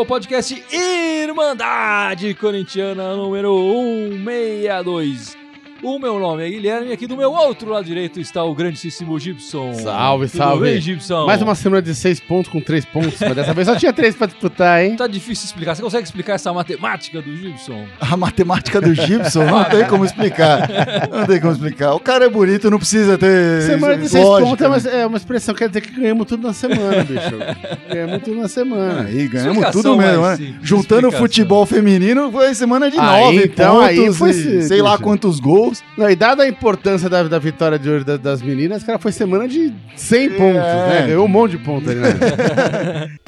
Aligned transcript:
ao 0.00 0.06
podcast 0.06 0.64
Irmandade 0.72 2.32
Corintiana 2.32 3.14
número 3.14 3.54
162. 3.54 5.39
O 5.82 5.98
meu 5.98 6.18
nome 6.18 6.46
é 6.46 6.50
Guilherme 6.50 6.88
e 6.88 6.92
aqui 6.92 7.06
do 7.06 7.16
meu 7.16 7.32
outro 7.32 7.70
lado 7.70 7.86
direito 7.86 8.20
está 8.20 8.44
o 8.44 8.54
grandíssimo 8.54 9.18
Gibson. 9.18 9.72
Salve, 9.72 10.26
Tudo 10.28 10.36
salve. 10.36 10.64
bem, 10.64 10.78
Gibson? 10.80 11.24
Mais 11.24 11.40
uma 11.40 11.54
semana 11.54 11.80
de 11.80 11.94
seis 11.94 12.20
pontos 12.20 12.52
com 12.52 12.60
três 12.60 12.84
pontos, 12.84 13.18
mas 13.18 13.34
dessa 13.34 13.54
vez 13.54 13.66
só 13.66 13.74
tinha 13.74 13.90
três 13.90 14.14
pra 14.14 14.26
disputar, 14.26 14.84
hein? 14.84 14.94
Tá 14.96 15.06
difícil 15.06 15.46
explicar. 15.46 15.74
Você 15.74 15.80
consegue 15.80 16.04
explicar 16.04 16.34
essa 16.34 16.52
matemática 16.52 17.22
do 17.22 17.34
Gibson? 17.34 17.86
A 17.98 18.14
matemática 18.14 18.78
do 18.78 18.94
Gibson 18.94 19.44
não 19.46 19.64
tem 19.64 19.86
como 19.86 20.04
explicar. 20.04 20.68
Não 21.10 21.26
tem 21.26 21.40
como 21.40 21.52
explicar. 21.52 21.94
O 21.94 22.00
cara 22.00 22.26
é 22.26 22.28
bonito, 22.28 22.70
não 22.70 22.76
precisa 22.78 23.16
ter. 23.16 23.62
Semana 23.62 23.96
de 23.96 24.08
seis 24.10 24.22
lógica, 24.22 24.50
pontos 24.50 24.64
é 24.64 24.68
uma, 24.68 24.78
né? 24.78 25.00
é 25.02 25.06
uma 25.06 25.16
expressão, 25.16 25.54
quer 25.54 25.68
dizer 25.68 25.80
que 25.80 25.98
ganhamos 25.98 26.26
tudo 26.26 26.46
na 26.46 26.52
semana, 26.52 27.02
bicho. 27.04 27.38
ganhamos 27.90 28.22
tudo 28.22 28.36
na 28.36 28.48
semana. 28.48 29.00
Aí 29.04 29.26
ganhamos 29.28 29.64
Explicação 29.64 29.82
tudo 29.82 29.96
mesmo, 29.96 30.26
né? 30.26 30.36
Juntando 30.60 31.06
o 31.06 31.08
explicação. 31.08 31.20
futebol 31.20 31.64
feminino, 31.64 32.30
foi 32.30 32.54
semana 32.54 32.90
de 32.90 32.98
Aí, 32.98 33.24
nove 33.24 33.44
então, 33.46 33.76
pontos, 33.76 33.88
aí 33.88 34.12
foi 34.12 34.30
e 34.30 34.34
sim, 34.34 34.62
sei 34.62 34.82
lá 34.82 34.98
quantos 34.98 35.40
gols. 35.40 35.69
Não, 35.96 36.10
e 36.10 36.16
dada 36.16 36.42
a 36.42 36.48
importância 36.48 37.08
da, 37.08 37.22
da 37.24 37.38
vitória 37.38 37.78
de 37.78 37.88
hoje 37.88 38.04
da- 38.04 38.16
das 38.16 38.40
meninas, 38.42 38.82
cara, 38.82 38.98
foi 38.98 39.12
semana 39.12 39.46
de 39.48 39.72
100 39.96 40.30
pontos, 40.30 40.54
né? 40.54 41.06
Ganhou 41.08 41.24
um 41.24 41.28
monte 41.28 41.52
de 41.52 41.58
pontos 41.58 41.88
ali, 41.88 42.00
né? 42.00 42.10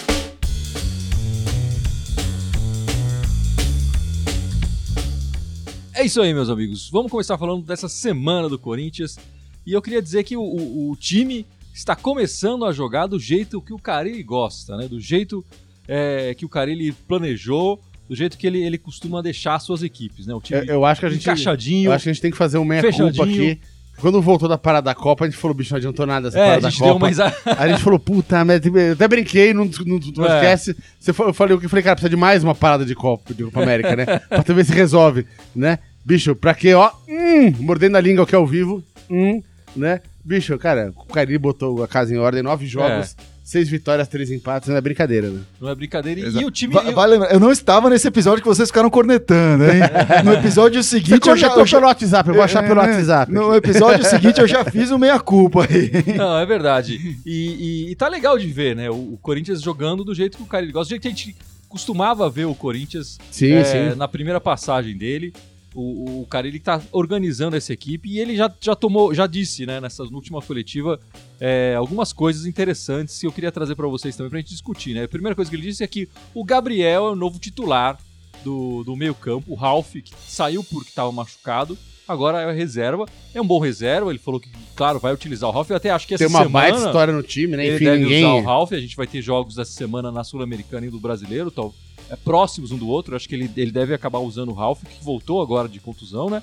É 5.95 6.05
isso 6.05 6.21
aí, 6.21 6.33
meus 6.33 6.49
amigos. 6.49 6.89
Vamos 6.91 7.11
começar 7.11 7.37
falando 7.37 7.65
dessa 7.65 7.89
semana 7.89 8.49
do 8.49 8.59
Corinthians. 8.59 9.19
E 9.67 9.73
eu 9.73 9.83
queria 9.83 10.03
dizer 10.03 10.25
que 10.25 10.37
o, 10.37 10.43
o- 10.43 10.91
o 10.91 10.97
time 10.97 11.47
está 11.75 11.95
começando 11.95 12.65
a 12.65 12.73
jogar 12.73 13.06
do 13.06 13.19
jeito 13.19 13.61
que 13.61 13.73
o 13.73 13.79
Carilli 13.79 14.23
gosta, 14.23 14.77
né? 14.77 14.89
Do 14.89 14.99
jeito 14.99 15.45
é, 15.87 16.34
que 16.34 16.45
o 16.45 16.49
Carilli 16.49 16.93
planejou, 16.93 17.79
do 18.08 18.14
jeito 18.17 18.36
que 18.36 18.47
ele, 18.47 18.62
ele 18.62 18.78
costuma 18.78 19.22
deixar 19.22 19.58
suas 19.58 19.83
equipes, 19.83 20.27
né? 20.27 20.34
O 20.34 20.41
time 20.41 20.61
Eu, 20.61 20.64
eu 20.75 20.84
acho 20.84 21.00
que 21.00 21.06
a 21.06 21.11
gente. 21.11 21.22
encaixadinho. 21.22 21.89
Eu 21.89 21.92
acho 21.92 22.05
que 22.05 22.11
a 22.11 22.12
gente 22.12 22.22
tem 22.22 22.31
que 22.31 22.36
fazer 22.36 22.59
um 22.59 22.64
meia-culpa 22.64 23.25
aqui. 23.25 23.61
Quando 24.00 24.20
voltou 24.22 24.48
da 24.48 24.59
parada 24.59 24.86
da 24.86 24.94
Copa, 24.94 25.25
a 25.25 25.28
gente 25.28 25.39
falou, 25.39 25.55
bicho, 25.55 25.70
não 25.72 25.77
adiantou 25.77 26.06
nada 26.06 26.28
essa 26.28 26.39
É, 26.39 26.41
a 26.41 26.44
parada 26.44 26.62
da 26.62 26.70
gente 26.70 26.83
deu 26.83 26.92
Copa. 26.94 27.11
exa... 27.11 27.27
Aí 27.44 27.56
a 27.59 27.69
gente 27.69 27.83
falou, 27.84 27.98
puta, 27.98 28.36
eu 28.36 28.92
até 28.92 29.06
brinquei 29.06 29.53
no, 29.55 29.64
no, 29.67 29.98
no 29.98 30.25
É. 30.25 30.28
podcast. 30.28 30.77
Você 30.98 31.11
eu 31.11 31.33
falei 31.34 31.55
o 31.55 31.61
que 31.61 31.67
eu 31.67 31.70
falei, 31.70 31.83
cara, 31.84 31.94
precisa 31.94 32.11
de 32.11 32.17
mais 32.17 32.42
uma 32.42 32.55
parada 32.55 32.84
de 32.84 32.94
Copa, 32.94 33.33
de 33.33 33.44
Copa 33.44 33.62
América, 33.62 33.94
né? 33.94 34.06
pra 34.28 34.42
ver 34.55 34.64
se 34.64 34.72
resolve, 34.72 35.27
né? 35.55 35.78
Bicho, 36.05 36.34
pra 36.34 36.55
quê, 36.55 36.75
ó? 36.75 36.91
Hum, 37.09 37.53
mordendo 37.61 37.97
a 37.97 38.00
língua 38.00 38.25
aqui 38.25 38.34
ao 38.34 38.47
vivo. 38.47 38.83
Hum, 39.09 39.41
né? 39.77 40.00
Bicho, 40.25 40.59
cara, 40.59 40.92
o 40.97 41.05
Cari 41.05 41.37
botou 41.39 41.83
a 41.83 41.87
casa 41.87 42.14
em 42.14 42.19
ordem, 42.19 42.42
nove 42.42 42.66
jogos, 42.66 43.14
seis 43.45 43.69
vitórias, 43.69 44.07
três 44.09 44.31
empates, 44.31 44.69
não 44.69 44.77
é 44.77 44.81
brincadeira, 44.81 45.29
né? 45.29 45.41
Não 45.61 45.69
é 45.69 45.75
brincadeira. 45.75 46.21
E, 46.21 46.25
e 46.41 46.45
o 46.45 46.51
time. 46.51 46.73
Va- 46.75 46.91
Vai 46.91 47.09
lembrar, 47.09 47.33
eu 47.33 47.41
não 47.41 47.51
estava 47.51 47.91
nesse 47.91 48.07
episódio 48.07 48.43
que 48.43 48.49
vocês 48.49 48.69
ficaram 48.69 48.89
cornetando, 48.91 49.65
hein? 49.65 49.81
No 50.25 50.33
episódio 50.33 50.83
Você 50.83 50.91
seguinte 50.91 51.29
eu 51.29 51.37
já. 51.37 51.49
cornetou 51.49 51.62
Eu 51.62 51.67
já 51.67 51.77
pelo 51.79 51.87
WhatsApp, 51.89 52.29
eu 52.29 52.34
vou 52.34 52.43
achar 52.45 52.62
pelo 52.62 52.81
É, 52.81 52.87
WhatsApp. 52.87 53.33
No 53.33 53.55
episódio 53.55 54.05
seguinte 54.05 54.41
eu 54.41 54.47
já 54.47 54.65
fiz 54.71 54.91
o 54.91 54.99
meia-culpa 54.99 55.67
aí. 55.69 55.91
Não, 56.17 56.39
é 56.39 56.47
verdade. 56.47 57.19
E, 57.27 57.87
e- 57.89 57.91
e 57.91 57.95
tá 57.97 58.09
legal 58.09 58.39
de 58.39 58.47
ver, 58.47 58.77
né? 58.77 58.89
O, 58.91 58.95
o 59.15 59.19
Corinthians 59.21 59.61
jogando 59.61 60.05
do 60.05 60.15
jeito 60.15 60.37
que 60.37 60.43
o 60.43 60.47
Carilli 60.47 60.73
gosta. 60.73 60.87
Do 60.87 60.91
jeito 60.91 61.03
que 61.03 61.09
a 61.09 61.11
gente 61.11 61.37
costumava 61.69 62.29
ver 62.31 62.45
o 62.45 62.55
Corinthians 62.55 63.19
Sim, 63.31 63.53
é, 63.53 63.65
sim. 63.65 63.97
na 63.97 64.06
primeira 64.06 64.41
passagem 64.41 64.97
dele. 64.97 65.33
O, 65.75 66.20
o 66.23 66.27
Carilli 66.27 66.61
tá 66.61 66.81
organizando 66.92 67.56
essa 67.56 67.73
equipe 67.73 68.09
e 68.09 68.19
ele 68.19 68.37
já, 68.37 68.53
já 68.61 68.75
tomou, 68.77 69.15
já 69.15 69.27
disse, 69.27 69.65
né, 69.65 69.81
nessa 69.81 70.03
última 70.03 70.41
coletiva, 70.43 71.00
é, 71.41 71.75
algumas 71.77 72.12
coisas 72.12 72.44
interessantes 72.47 73.19
que 73.19 73.27
eu 73.27 73.33
queria 73.33 73.50
trazer 73.50 73.75
para 73.75 73.88
vocês 73.88 74.15
também 74.16 74.31
pra 74.31 74.38
gente 74.41 74.50
discutir, 74.50 74.94
né? 74.94 75.05
A 75.05 75.09
primeira 75.09 75.34
coisa 75.34 75.50
que 75.50 75.56
ele 75.56 75.62
disse 75.66 75.83
é 75.83 75.87
que 75.87 76.09
o 76.34 76.44
Gabriel 76.44 77.06
é 77.06 77.10
o 77.12 77.16
novo 77.16 77.38
titular 77.38 77.99
do, 78.44 78.83
do 78.84 78.97
meio-campo, 78.97 79.53
o 79.53 79.55
Ralf, 79.55 79.93
que 79.93 80.12
saiu 80.27 80.62
porque 80.65 80.91
estava 80.91 81.10
machucado, 81.12 81.78
agora 82.06 82.41
é 82.43 82.53
reserva. 82.53 83.06
É 83.34 83.41
um 83.41 83.47
bom 83.47 83.59
reserva, 83.59 84.10
ele 84.10 84.19
falou 84.19 84.41
que, 84.41 84.50
claro, 84.77 84.99
vai 84.99 85.12
utilizar 85.15 85.49
o 85.49 85.53
Ralf. 85.53 85.71
Eu 85.71 85.77
até 85.77 85.91
acho 85.91 86.06
que 86.06 86.15
essa 86.15 86.25
Tem 86.25 86.28
uma 86.33 86.44
semana 86.44 86.71
baita 86.71 86.87
história 86.87 87.12
no 87.15 87.22
time, 87.22 87.56
né? 87.56 87.65
ele 87.66 87.77
Enfim, 87.77 87.84
deve 87.84 88.03
ninguém. 88.03 88.25
usar 88.25 88.34
o 88.34 88.43
Ralf. 88.43 88.72
A 88.72 88.81
gente 88.81 88.97
vai 88.97 89.06
ter 89.06 89.22
jogos 89.22 89.59
essa 89.59 89.72
semana 89.72 90.10
na 90.12 90.25
Sul-Americana 90.25 90.87
e 90.87 90.91
do 90.91 90.99
Brasileiro, 91.00 91.50
tal, 91.50 91.75
próximos 92.17 92.71
um 92.71 92.78
do 92.78 92.89
outro. 92.89 93.17
Acho 93.17 93.28
que 93.28 93.34
ele, 93.34 93.50
ele 93.56 93.71
deve 93.71 93.95
acabar 93.95 94.19
usando 94.19 94.50
o 94.50 94.55
Ralf, 94.55 94.83
que 94.84 95.05
voltou 95.05 95.41
agora 95.41 95.69
de 95.69 95.81
contusão, 95.81 96.28
né? 96.28 96.43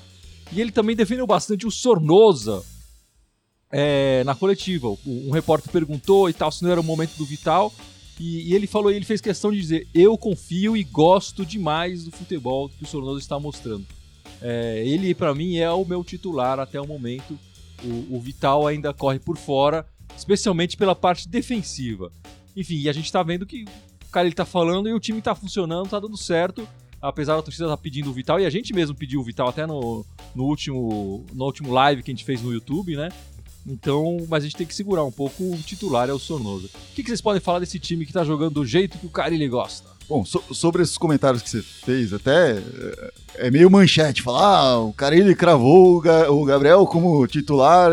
E 0.52 0.60
ele 0.60 0.72
também 0.72 0.96
defendeu 0.96 1.26
bastante 1.26 1.66
o 1.66 1.70
Sornosa 1.70 2.62
é, 3.70 4.24
na 4.24 4.34
coletiva. 4.34 4.88
Um, 5.06 5.30
repórter 5.30 5.70
perguntou 5.70 6.28
e 6.28 6.32
tal 6.32 6.50
se 6.50 6.62
não 6.62 6.70
era 6.70 6.80
o 6.80 6.84
momento 6.84 7.16
do 7.16 7.24
Vital. 7.24 7.72
E, 8.18 8.50
e 8.50 8.54
ele 8.54 8.66
falou, 8.66 8.90
ele 8.90 9.04
fez 9.04 9.20
questão 9.20 9.52
de 9.52 9.60
dizer: 9.60 9.88
Eu 9.94 10.18
confio 10.18 10.76
e 10.76 10.82
gosto 10.82 11.46
demais 11.46 12.04
do 12.04 12.10
futebol 12.10 12.68
que 12.68 12.82
o 12.82 12.86
Sornosa 12.86 13.20
está 13.20 13.38
mostrando. 13.38 13.86
É, 14.42 14.82
ele, 14.86 15.14
pra 15.14 15.34
mim, 15.34 15.56
é 15.56 15.70
o 15.70 15.84
meu 15.84 16.02
titular 16.02 16.58
até 16.58 16.80
o 16.80 16.86
momento. 16.86 17.38
O, 17.82 18.16
o 18.16 18.20
Vital 18.20 18.66
ainda 18.66 18.92
corre 18.92 19.18
por 19.18 19.36
fora, 19.36 19.86
especialmente 20.16 20.76
pela 20.76 20.94
parte 20.94 21.28
defensiva. 21.28 22.10
Enfim, 22.56 22.88
a 22.88 22.92
gente 22.92 23.10
tá 23.10 23.22
vendo 23.22 23.46
que 23.46 23.64
cara 24.10 24.26
ele 24.26 24.34
tá 24.34 24.44
falando 24.44 24.88
e 24.88 24.92
o 24.92 25.00
time 25.00 25.20
tá 25.22 25.34
funcionando, 25.34 25.88
tá 25.88 25.98
dando 26.00 26.16
certo. 26.16 26.66
Apesar 27.02 27.36
da 27.36 27.42
torcida 27.42 27.66
tá 27.66 27.76
pedindo 27.78 28.10
o 28.10 28.12
Vital, 28.12 28.38
e 28.38 28.44
a 28.44 28.50
gente 28.50 28.74
mesmo 28.74 28.94
pediu 28.94 29.20
o 29.20 29.24
Vital 29.24 29.48
até 29.48 29.66
no, 29.66 30.04
no, 30.34 30.44
último, 30.44 31.24
no 31.32 31.44
último 31.46 31.72
live 31.72 32.02
que 32.02 32.10
a 32.10 32.14
gente 32.14 32.24
fez 32.26 32.42
no 32.42 32.52
YouTube, 32.52 32.94
né? 32.94 33.08
Então, 33.66 34.18
mas 34.28 34.42
a 34.42 34.46
gente 34.46 34.56
tem 34.56 34.66
que 34.66 34.74
segurar 34.74 35.04
um 35.04 35.10
pouco, 35.12 35.42
o 35.44 35.56
titular 35.58 36.08
é 36.10 36.12
o 36.12 36.18
Sornosa. 36.18 36.66
O 36.66 36.94
que, 36.94 37.02
que 37.02 37.08
vocês 37.08 37.20
podem 37.22 37.40
falar 37.40 37.58
desse 37.60 37.78
time 37.78 38.04
que 38.04 38.12
tá 38.12 38.22
jogando 38.24 38.54
do 38.54 38.66
jeito 38.66 38.98
que 38.98 39.06
o 39.06 39.10
Carilli 39.10 39.48
gosta? 39.48 39.88
Bom, 40.08 40.24
so- 40.24 40.42
sobre 40.52 40.82
esses 40.82 40.98
comentários 40.98 41.42
que 41.42 41.48
você 41.48 41.62
fez, 41.62 42.12
até 42.12 42.58
é, 42.58 43.12
é 43.46 43.50
meio 43.50 43.70
manchete, 43.70 44.22
falar, 44.22 44.58
ah, 44.58 44.78
o 44.80 44.92
cara 44.92 45.16
ele 45.16 45.34
cravou 45.34 45.96
o, 45.96 46.00
Ga- 46.00 46.30
o 46.30 46.44
Gabriel 46.44 46.86
como 46.86 47.26
titular, 47.26 47.90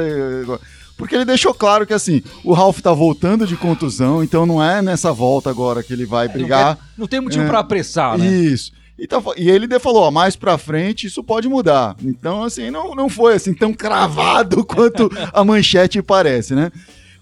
porque 0.97 1.15
ele 1.15 1.25
deixou 1.25 1.53
claro 1.53 1.85
que 1.85 1.93
assim, 1.93 2.21
o 2.43 2.53
Ralf 2.53 2.79
tá 2.81 2.91
voltando 2.91 3.45
de 3.45 3.55
contusão, 3.55 4.23
então 4.23 4.45
não 4.45 4.63
é 4.63 4.81
nessa 4.81 5.13
volta 5.13 5.49
agora 5.49 5.83
que 5.83 5.93
ele 5.93 6.05
vai 6.05 6.27
brigar. 6.27 6.69
Não, 6.69 6.75
quer- 6.75 6.81
não 6.97 7.07
tem 7.07 7.21
motivo 7.21 7.43
É. 7.43 7.47
pra 7.47 7.59
apressar, 7.59 8.17
né? 8.17 8.25
Isso. 8.27 8.71
E, 8.99 9.05
tá 9.05 9.21
e 9.37 9.47
ele 9.49 9.67
falou, 9.79 10.03
ó, 10.03 10.11
mais 10.11 10.35
pra 10.35 10.57
frente 10.57 11.05
isso 11.05 11.23
pode 11.23 11.47
mudar. 11.47 11.95
Então, 12.03 12.43
assim, 12.43 12.71
não, 12.71 12.95
não 12.95 13.07
foi 13.07 13.35
assim 13.35 13.53
tão 13.53 13.71
cravado 13.71 14.65
quanto 14.65 15.07
a 15.31 15.43
manchete 15.43 16.01
parece, 16.01 16.55
né? 16.55 16.71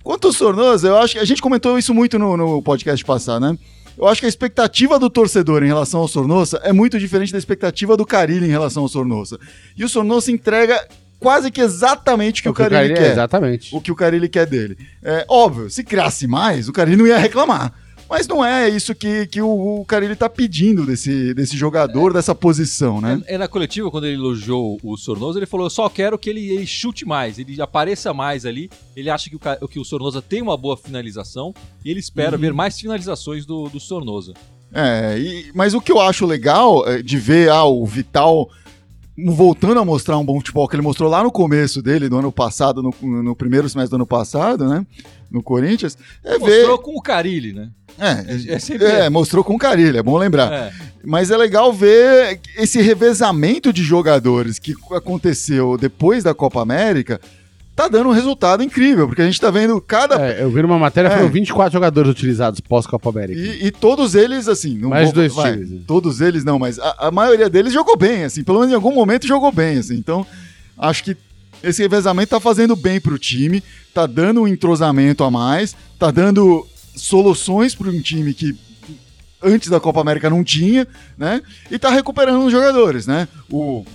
Quanto 0.02 0.28
ao 0.28 0.34
Sornosa, 0.34 0.88
eu 0.88 0.98
acho 0.98 1.14
que 1.16 1.20
a 1.20 1.26
gente 1.26 1.42
comentou 1.42 1.78
isso 1.78 1.94
muito 1.94 2.18
no, 2.18 2.38
no 2.38 2.62
podcast 2.62 3.04
passado, 3.04 3.42
né? 3.42 3.58
Eu 3.98 4.08
acho 4.08 4.20
que 4.22 4.26
a 4.26 4.30
expectativa 4.30 5.00
do 5.00 5.10
torcedor 5.10 5.64
em 5.64 5.68
relação 5.68 6.00
ao 6.02 6.08
Sornosa 6.08 6.60
é 6.64 6.72
muito 6.72 7.00
diferente 7.00 7.32
da 7.32 7.38
expectativa 7.38 7.98
do 7.98 8.06
Carilli 8.06 8.46
em 8.46 8.50
relação 8.52 8.84
ao 8.84 8.90
Sornosa. 8.90 9.40
E 9.76 9.84
o 9.84 9.90
Sornosa 9.90 10.32
entrega 10.32 10.80
quase 11.26 11.50
que 11.50 11.60
exatamente 11.60 12.42
o 12.42 12.44
que 12.44 12.50
o, 12.50 12.54
Carilli 12.54 12.94
é, 12.94 12.96
quer 12.96 13.12
Exatamente. 13.14 13.76
o 13.76 13.82
que 13.82 13.92
o 13.92 13.96
Carilli 13.96 14.30
quer 14.30 14.46
dele. 14.46 14.78
É 15.02 15.26
óbvio, 15.28 15.72
se 15.72 15.84
criasse 15.84 16.28
mais, 16.28 16.70
o 16.70 16.72
Carilli 16.72 16.96
não 16.98 17.08
ia 17.08 17.18
reclamar. 17.18 17.74
Mas 18.08 18.28
não 18.28 18.46
é 18.46 18.70
isso 18.70 18.94
que, 18.94 19.26
que 19.26 19.42
o, 19.42 19.80
o 19.82 19.86
Carilli 19.86 20.16
tá 20.16 20.30
pedindo 20.30 20.86
desse, 20.86 21.34
desse 21.34 21.58
jogador, 21.58 22.14
dessa 22.14 22.36
posição, 22.36 23.02
né? 23.02 23.24
É, 23.26 23.34
é 23.34 23.38
na 23.40 23.48
coletiva, 23.48 23.90
quando 23.90 24.06
ele 24.06 24.14
elogiou 24.14 24.78
o 24.84 24.96
Sornosa, 24.96 25.40
ele 25.40 25.48
falou: 25.48 25.66
Eu 25.66 25.72
só 25.72 25.90
quero 25.90 26.16
que 26.16 26.30
ele, 26.30 26.48
ele 26.52 26.68
chute 26.68 27.04
mais, 27.04 27.40
ele 27.40 27.60
apareça 27.60 28.14
mais 28.14 28.46
ali. 28.46 28.70
Ele 28.96 29.10
acha 29.10 29.28
que 29.28 29.36
o, 29.36 29.68
que 29.68 29.80
o 29.80 29.84
Sornosa 29.84 30.22
tem 30.22 30.44
uma 30.44 30.56
boa 30.56 30.78
finalização 30.78 31.56
e 31.84 31.90
ele 31.90 32.00
espera 32.00 32.38
ver 32.38 32.54
mais 32.54 32.80
finalizações 32.80 33.48
do, 33.48 33.68
do 33.70 33.80
Sornosa. 33.80 34.34
É, 34.72 35.18
e- 35.18 35.52
mas 35.56 35.74
o 35.74 35.82
que 35.82 35.92
eu 35.92 36.00
acho 36.00 36.28
legal 36.28 36.88
é, 36.88 37.02
de 37.02 37.18
ver 37.18 37.50
ah, 37.50 37.64
o 37.64 37.84
Vital 37.88 38.48
voltando 39.18 39.80
a 39.80 39.86
mostrar 39.86 40.18
um 40.18 40.26
bom 40.26 40.36
futebol 40.38 40.68
que 40.68 40.76
ele 40.76 40.82
mostrou 40.84 41.10
lá 41.10 41.24
no 41.24 41.32
começo 41.32 41.82
dele, 41.82 42.10
do 42.10 42.18
ano 42.18 42.32
passado, 42.32 42.82
no, 42.84 42.94
no 43.24 43.36
primeiro 43.36 43.70
semestre 43.70 43.92
do 43.92 43.96
ano 43.96 44.06
passado, 44.06 44.68
né? 44.68 44.86
No 45.32 45.42
Corinthians, 45.42 45.98
é 46.24 46.34
ver. 46.38 46.40
Mostrou 46.40 46.80
com 46.80 46.92
o 46.98 47.02
Carilli, 47.02 47.54
né? 47.54 47.70
É, 47.98 48.54
é 48.56 48.60
sempre- 48.60 48.86
é, 48.88 49.10
mostrou 49.10 49.44
com 49.44 49.58
Carilli, 49.58 49.98
é 49.98 50.04
bom 50.04 50.18
lembrar. 50.18 50.52
É. 50.52 50.74
Mas 51.04 51.32
é 51.32 51.38
legal 51.38 51.72
ver 51.72 52.40
esse 52.58 52.82
revezamento 52.82 53.72
de 53.72 53.82
jogadores 53.84 54.60
que 54.60 54.74
aconteceu 54.92 55.78
depois 55.78 56.24
da 56.24 56.34
Copa 56.34 56.62
América. 56.62 57.20
Tá 57.76 57.90
dando 57.90 58.08
um 58.10 58.14
resultado 58.14 58.64
incrível, 58.64 59.06
porque 59.06 59.22
a 59.22 59.26
gente 59.26 59.40
tá 59.42 59.52
vendo 59.52 59.82
cada. 59.82 60.16
É, 60.16 60.42
eu 60.44 60.50
vi 60.50 60.62
numa 60.62 60.80
matéria, 60.80 61.10
É. 61.10 61.18
foram 61.18 61.30
24 61.30 61.74
jogadores 61.74 62.10
utilizados 62.10 62.62
pós-Copa 62.62 63.10
América. 63.10 63.38
E, 63.38 63.66
e 63.68 63.72
todos 63.72 64.16
eles, 64.16 64.48
assim. 64.48 64.78
Não 64.78 64.90
Mais 64.92 65.06
vou- 65.06 65.14
dois 65.16 65.34
vai, 65.34 65.52
times, 65.54 65.70
né? 65.72 65.80
Todos 65.86 66.22
eles 66.22 66.46
não, 66.46 66.58
mas 66.58 66.80
a, 66.80 67.08
a 67.08 67.12
maioria 67.12 67.50
deles 67.50 67.74
jogou 67.74 67.98
bem, 67.98 68.24
assim. 68.24 68.44
Pelo 68.46 68.60
menos 68.60 68.72
em 68.72 68.76
algum 68.76 68.94
momento 68.94 69.28
jogou 69.28 69.52
bem, 69.52 69.78
assim. 69.78 69.96
Então, 69.96 70.26
acho 70.78 71.04
que 71.04 71.18
esse 71.62 71.82
revezamento 71.82 72.30
tá 72.30 72.40
fazendo 72.40 72.78
bem 72.78 73.02
pro 73.02 73.20
time, 73.20 73.62
tá 73.94 74.06
dando 74.06 74.42
um 74.44 74.48
entrosamento 74.48 75.24
a 75.26 75.30
mais, 75.30 75.76
tá 76.00 76.12
dando 76.12 76.66
soluções 76.96 77.76
para 77.76 77.90
um 77.90 78.00
time 78.02 78.34
que 78.34 78.56
antes 79.44 79.70
da 79.70 79.82
Copa 79.82 80.00
América 80.00 80.30
não 80.30 80.44
tinha, 80.46 80.88
né? 81.18 81.42
E 81.70 81.78
tá 81.78 81.90
recuperando 81.90 82.46
os 82.46 82.52
jogadores, 82.54 83.06
né? 83.06 83.28
O 83.52 83.86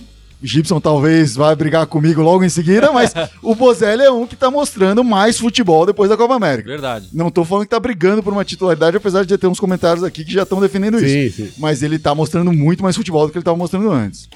Gibson 0.43 0.79
talvez 0.79 1.35
vai 1.35 1.55
brigar 1.55 1.85
comigo 1.85 2.21
logo 2.21 2.43
em 2.43 2.49
seguida, 2.49 2.91
mas 2.91 3.13
o 3.41 3.53
Bozelli 3.55 4.03
é 4.03 4.11
um 4.11 4.25
que 4.25 4.35
tá 4.35 4.49
mostrando 4.49 5.03
mais 5.03 5.37
futebol 5.39 5.85
depois 5.85 6.09
da 6.09 6.17
Copa 6.17 6.35
América. 6.35 6.69
Verdade. 6.69 7.07
Não 7.13 7.29
tô 7.29 7.43
falando 7.45 7.65
que 7.65 7.69
tá 7.69 7.79
brigando 7.79 8.23
por 8.23 8.33
uma 8.33 8.43
titularidade, 8.45 8.97
apesar 8.97 9.25
de 9.25 9.37
ter 9.37 9.47
uns 9.47 9.59
comentários 9.59 10.03
aqui 10.03 10.23
que 10.25 10.33
já 10.33 10.43
estão 10.43 10.59
defendendo 10.59 10.97
isso. 11.03 11.07
Sim, 11.37 11.45
sim. 11.47 11.53
Mas 11.57 11.83
ele 11.83 11.99
tá 11.99 12.13
mostrando 12.15 12.51
muito 12.51 12.81
mais 12.83 12.95
futebol 12.95 13.25
do 13.25 13.31
que 13.31 13.37
ele 13.37 13.45
tava 13.45 13.57
mostrando 13.57 13.91
antes. 13.91 14.29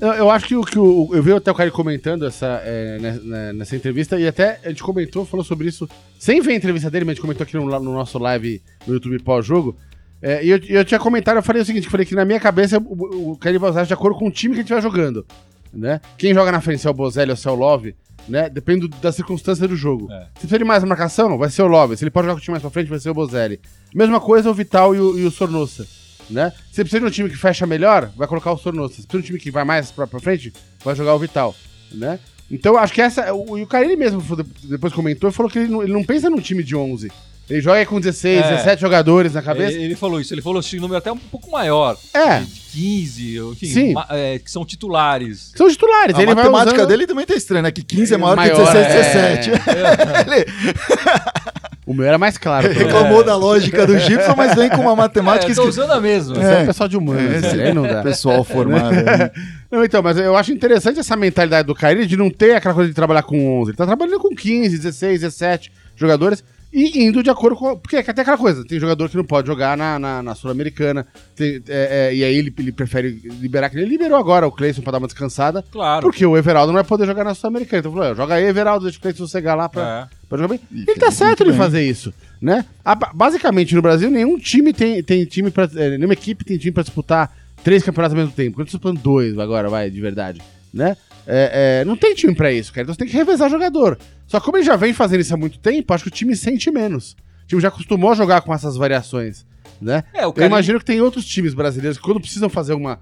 Eu, 0.00 0.08
eu 0.14 0.30
acho 0.30 0.46
que 0.46 0.56
o 0.56 0.64
que 0.64 0.78
o, 0.78 1.10
eu 1.12 1.22
vi 1.22 1.32
até 1.32 1.50
o 1.50 1.54
cara 1.54 1.70
comentando 1.70 2.24
essa, 2.26 2.62
é, 2.64 2.98
ne- 2.98 3.20
ne- 3.22 3.52
nessa 3.52 3.76
entrevista 3.76 4.18
e 4.18 4.26
até 4.26 4.58
a 4.64 4.70
gente 4.70 4.82
comentou, 4.82 5.26
falou 5.26 5.44
sobre 5.44 5.68
isso 5.68 5.86
sem 6.18 6.40
ver 6.40 6.52
a 6.52 6.56
entrevista 6.56 6.90
dele, 6.90 7.04
mas 7.04 7.12
a 7.12 7.14
gente 7.16 7.20
comentou 7.22 7.44
aqui 7.44 7.54
no, 7.56 7.66
no 7.66 7.92
nosso 7.92 8.18
live 8.18 8.62
no 8.86 8.94
YouTube 8.94 9.18
pós-jogo. 9.18 9.76
É, 10.22 10.44
e 10.44 10.50
eu, 10.50 10.58
eu 10.68 10.84
tinha 10.84 11.00
comentado, 11.00 11.36
eu 11.36 11.42
falei 11.42 11.62
o 11.62 11.64
seguinte, 11.64 11.84
eu 11.84 11.90
falei 11.90 12.04
que 12.06 12.14
na 12.14 12.24
minha 12.24 12.38
cabeça 12.40 12.78
o, 12.78 13.32
o 13.32 13.36
Kelly 13.38 13.58
vai 13.58 13.70
usar 13.70 13.84
de 13.84 13.94
acordo 13.94 14.18
com 14.18 14.28
o 14.28 14.30
time 14.30 14.54
que 14.54 14.60
a 14.60 14.62
gente 14.62 14.72
vai 14.72 14.82
jogando, 14.82 15.24
né? 15.72 16.00
Quem 16.18 16.34
joga 16.34 16.52
na 16.52 16.60
frente, 16.60 16.80
se 16.82 16.86
é 16.86 16.90
o 16.90 16.94
Bozelli 16.94 17.30
ou 17.30 17.36
se 17.36 17.48
é 17.48 17.50
o 17.50 17.54
Love, 17.54 17.94
né? 18.28 18.50
Depende 18.50 18.86
do- 18.86 18.96
da 18.98 19.10
circunstância 19.12 19.66
do 19.66 19.74
jogo. 19.74 20.12
É. 20.12 20.20
Se 20.24 20.30
precisa 20.40 20.58
de 20.58 20.64
mais 20.64 20.84
marcação, 20.84 21.38
vai 21.38 21.48
ser 21.48 21.62
o 21.62 21.66
Love. 21.66 21.96
Se 21.96 22.04
ele 22.04 22.10
pode 22.10 22.26
jogar 22.26 22.34
com 22.34 22.40
o 22.40 22.42
time 22.42 22.52
mais 22.52 22.60
pra 22.62 22.70
frente, 22.70 22.88
vai 22.88 22.98
ser 22.98 23.08
o 23.10 23.14
Bozelli. 23.14 23.60
Mesma 23.94 24.20
coisa 24.20 24.50
o 24.50 24.54
Vital 24.54 24.94
e 24.94 25.00
o, 25.00 25.18
e 25.18 25.24
o 25.24 25.30
Sornosa. 25.30 25.86
Né? 26.28 26.52
Se 26.70 26.82
precisa 26.84 27.00
de 27.00 27.06
um 27.06 27.10
time 27.10 27.28
que 27.30 27.36
fecha 27.36 27.66
melhor, 27.66 28.10
vai 28.16 28.28
colocar 28.28 28.52
o 28.52 28.58
Sornosa. 28.58 28.94
Se 28.94 29.02
precisa 29.06 29.12
de 29.12 29.18
um 29.18 29.26
time 29.26 29.38
que 29.40 29.50
vai 29.50 29.64
mais 29.64 29.90
pra, 29.90 30.06
pra 30.06 30.20
frente, 30.20 30.52
vai 30.84 30.94
jogar 30.94 31.14
o 31.14 31.18
Vital. 31.18 31.56
Né? 31.92 32.20
Então, 32.50 32.76
acho 32.76 32.92
que 32.92 33.00
essa. 33.00 33.32
O, 33.32 33.56
e 33.58 33.62
o 33.62 33.66
cara 33.66 33.84
ele 33.84 33.96
mesmo 33.96 34.22
depois 34.64 34.92
comentou 34.92 35.30
e 35.30 35.32
falou 35.32 35.50
que 35.50 35.58
ele 35.60 35.68
não, 35.68 35.82
ele 35.82 35.92
não 35.92 36.04
pensa 36.04 36.28
num 36.28 36.40
time 36.40 36.62
de 36.62 36.76
11. 36.76 37.10
Ele 37.50 37.60
joga 37.60 37.84
com 37.86 37.98
16, 38.00 38.44
É. 38.46 38.50
17 38.56 38.80
jogadores 38.80 39.34
na 39.34 39.42
cabeça. 39.42 39.72
Ele, 39.72 39.84
ele 39.84 39.96
falou 39.96 40.20
isso, 40.20 40.32
ele 40.32 40.40
falou 40.40 40.60
esse 40.60 40.78
número 40.78 40.96
até 40.98 41.10
um 41.10 41.16
pouco 41.16 41.50
maior. 41.50 41.96
É. 42.14 42.38
De 42.40 42.46
15, 42.72 43.38
enfim, 43.52 43.66
Sim. 43.66 43.92
ma- 43.92 44.06
é, 44.10 44.38
que 44.38 44.50
são 44.50 44.64
titulares. 44.64 45.52
São 45.56 45.68
titulares. 45.68 46.14
A 46.16 46.18
ele 46.22 46.26
vai 46.34 46.44
matemática 46.44 46.76
usando- 46.76 46.88
dele 46.88 47.06
também 47.06 47.26
tá 47.26 47.34
estranha, 47.34 47.62
né? 47.62 47.70
Que 47.72 47.82
15 47.82 48.14
é 48.14 48.16
maior, 48.16 48.36
Maior, 48.36 48.54
que 48.56 48.72
16, 48.72 48.86
é. 48.86 49.36
17. 49.36 49.50
Ele 49.50 50.46
O 51.86 51.92
meu 51.94 52.06
era 52.06 52.18
mais 52.18 52.38
claro. 52.38 52.68
menos. 52.68 52.84
reclamou 52.84 53.24
da 53.24 53.34
lógica 53.34 53.84
do 53.84 53.98
Gibson, 53.98 54.34
mas 54.36 54.54
vem 54.54 54.68
com 54.70 54.82
uma 54.82 54.94
matemática 54.94 55.50
É, 55.50 55.50
eu 55.50 55.56
tô 55.56 55.68
usando 55.68 55.90
a 55.90 56.00
mesma. 56.00 56.36
Esse 56.36 56.44
é, 56.44 56.62
o 56.62 56.66
pessoal 56.66 56.88
de 56.88 56.96
humanos, 56.96 57.32
Esse 57.44 57.56
velho, 57.56 57.62
aí 57.66 57.74
não 57.74 57.82
dá. 57.82 58.00
Pessoal 58.02 58.44
formado. 58.44 58.92
né? 58.94 59.30
Não, 59.68 59.84
então, 59.84 60.00
mas 60.00 60.16
eu 60.16 60.36
acho 60.36 60.52
interessante 60.52 61.00
essa 61.00 61.16
mentalidade 61.16 61.66
do 61.66 61.74
Kyrie 61.74 62.06
de 62.06 62.16
não 62.16 62.30
ter 62.30 62.54
aquela 62.54 62.74
coisa 62.74 62.88
de 62.88 62.94
trabalhar 62.94 63.24
com 63.24 63.60
11. 63.60 63.70
Ele 63.70 63.76
tá 63.76 63.86
trabalhando 63.86 64.20
com 64.20 64.28
15, 64.32 64.76
16, 64.78 65.22
17 65.22 65.72
jogadores 65.96 66.44
e 66.72 67.02
indo 67.04 67.22
de 67.22 67.30
acordo 67.30 67.56
com. 67.56 67.76
Porque 67.76 67.96
é 67.96 68.00
até 68.00 68.22
aquela 68.22 68.38
coisa, 68.38 68.64
tem 68.64 68.78
jogador 68.78 69.08
que 69.08 69.16
não 69.16 69.24
pode 69.24 69.46
jogar 69.46 69.76
na, 69.76 69.98
na, 69.98 70.22
na 70.22 70.34
Sul-Americana. 70.34 71.06
é, 71.38 71.60
é, 71.68 72.14
e 72.14 72.22
aí 72.22 72.34
ele, 72.34 72.54
ele 72.58 72.70
prefere 72.72 73.10
liberar, 73.40 73.68
que 73.70 73.76
ele 73.76 73.86
liberou 73.86 74.16
agora 74.18 74.46
o 74.46 74.52
Cleison 74.52 74.80
pra 74.82 74.92
dar 74.92 74.98
uma 74.98 75.06
descansada. 75.08 75.64
Claro. 75.70 76.02
Porque 76.02 76.24
o 76.24 76.36
Everaldo 76.36 76.68
não 76.72 76.74
vai 76.80 76.84
poder 76.84 77.06
jogar 77.06 77.24
na 77.24 77.34
Sul-Americana. 77.34 77.80
Então 77.80 77.92
falou: 77.92 78.06
"É, 78.06 78.14
joga 78.14 78.34
aí, 78.34 78.44
Everaldo, 78.44 78.84
deixa 78.84 78.98
o 78.98 79.02
Cleison 79.02 79.18
sossegar 79.18 79.56
lá 79.56 79.68
pra, 79.68 80.08
É. 80.12 80.16
pra 80.28 80.38
jogar 80.38 80.48
bem. 80.48 80.60
E 80.72 80.84
ele 80.88 81.00
tá 81.00 81.10
certo 81.10 81.44
de 81.44 81.52
fazer 81.52 81.82
isso, 81.82 82.12
né? 82.40 82.64
A- 82.84 82.94
basicamente, 82.94 83.74
no 83.74 83.82
Brasil, 83.82 84.10
nenhum 84.10 84.38
time 84.38 84.72
tem, 84.72 85.02
tem 85.02 85.24
time 85.24 85.50
pra. 85.50 85.68
é, 85.76 85.90
nenhuma 85.96 86.12
equipe 86.14 86.44
tem 86.44 86.56
time 86.56 86.72
pra 86.72 86.82
disputar 86.84 87.34
três 87.64 87.82
campeonatos 87.82 88.16
ao 88.16 88.22
mesmo 88.22 88.34
tempo. 88.34 88.56
Quando 88.56 88.66
disputando 88.68 88.98
dois 89.00 89.38
agora, 89.38 89.68
vai, 89.68 89.90
de 89.90 90.00
verdade, 90.00 90.40
né? 90.72 90.96
É, 91.26 91.80
é, 91.80 91.84
não 91.84 91.96
tem 91.96 92.14
time 92.14 92.34
pra 92.34 92.50
isso, 92.52 92.72
cara. 92.72 92.82
Então 92.84 92.94
você 92.94 92.98
tem 92.98 93.08
que 93.08 93.16
revezar 93.16 93.50
jogador. 93.50 93.98
Só 94.30 94.38
que 94.38 94.44
como 94.46 94.58
ele 94.58 94.64
já 94.64 94.76
vem 94.76 94.92
fazendo 94.94 95.20
isso 95.22 95.34
há 95.34 95.36
muito 95.36 95.58
tempo, 95.58 95.92
acho 95.92 96.04
que 96.04 96.08
o 96.08 96.12
time 96.12 96.36
sente 96.36 96.70
menos. 96.70 97.16
O 97.42 97.46
time 97.48 97.60
já 97.60 97.66
acostumou 97.66 98.12
a 98.12 98.14
jogar 98.14 98.42
com 98.42 98.54
essas 98.54 98.76
variações, 98.76 99.44
né? 99.82 100.04
É, 100.14 100.24
o 100.24 100.32
Eu 100.36 100.46
imagino 100.46 100.78
que 100.78 100.84
tem 100.84 101.00
outros 101.00 101.24
times 101.24 101.52
brasileiros 101.52 101.98
que 101.98 102.04
quando 102.04 102.20
precisam 102.20 102.48
fazer 102.48 102.74
uma, 102.74 103.00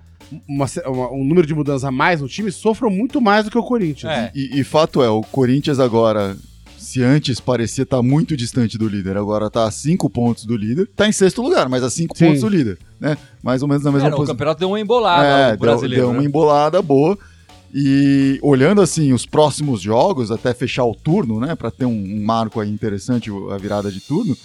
uma- 0.49 0.67
uma- 0.87 1.13
um 1.13 1.23
número 1.23 1.47
de 1.47 1.55
mudanças 1.55 1.85
a 1.85 1.91
mais 1.91 2.23
no 2.23 2.29
time, 2.29 2.51
sofram 2.51 2.89
muito 2.89 3.21
mais 3.21 3.45
do 3.45 3.51
que 3.51 3.59
o 3.59 3.63
Corinthians. 3.63 4.11
É. 4.11 4.33
E, 4.35 4.59
e 4.59 4.65
fato 4.65 5.03
é, 5.03 5.11
o 5.11 5.21
Corinthians 5.21 5.79
agora, 5.79 6.35
se 6.79 7.03
antes 7.03 7.41
parecia 7.41 7.83
estar 7.83 8.01
muito 8.01 8.35
distante 8.35 8.79
do 8.79 8.89
líder, 8.89 9.19
agora 9.19 9.51
tá 9.51 9.65
a 9.67 9.71
5 9.71 10.09
pontos 10.09 10.47
do 10.47 10.57
líder, 10.57 10.89
tá 10.97 11.07
em 11.07 11.13
sexto 11.13 11.43
lugar, 11.43 11.69
mas 11.69 11.83
a 11.83 11.91
5 11.91 12.17
Sim. 12.17 12.25
pontos 12.29 12.41
do 12.41 12.49
líder, 12.49 12.79
né? 12.99 13.19
Mais 13.43 13.61
ou 13.61 13.69
menos 13.69 13.85
na 13.85 13.93
mesma 13.93 14.09
É, 14.09 14.11
não, 14.11 14.17
o 14.17 14.21
posição. 14.21 14.35
campeonato 14.35 14.61
deu 14.61 14.69
uma 14.71 14.81
embolada, 14.81 15.27
É, 15.27 15.49
deu, 15.51 15.59
brasileiro. 15.59 16.05
deu 16.05 16.11
uma 16.11 16.21
né? 16.23 16.27
embolada 16.27 16.81
boa. 16.81 17.19
E 17.75 18.39
olhando 18.43 18.81
assim 18.81 19.13
os 19.13 19.27
próximos 19.27 19.81
jogos, 19.81 20.31
até 20.31 20.55
fechar 20.55 20.85
o 20.85 20.95
turno, 20.95 21.39
né, 21.41 21.55
Pra 21.55 21.71
ter 21.71 21.85
um, 21.85 21.91
um 21.91 22.23
marco 22.25 22.61
aí 22.61 22.71
interessante, 22.71 23.31
a 23.53 23.59
virada 23.59 23.91
de 23.93 24.01
turno. 24.01 24.37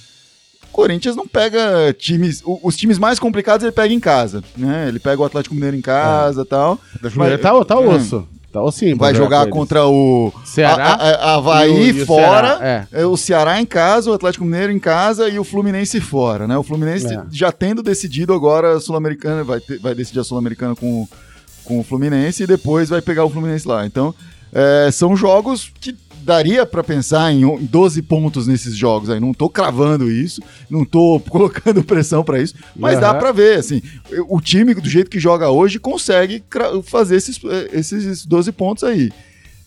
O 0.63 0.67
Corinthians 0.73 1.15
não 1.15 1.27
pega 1.27 1.93
times, 1.97 2.41
o- 2.43 2.59
os 2.63 2.75
times 2.75 2.97
mais 2.97 3.19
complicados 3.19 3.63
ele 3.63 3.71
pega 3.71 3.93
em 3.93 3.99
casa, 3.99 4.43
né? 4.57 4.87
Ele 4.87 4.97
pega 4.99 5.21
o 5.21 5.25
Atlético 5.25 5.53
Mineiro 5.53 5.77
em 5.77 5.81
casa, 5.81 6.41
e 6.41 6.45
tal. 6.45 6.79
Mineiro 7.15 7.41
tá, 7.41 7.63
tá 7.65 7.79
osso. 7.79 8.27
Tá 8.51 8.61
ossinho. 8.61 8.95
pra 8.97 9.07
Vai 9.07 9.15
jogar 9.15 9.47
contra 9.49 9.85
o 9.87 10.31
Ceará 10.45 10.85
a, 10.89 10.93
a- 10.93 11.09
a- 11.15 11.35
Havaí 11.35 11.71
e 11.71 11.91
o- 11.91 11.97
e 11.97 12.01
o 12.03 12.05
fora, 12.05 12.57
Ceará, 12.59 12.87
é, 12.91 13.05
o 13.05 13.17
Ceará 13.17 13.59
em 13.61 13.65
casa, 13.65 14.11
o 14.11 14.13
Atlético 14.13 14.45
Mineiro 14.45 14.71
em 14.71 14.77
casa 14.77 15.27
e 15.27 15.39
o 15.39 15.43
Fluminense 15.43 15.99
fora, 15.99 16.47
né? 16.47 16.55
O 16.55 16.61
Fluminense 16.61 17.11
É. 17.13 17.23
já 17.31 17.51
tendo 17.51 17.81
decidido 17.81 18.31
agora 18.31 18.75
a 18.77 18.79
Sul-Americana, 18.79 19.43
vai, 19.43 19.59
ter- 19.59 19.79
vai 19.79 19.95
decidir 19.95 20.19
a 20.19 20.23
Sul-Americana 20.23 20.75
com, 20.75 21.07
com 21.63 21.79
o 21.79 21.83
Fluminense 21.83 22.43
e 22.43 22.47
depois 22.47 22.89
vai 22.89 23.01
pegar 23.01 23.25
o 23.25 23.29
Fluminense 23.29 23.67
lá. 23.67 23.85
Então, 23.85 24.13
é, 24.51 24.89
são 24.91 25.15
jogos 25.15 25.71
que 25.79 25.95
daria 26.21 26.65
pra 26.65 26.81
pensar 26.83 27.33
em 27.33 27.43
on- 27.43 27.59
em 27.59 27.65
12 27.65 28.01
pontos 28.01 28.47
nesses 28.47 28.75
jogos 28.77 29.09
aí. 29.09 29.19
Não 29.19 29.33
tô 29.33 29.49
cravando 29.49 30.09
isso, 30.09 30.41
não 30.69 30.85
tô 30.85 31.19
colocando 31.29 31.83
pressão 31.83 32.23
pra 32.23 32.41
isso, 32.41 32.53
mas 32.75 32.99
dá 32.99 33.09
Aham. 33.11 33.19
pra 33.19 33.31
ver, 33.33 33.59
assim, 33.59 33.81
o 34.29 34.39
time 34.39 34.73
do 34.73 34.89
jeito 34.89 35.11
que 35.11 35.19
joga 35.19 35.49
hoje 35.49 35.79
consegue 35.79 36.41
fazer 36.85 37.17
esses, 37.17 37.39
eh, 37.43 37.69
esses 37.73 38.25
12 38.25 38.51
pontos 38.53 38.83
aí. 38.85 39.11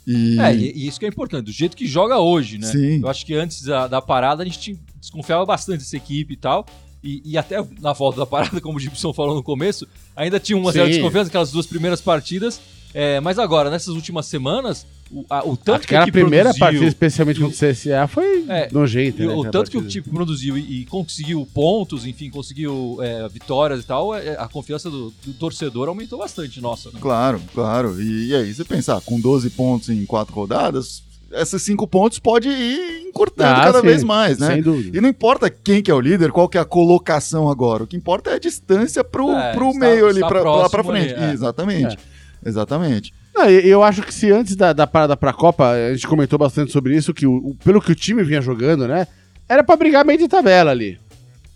E, 0.07 0.39
É, 0.41 0.55
e, 0.55 0.87
isso 0.87 0.99
que 1.01 1.05
é 1.05 1.09
importante, 1.09 1.45
do 1.47 1.53
jeito 1.53 1.77
que 1.77 1.87
joga 1.87 2.19
hoje, 2.21 2.57
né? 2.59 2.69
Sim. 2.69 3.01
Eu 3.03 3.09
acho 3.09 3.27
que 3.27 3.35
antes 3.35 3.63
da, 3.65 3.87
da 3.89 4.01
parada 4.01 4.43
a 4.43 4.47
gente 4.47 4.79
desconfiava 5.01 5.45
bastante 5.45 5.81
dessa 5.81 5.97
equipe 5.97 6.35
e 6.35 6.37
tal. 6.37 6.65
E, 7.07 7.23
e 7.25 7.39
até 7.39 7.65
na 7.81 7.93
volta 7.93 8.19
da 8.19 8.27
parada, 8.27 8.61
como 8.63 8.79
o 8.79 8.81
Gibson 8.81 9.13
falou 9.13 9.35
no 9.35 9.43
começo, 9.43 9.87
ainda 10.17 10.41
tinha 10.41 10.59
uma 10.59 10.73
certa 10.73 10.89
desconfiança 10.91 11.29
aquelas 11.29 11.51
duas 11.53 11.67
primeiras 11.67 12.01
partidas. 12.01 12.61
É, 12.95 13.21
mas 13.21 13.39
agora, 13.39 13.69
nessas 13.69 13.95
últimas 13.95 14.25
semanas, 14.25 14.87
o, 15.11 15.23
a- 15.29 15.47
o 15.47 15.55
tanto 15.55 15.81
Acho 15.81 15.89
que 15.89 15.95
a 15.95 16.07
primeira 16.07 16.45
produziu- 16.45 16.61
partida, 16.61 16.85
especialmente 16.87 17.41
contra 17.41 17.55
o 17.55 17.71
CSA, 17.75 18.07
foi 18.09 18.47
É, 18.49 18.69
nojenta. 18.73 19.23
E 19.23 19.27
né, 19.27 19.33
o 19.35 19.41
aquela 19.41 19.51
tanto 19.53 19.71
que 19.71 19.77
o 19.77 19.83
partida. 19.83 20.03
time 20.05 20.15
produziu 20.17 20.57
e, 20.57 20.81
e 20.81 20.85
conseguiu 20.87 21.47
pontos, 21.53 22.07
enfim, 22.07 22.31
conseguiu 22.31 22.97
é, 23.03 23.29
vitórias 23.29 23.83
e 23.83 23.87
tal, 23.87 24.15
é, 24.15 24.31
a 24.39 24.49
confiança 24.49 24.89
do, 24.89 25.13
do 25.27 25.35
torcedor 25.35 25.89
aumentou 25.89 26.19
bastante, 26.19 26.59
nossa. 26.59 26.91
Né? 26.91 26.99
Claro, 26.99 27.39
claro. 27.53 28.01
E, 28.01 28.29
e 28.29 28.35
aí, 28.35 28.55
você 28.55 28.65
pensar, 28.65 28.99
com 29.03 29.21
12 29.21 29.51
pontos 29.51 29.91
em 29.91 30.07
quatro 30.07 30.35
rodadas, 30.35 31.03
esses 31.33 31.63
cinco 31.63 31.87
pontos 31.87 32.19
pode 32.19 32.49
ir 32.49 33.03
encurtando 33.09 33.51
Ah, 33.61 33.65
cada 33.65 33.81
sim, 33.81 33.87
vez 33.87 34.03
mais, 34.05 34.39
né? 34.39 34.55
Sem 34.55 34.63
dúvida. 34.63 34.97
E 34.97 35.01
não 35.01 35.09
importa 35.09 35.51
quem 35.51 35.83
que 35.83 35.91
é 35.91 35.95
o 35.95 36.01
líder, 36.01 36.31
qual 36.33 36.49
que 36.49 36.57
é 36.59 36.61
a 36.61 36.65
colocação 36.65 37.49
agora. 37.49 37.83
O 37.85 37.87
que 37.87 37.97
importa 37.97 38.31
é 38.31 38.35
a 38.35 38.39
distância 38.39 39.03
pro, 39.03 39.31
É, 39.33 39.53
pro 39.53 39.69
está- 39.69 39.81
meio 39.81 40.07
ali, 40.09 40.21
pra, 40.21 40.43
lá 40.43 40.69
pra 40.71 40.85
frente. 40.85 41.15
ali, 41.15 41.25
é. 41.25 41.33
Exatamente. 41.33 41.99
Exatamente. 42.45 43.13
Não, 43.35 43.49
eu 43.51 43.83
acho 43.83 44.03
que 44.03 44.15
se 44.15 44.31
antes 44.31 44.57
da, 44.57 44.73
da 44.73 44.87
parada 44.87 45.17
pra 45.17 45.33
Copa, 45.33 45.71
a 45.71 45.93
gente 45.93 46.07
comentou 46.07 46.39
bastante 46.39 46.73
sobre 46.73 46.97
isso, 46.97 47.13
que 47.13 47.27
o, 47.27 47.33
o- 47.51 47.57
pelo 47.65 47.81
que 47.81 47.93
o 47.93 47.95
time 47.95 48.23
vinha 48.23 48.41
jogando, 48.41 48.87
né? 48.87 49.07
Era 49.49 49.63
pra 49.63 49.77
brigar 49.77 50.05
meio 50.05 50.19
de 50.19 50.29
tabela 50.29 50.71
ali. 50.71 50.99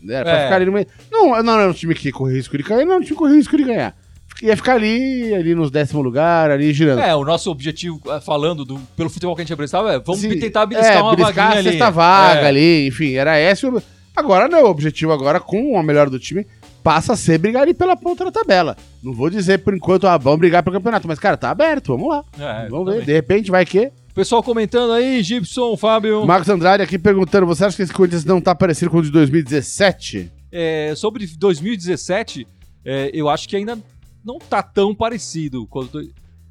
Né, 0.02 0.14
Era 0.14 0.24
pra 0.24 0.38
É. 0.38 0.42
ficar 0.44 0.56
ali 0.56 0.64
no 0.66 0.72
meio. 0.72 0.86
Não, 1.10 1.42
não 1.42 1.58
era 1.60 1.70
um 1.70 1.74
time 1.74 1.94
que 1.94 2.10
corria 2.10 2.36
risco 2.36 2.56
de 2.56 2.64
cair, 2.64 2.84
não 2.84 2.92
era 2.92 3.00
um 3.00 3.04
time 3.04 3.12
que 3.12 3.18
corria 3.18 3.36
risco 3.36 3.56
de 3.56 3.64
ganhar. 3.64 3.94
Ia 4.42 4.56
ficar 4.56 4.74
ali, 4.76 5.34
ali 5.34 5.54
nos 5.54 5.70
décimo 5.70 6.00
lugar, 6.00 6.50
ali 6.50 6.72
girando. 6.72 7.00
É, 7.00 7.14
o 7.14 7.24
nosso 7.24 7.50
objetivo, 7.50 8.00
é, 8.08 8.20
falando 8.20 8.64
do, 8.64 8.78
pelo 8.96 9.10
futebol 9.10 9.34
que 9.36 9.42
a 9.42 9.44
gente 9.44 9.52
apresentava, 9.52 9.92
é 9.94 9.98
vamos 9.98 10.20
Sim, 10.20 10.38
tentar 10.38 10.64
beliscar 10.66 10.96
é, 10.96 11.02
uma 11.02 11.14
beliscar 11.14 11.34
vaguinha 11.34 11.56
a 11.56 11.58
ali. 11.58 11.68
sexta 11.70 11.90
vaga 11.90 12.40
É. 12.40 12.46
ali, 12.46 12.86
enfim, 12.86 13.12
era 13.12 13.38
esse 13.38 13.66
o... 13.66 13.82
Agora 14.16 14.48
não, 14.48 14.64
o 14.64 14.70
objetivo 14.70 15.12
agora, 15.12 15.38
com 15.38 15.78
a 15.78 15.82
melhor 15.82 16.08
do 16.10 16.18
time, 16.18 16.46
passa 16.82 17.12
a 17.12 17.16
ser 17.16 17.38
brigar 17.38 17.62
ali 17.62 17.74
pela 17.74 17.96
ponta 17.96 18.24
da 18.24 18.30
tabela. 18.32 18.76
Não 19.02 19.12
vou 19.12 19.28
dizer 19.30 19.58
por 19.58 19.74
enquanto, 19.74 20.06
ah, 20.06 20.16
vamos 20.16 20.40
brigar 20.40 20.62
pelo 20.62 20.74
campeonato, 20.76 21.06
mas, 21.06 21.18
cara, 21.18 21.36
tá 21.36 21.50
aberto, 21.50 21.96
vamos 21.96 22.08
lá. 22.08 22.24
É, 22.38 22.68
vamos 22.68 22.86
ver, 22.86 22.92
exatamente. 22.92 23.06
de 23.06 23.12
repente 23.12 23.50
vai 23.50 23.64
que... 23.66 23.90
Pessoal 24.14 24.42
comentando 24.42 24.92
aí, 24.92 25.22
Gibson, 25.22 25.76
Fábio. 25.76 26.26
Marcos 26.26 26.48
Andrade 26.48 26.82
aqui 26.82 26.98
perguntando, 26.98 27.46
você 27.46 27.64
acha 27.64 27.76
que 27.76 27.82
esse 27.82 27.92
Corinthians 27.92 28.24
não 28.24 28.40
tá 28.40 28.54
parecido 28.54 28.90
com 28.90 28.98
o 28.98 29.02
de 29.02 29.10
2017? 29.10 30.30
É, 30.50 30.92
sobre 30.96 31.26
2017, 31.26 32.46
é, 32.84 33.10
eu 33.14 33.28
acho 33.28 33.48
que 33.48 33.54
ainda 33.56 33.78
não 34.24 34.38
tá 34.38 34.62
tão 34.62 34.94
parecido. 34.94 35.66
quanto- 35.66 36.00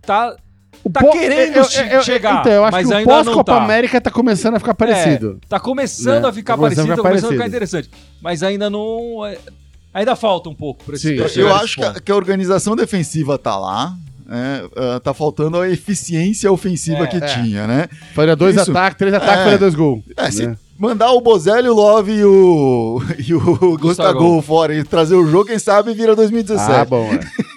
Tá, 0.02 0.36
O 0.84 0.90
Tá 0.90 1.02
querendo 1.12 1.58
eu- 1.58 1.64
eu- 1.64 1.86
eu- 1.98 2.04
chegar, 2.04 2.42
Então, 2.42 2.52
eu 2.54 2.64
acho 2.64 2.72
mas 2.72 2.88
que 2.88 2.94
o 2.94 3.04
pós-Copa 3.04 3.54
tá. 3.56 3.64
América 3.64 4.00
tá 4.00 4.12
começando 4.12 4.56
a 4.56 4.60
ficar 4.60 4.74
parecido. 4.76 5.40
É, 5.44 5.48
tá 5.50 5.60
começando 5.60 6.24
Né? 6.24 6.30
a 6.30 6.32
ficar 6.32 6.54
Tá 6.54 6.58
começando 6.58 6.88
parecido, 6.88 6.94
a 6.94 6.96
tá 6.96 6.96
ficar 6.96 7.10
começando 7.10 7.30
a 7.30 7.32
ficar 7.34 7.38
parecido. 7.44 7.48
interessante. 7.48 7.90
Mas 8.22 8.44
ainda 8.44 8.70
não. 8.70 9.26
é, 9.26 9.38
ainda 9.94 10.16
falta 10.16 10.48
um 10.48 10.54
pouco 10.56 10.84
pra, 10.86 10.96
esse, 10.96 11.10
Sim. 11.10 11.16
pra 11.18 11.42
Eu 11.42 11.54
acho 11.56 11.76
que 11.76 11.84
a, 11.84 11.88
ponto. 11.92 12.04
que 12.04 12.12
a 12.12 12.16
organização 12.16 12.76
defensiva 12.76 13.38
tá 13.38 13.58
lá. 13.58 13.94
é, 14.32 14.64
ah, 14.96 15.00
tá 15.00 15.12
faltando 15.12 15.60
a 15.60 15.68
eficiência 15.68 16.52
ofensiva 16.52 17.04
É, 17.04 17.08
que 17.08 17.18
é. 17.18 17.22
tinha, 17.22 17.66
né? 17.66 17.88
Faria 18.14 18.36
dois 18.36 18.56
ataques, 18.60 18.98
três 19.00 19.12
ataques, 19.14 19.40
É. 19.40 19.44
faria 19.44 19.58
dois 19.58 19.74
gols. 19.74 20.04
É, 20.16 20.30
se 20.30 20.46
né? 20.46 20.56
Mandar 20.80 21.12
o 21.12 21.20
Bozelli, 21.22 21.68
o 21.68 21.74
Love 21.74 22.12
e 22.14 22.24
o, 22.24 23.02
e 23.28 23.34
o 23.34 23.78
Gustavo 23.78 24.42
fora 24.42 24.74
e 24.74 24.84
trazer 24.84 25.16
o 25.16 25.28
jogo, 25.28 25.46
quem 25.46 25.60
sabe 25.60 25.94
vira 25.94 26.16
2017. 26.16 26.72
Ah, 26.72 26.86
bom, 26.86 27.10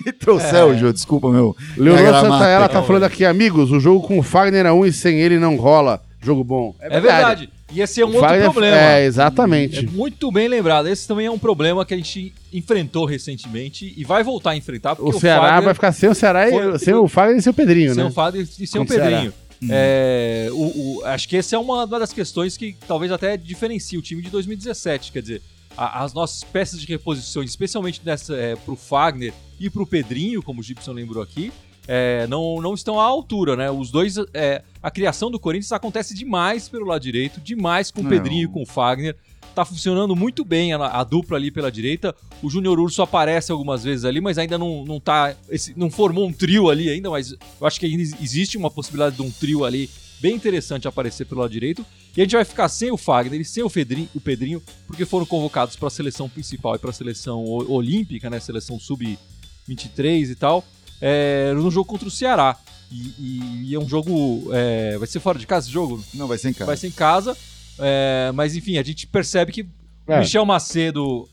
é. 0.07 0.13
Trouxel, 0.19 0.77
Jô, 0.77 0.93
desculpa, 0.93 1.31
meu. 1.31 1.57
Leonor. 1.77 2.21
Santaella 2.21 2.69
tá 2.69 2.83
falando 2.83 3.05
aqui, 3.05 3.25
amigos, 3.25 3.71
o 3.71 3.79
jogo 3.81 4.07
com 4.07 4.19
o 4.19 4.23
Fagner 4.23 4.67
é 4.67 4.73
um 4.73 4.85
e 4.85 4.93
sem 4.93 5.21
ele 5.21 5.39
não 5.39 5.57
rola. 5.57 6.03
Jogo 6.25 6.45
bom. 6.45 6.75
É 6.81 6.89
verdade. 7.01 7.49
E 7.75 7.81
esse 7.81 8.01
é 8.01 8.05
um 8.05 8.11
O 8.11 8.13
outro 8.13 8.29
Fagner- 8.29 8.45
problema. 8.51 8.77
É, 8.77 9.03
É 9.03 9.05
exatamente. 9.07 9.87
muito 9.89 10.31
bem 10.31 10.47
lembrado. 10.47 10.87
Esse 10.87 11.09
também 11.09 11.27
é 11.27 11.31
um 11.31 11.39
problema 11.39 11.85
que 11.85 11.95
a 11.95 11.97
gente 11.97 12.33
enfrentou 12.53 13.05
recentemente 13.07 13.93
e 13.97 14.05
vai 14.05 14.23
voltar 14.23 14.51
a 14.51 14.57
enfrentar. 14.57 14.95
Porque 14.95 15.17
O 15.17 15.19
Ceará 15.19 15.43
Fagner- 15.49 15.65
vai 15.65 15.75
ficar 15.75 15.91
sem 15.93 16.09
o 16.09 16.15
Ceará 16.15 16.49
e 16.49 16.51
Foi- 16.53 16.79
sem 16.79 16.95
o 16.95 17.09
Fagner 17.09 17.39
e 17.39 17.43
sem 17.43 17.51
o 17.51 17.55
Pedrinho, 17.55 17.95
sem 17.95 18.05
né? 18.05 18.09
o 18.11 18.13
Fagner 18.13 18.47
e 18.61 18.67
sem 18.67 18.81
o 18.81 18.85
Contra 18.87 18.97
o 18.97 19.33
Pedrinho. 19.69 19.79
É, 19.81 20.49
o- 20.53 20.99
o- 20.99 21.05
acho 21.05 21.29
que 21.29 21.37
essa 21.37 21.57
é 21.57 21.59
uma, 21.59 21.85
uma 21.85 21.99
das 21.99 22.13
questões 22.13 22.57
que 22.57 22.77
talvez 22.87 23.11
até 23.13 23.37
diferencie 23.37 23.99
o 23.99 24.03
time 24.03 24.23
de 24.23 24.31
2017. 24.31 25.13
Quer 25.13 25.23
dizer, 25.23 25.43
a- 25.77 26.03
as 26.05 26.13
nossas 26.13 26.45
peças 26.45 26.81
de 26.81 26.87
reposições, 26.87 27.51
especialmente 27.51 28.01
nessa, 28.05 28.35
é, 28.35 28.57
pro 28.57 28.77
Fagner 28.77 29.33
e 29.59 29.71
pro 29.71 29.87
Pedrinho, 29.87 30.43
como 30.43 30.61
o 30.61 30.63
Gibson 30.63 30.93
lembrou 30.93 31.23
aqui, 31.23 31.53
é, 31.89 32.27
não, 32.29 32.61
não 32.61 32.75
estão 32.75 33.01
à 33.01 33.05
altura, 33.05 33.57
né? 33.57 33.71
Os 33.71 33.91
dois. 33.91 34.15
é, 34.35 34.63
a 34.83 34.91
criação 34.91 35.31
do 35.31 35.39
Corinthians 35.41 35.73
acontece 35.73 36.15
demais 36.15 36.69
pelo 36.69 36.87
lado 36.87 37.03
direito, 37.03 37.41
demais 37.41 37.91
com 37.91 38.01
o 38.01 38.05
Não. 38.05 38.11
Pedrinho 38.11 38.45
e 38.45 38.49
com 38.53 38.63
o 38.63 38.67
Fagner. 38.67 39.17
Tá 39.55 39.65
funcionando 39.67 40.17
muito 40.17 40.45
bem 40.45 40.73
a, 40.73 40.79
a 40.79 41.05
dupla 41.05 41.37
ali 41.37 41.51
pela 41.51 41.71
direita. 41.71 42.15
O 42.43 42.49
Júnior 42.49 42.81
Urso 42.81 43.03
aparece 43.03 43.53
algumas 43.53 43.85
vezes 43.85 44.05
ali, 44.05 44.21
mas 44.21 44.39
ainda 44.39 44.57
não, 44.57 44.85
não 44.85 44.99
tá. 44.99 45.35
esse- 45.51 45.75
não 45.77 45.91
formou 45.91 46.27
um 46.27 46.33
trio 46.33 46.71
ali 46.71 46.89
ainda, 46.89 47.11
mas 47.11 47.33
eu 47.33 47.67
acho 47.67 47.79
que 47.79 47.85
ainda 47.87 48.03
existe 48.21 48.57
uma 48.57 48.71
possibilidade 48.71 49.17
de 49.17 49.23
um 49.23 49.31
trio 49.31 49.65
ali 49.65 49.91
bem 50.21 50.35
interessante 50.37 50.89
aparecer 50.89 51.27
pelo 51.27 51.41
lado 51.43 51.51
direito. 51.51 51.85
E 52.17 52.21
a 52.21 52.25
gente 52.25 52.37
vai 52.37 52.45
ficar 52.45 52.69
sem 52.69 52.91
o 52.91 52.97
Fagner 52.97 53.41
e 53.41 53.45
sem 53.45 53.63
o 53.63 53.69
Pedrinho, 53.69 54.09
o 54.15 54.21
Pedrinho 54.21 54.63
porque 54.87 55.05
foram 55.05 55.27
convocados 55.27 55.77
para 55.77 55.89
a 55.89 55.91
seleção 55.91 56.29
principal 56.29 56.77
e 56.77 56.79
para 56.79 56.91
a 56.91 56.93
seleção 56.93 57.45
olímpica, 57.45 58.31
né? 58.31 58.39
Seleção 58.41 58.79
sub-23 58.79 60.31
e 60.31 60.35
tal, 60.35 60.65
é, 61.01 61.53
no 61.55 61.71
jogo 61.71 61.87
contra 61.89 62.09
o 62.09 62.11
Ceará. 62.11 62.57
E, 62.91 63.15
e- 63.19 63.65
e 63.71 63.75
é 63.75 63.79
um 63.79 63.89
jogo. 63.89 64.49
é, 64.53 64.99
vai 64.99 65.07
ser 65.09 65.19
fora 65.21 65.39
de 65.39 65.47
casa 65.47 65.67
esse 65.67 65.73
jogo? 65.73 66.03
Não, 66.15 66.27
vai 66.27 66.37
ser 66.39 66.51
em 66.51 66.53
casa. 66.53 66.67
Vai 66.67 66.77
ser 66.77 66.87
em 66.89 66.91
casa. 66.93 67.37
É, 67.79 68.31
mas 68.35 68.57
enfim, 68.57 68.79
a 68.79 68.83
gente 68.83 69.07
percebe 69.07 69.53
que 69.53 69.67
É. 70.09 70.17
o 70.17 70.19
Michel 70.21 70.45
Macedo 70.45 71.29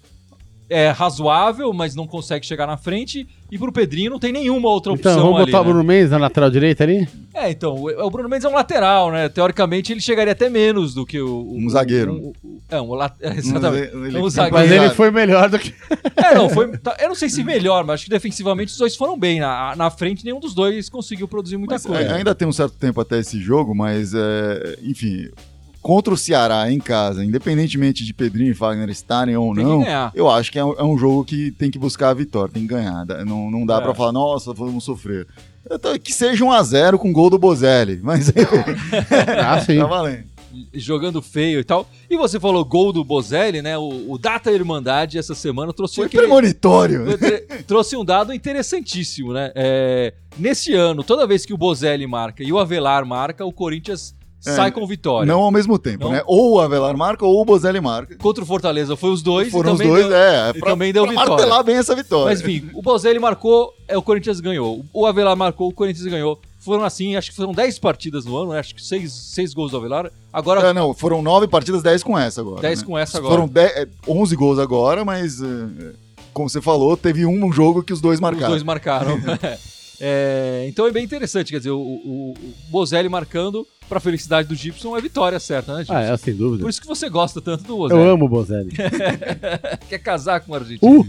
é 0.71 0.89
razoável, 0.91 1.73
mas 1.73 1.95
não 1.95 2.05
consegue 2.05 2.45
chegar 2.45 2.67
na 2.67 2.77
frente. 2.77 3.27
E 3.51 3.57
pro 3.57 3.71
Pedrinho 3.73 4.11
não 4.11 4.19
tem 4.19 4.31
nenhuma 4.31 4.69
outra 4.69 4.93
Então, 4.93 5.11
opção 5.13 5.25
vamos 5.25 5.41
ali. 5.41 5.51
botar 5.51 5.61
o 5.61 5.65
né? 5.65 5.69
Bruno 5.71 5.83
Mendes 5.83 6.11
na 6.11 6.19
lateral 6.19 6.51
direita 6.51 6.83
ali? 6.83 7.07
É, 7.33 7.49
então, 7.49 7.73
o 7.73 7.87
o 8.05 8.09
Bruno 8.11 8.29
Mendes 8.29 8.45
é 8.45 8.49
um 8.49 8.53
lateral, 8.53 9.11
né? 9.11 9.27
Teoricamente 9.29 9.91
ele 9.91 9.99
chegaria 9.99 10.31
até 10.33 10.47
menos 10.47 10.93
do 10.93 11.07
que 11.07 11.19
o. 11.19 11.27
o- 11.27 11.57
Um 11.57 11.67
zagueiro. 11.71 12.13
o- 12.13 12.33
o- 12.47 12.61
é, 12.69 12.79
um 12.79 12.93
la- 12.93 13.11
é, 13.19 13.29
exatamente. 13.35 13.87
Ele- 13.95 14.15
É 14.15 14.19
um 14.19 14.21
ele- 14.25 14.29
zagueiro. 14.29 14.55
Mas 14.67 14.71
ele 14.71 14.89
foi 14.91 15.09
melhor 15.09 15.49
do 15.49 15.57
que. 15.57 15.73
É, 16.15 16.35
não, 16.35 16.47
foi. 16.47 16.77
tá- 16.77 16.95
eu 16.99 17.07
não 17.07 17.15
sei 17.15 17.29
se 17.29 17.43
melhor, 17.43 17.83
mas 17.83 17.95
acho 17.95 18.03
que 18.03 18.11
defensivamente 18.11 18.71
os 18.71 18.77
dois 18.77 18.95
foram 18.95 19.17
bem. 19.17 19.39
Na, 19.39 19.75
na 19.75 19.89
frente, 19.89 20.23
nenhum 20.23 20.39
dos 20.39 20.53
dois 20.53 20.87
conseguiu 20.87 21.27
produzir 21.27 21.57
muita 21.57 21.73
Mas, 21.73 21.85
coisa. 21.87 22.03
é, 22.03 22.13
ainda 22.13 22.35
tem 22.35 22.47
um 22.47 22.51
certo 22.53 22.77
tempo 22.77 23.01
até 23.01 23.17
esse 23.17 23.39
jogo, 23.41 23.73
mas, 23.73 24.13
é, 24.13 24.77
enfim, 24.83 25.27
contra 25.81 26.13
o 26.13 26.17
Ceará 26.17 26.71
em 26.71 26.79
casa, 26.79 27.23
independentemente 27.23 28.03
de 28.05 28.13
Pedrinho 28.13 28.51
e 28.51 28.53
Fagner 28.55 28.89
estarem 28.89 29.35
ou 29.37 29.53
Tem 29.55 29.63
que 29.63 29.69
não, 29.69 30.11
eu 30.13 30.29
acho 30.29 30.51
que 30.51 30.59
é 30.59 30.65
um, 30.65 30.73
é 30.73 30.83
um 30.83 30.97
jogo 30.97 31.23
que 31.25 31.51
tem 31.51 31.71
que 31.71 31.79
buscar 31.79 32.09
a 32.09 32.13
vitória, 32.13 32.53
tem 32.53 32.63
que 32.63 32.69
ganhar. 32.73 33.05
Não, 33.25 33.49
não 33.49 33.65
dá 33.65 33.77
É. 33.77 33.81
pra 33.81 33.93
falar, 33.95 34.11
nossa, 34.11 34.53
vamos 34.53 34.83
sofrer. 34.83 35.25
Então, 35.71 35.97
Que 35.99 36.11
seja 36.13 36.43
1 36.43 36.51
a 36.51 36.63
0 36.63 36.97
com 36.99 37.11
gol 37.13 37.29
do 37.29 37.37
Bozelli, 37.37 37.99
mas 38.01 38.31
Ah, 39.45 39.59
sim. 39.61 39.77
tá 39.79 39.85
valendo. 39.85 40.23
Jogando 40.73 41.21
feio 41.21 41.59
e 41.59 41.63
tal. 41.63 41.87
E 42.09 42.17
você 42.17 42.39
falou 42.39 42.65
gol 42.65 42.91
do 42.91 43.03
Bozelli, 43.03 43.61
né? 43.61 43.77
O, 43.77 44.11
o 44.13 44.17
Data 44.17 44.51
Irmandade 44.51 45.17
essa 45.17 45.35
semana 45.35 45.71
trouxe 45.71 45.95
Foi 45.97 46.07
aquele- 46.07 46.23
premonitório. 46.23 47.05
trouxe 47.67 47.95
um 47.95 48.03
dado 48.03 48.33
interessantíssimo, 48.33 49.31
né? 49.31 49.51
É, 49.53 50.11
nesse 50.39 50.73
ano, 50.73 51.03
toda 51.03 51.27
vez 51.27 51.45
que 51.45 51.53
o 51.53 51.57
Bozelli 51.57 52.07
marca 52.07 52.43
e 52.43 52.51
o 52.51 52.57
Avelar 52.57 53.05
marca, 53.05 53.45
o 53.45 53.53
Corinthians 53.53 54.15
sai 54.39 54.71
com 54.71 54.85
vitória. 54.87 55.25
Não 55.31 55.41
ao 55.41 55.51
mesmo 55.51 55.77
tempo, 55.77 56.05
Não? 56.05 56.11
né? 56.11 56.21
Ou 56.25 56.53
o 56.55 56.59
Avelar 56.59 56.95
marca 56.97 57.25
ou 57.25 57.41
o 57.41 57.45
Bozelli 57.45 57.79
marca. 57.81 58.15
Contra 58.17 58.43
o 58.43 58.47
Fortaleza 58.47 58.95
foi 58.95 59.09
os 59.11 59.21
dois. 59.21 59.51
Foram 59.51 59.73
os 59.73 59.79
dois, 59.79 60.07
deu- 60.07 60.15
é, 60.15 60.49
e 60.55 60.59
pra, 60.59 60.71
também 60.71 60.93
deu 60.93 61.03
pra 61.03 61.11
vitória. 61.11 61.31
martelar 61.33 61.63
bem 61.63 61.75
essa 61.75 61.95
vitória. 61.95 62.25
Mas 62.25 62.41
enfim, 62.41 62.69
o 62.73 62.81
Bozelli 62.81 63.19
marcou, 63.19 63.73
é, 63.87 63.97
o 63.97 64.01
Corinthians 64.01 64.39
ganhou. 64.39 64.83
O 64.93 65.05
Avelar 65.05 65.35
marcou, 65.35 65.69
o 65.69 65.73
Corinthians 65.73 66.05
ganhou. 66.07 66.39
Foram 66.59 66.83
assim, 66.83 67.15
acho 67.15 67.29
que 67.31 67.35
foram 67.37 67.53
10 67.53 67.79
partidas 67.79 68.25
no 68.25 68.35
ano, 68.35 68.51
né? 68.51 68.59
acho 68.59 68.75
que 68.75 68.81
6, 68.83 69.11
seis 69.11 69.53
gols 69.53 69.71
do 69.71 69.77
Avelar. 69.77 70.11
Agora, 70.31 70.61
É, 70.67 70.73
não, 70.73 70.93
foram 70.93 71.21
nove 71.21 71.47
partidas, 71.47 71.81
10 71.81 72.03
com 72.03 72.19
essa 72.19 72.41
agora. 72.41 72.61
10 72.61 72.81
né? 72.81 72.85
com 72.85 72.97
essa 72.97 73.17
agora. 73.17 73.33
Foram 73.33 73.47
10, 73.47 73.71
é, 73.77 73.87
11 74.07 74.35
gols 74.35 74.59
agora, 74.59 75.05
mas, 75.05 75.41
é, 75.41 75.45
como 76.33 76.49
você 76.49 76.61
falou, 76.61 76.97
teve 76.97 77.25
um 77.25 77.51
jogo 77.51 77.81
que 77.81 77.93
os 77.93 78.01
dois 78.01 78.15
os 78.17 78.21
marcaram. 78.21 78.49
dois 78.49 78.63
marcaram. 78.63 79.17
É, 80.01 80.65
então 80.69 80.87
é 80.87 80.91
bem 80.91 81.03
interessante, 81.03 81.51
quer 81.51 81.57
dizer, 81.57 81.71
o, 81.71 81.77
o, 81.77 82.31
o 82.31 82.53
Bozelli 82.69 83.09
marcando, 83.09 83.67
pra 83.89 83.99
felicidade 83.99 84.47
do 84.47 84.55
Gibson, 84.55 84.95
é 84.95 85.01
vitória 85.01 85.39
certa, 85.39 85.73
né, 85.73 85.79
Gibson? 85.79 85.93
Ah, 85.95 86.01
é, 86.03 86.17
sem 86.17 86.33
dúvida. 86.35 86.63
Por 86.63 86.69
isso 86.69 86.79
que 86.79 86.87
você 86.87 87.09
gosta 87.09 87.41
tanto 87.41 87.63
do 87.63 87.73
Eu 87.73 87.77
Bozelli. 87.77 88.01
amo 88.09 88.25
o 88.25 88.29
Bozelli. 88.29 88.71
Quer 89.89 89.99
casar 89.99 90.39
com 90.41 90.51
o 90.53 90.55
argentino. 90.55 91.01
Uh! 91.01 91.07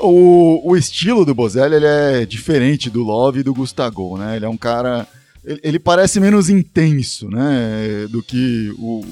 O, 0.00 0.70
o 0.70 0.76
estilo 0.76 1.24
do 1.24 1.34
Bozelli 1.34 1.74
ele 1.74 1.86
é 1.86 2.24
diferente 2.24 2.88
do 2.88 3.02
Love 3.02 3.40
e 3.40 3.42
do 3.42 3.52
Gustavo, 3.52 4.16
né? 4.16 4.36
Ele 4.36 4.44
é 4.44 4.48
um 4.48 4.56
cara. 4.56 5.08
Ele, 5.44 5.60
ele 5.64 5.78
parece 5.80 6.20
menos 6.20 6.48
intenso, 6.48 7.28
né? 7.28 8.06
Do 8.08 8.22
que 8.22 8.72
o, 8.78 9.04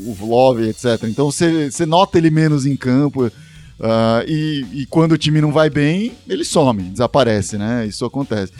o, 0.00 0.16
o 0.22 0.26
Love, 0.26 0.66
etc. 0.68 1.02
Então 1.04 1.30
você 1.30 1.84
nota 1.84 2.16
ele 2.16 2.30
menos 2.30 2.64
em 2.64 2.74
campo. 2.74 3.30
ah, 3.78 4.24
e, 4.26 4.64
e 4.72 4.86
quando 4.86 5.12
o 5.12 5.18
time 5.18 5.42
não 5.42 5.52
vai 5.52 5.68
bem, 5.68 6.12
ele 6.26 6.44
some, 6.44 6.82
desaparece, 6.84 7.58
né? 7.58 7.84
Isso 7.86 8.02
acontece. 8.06 8.50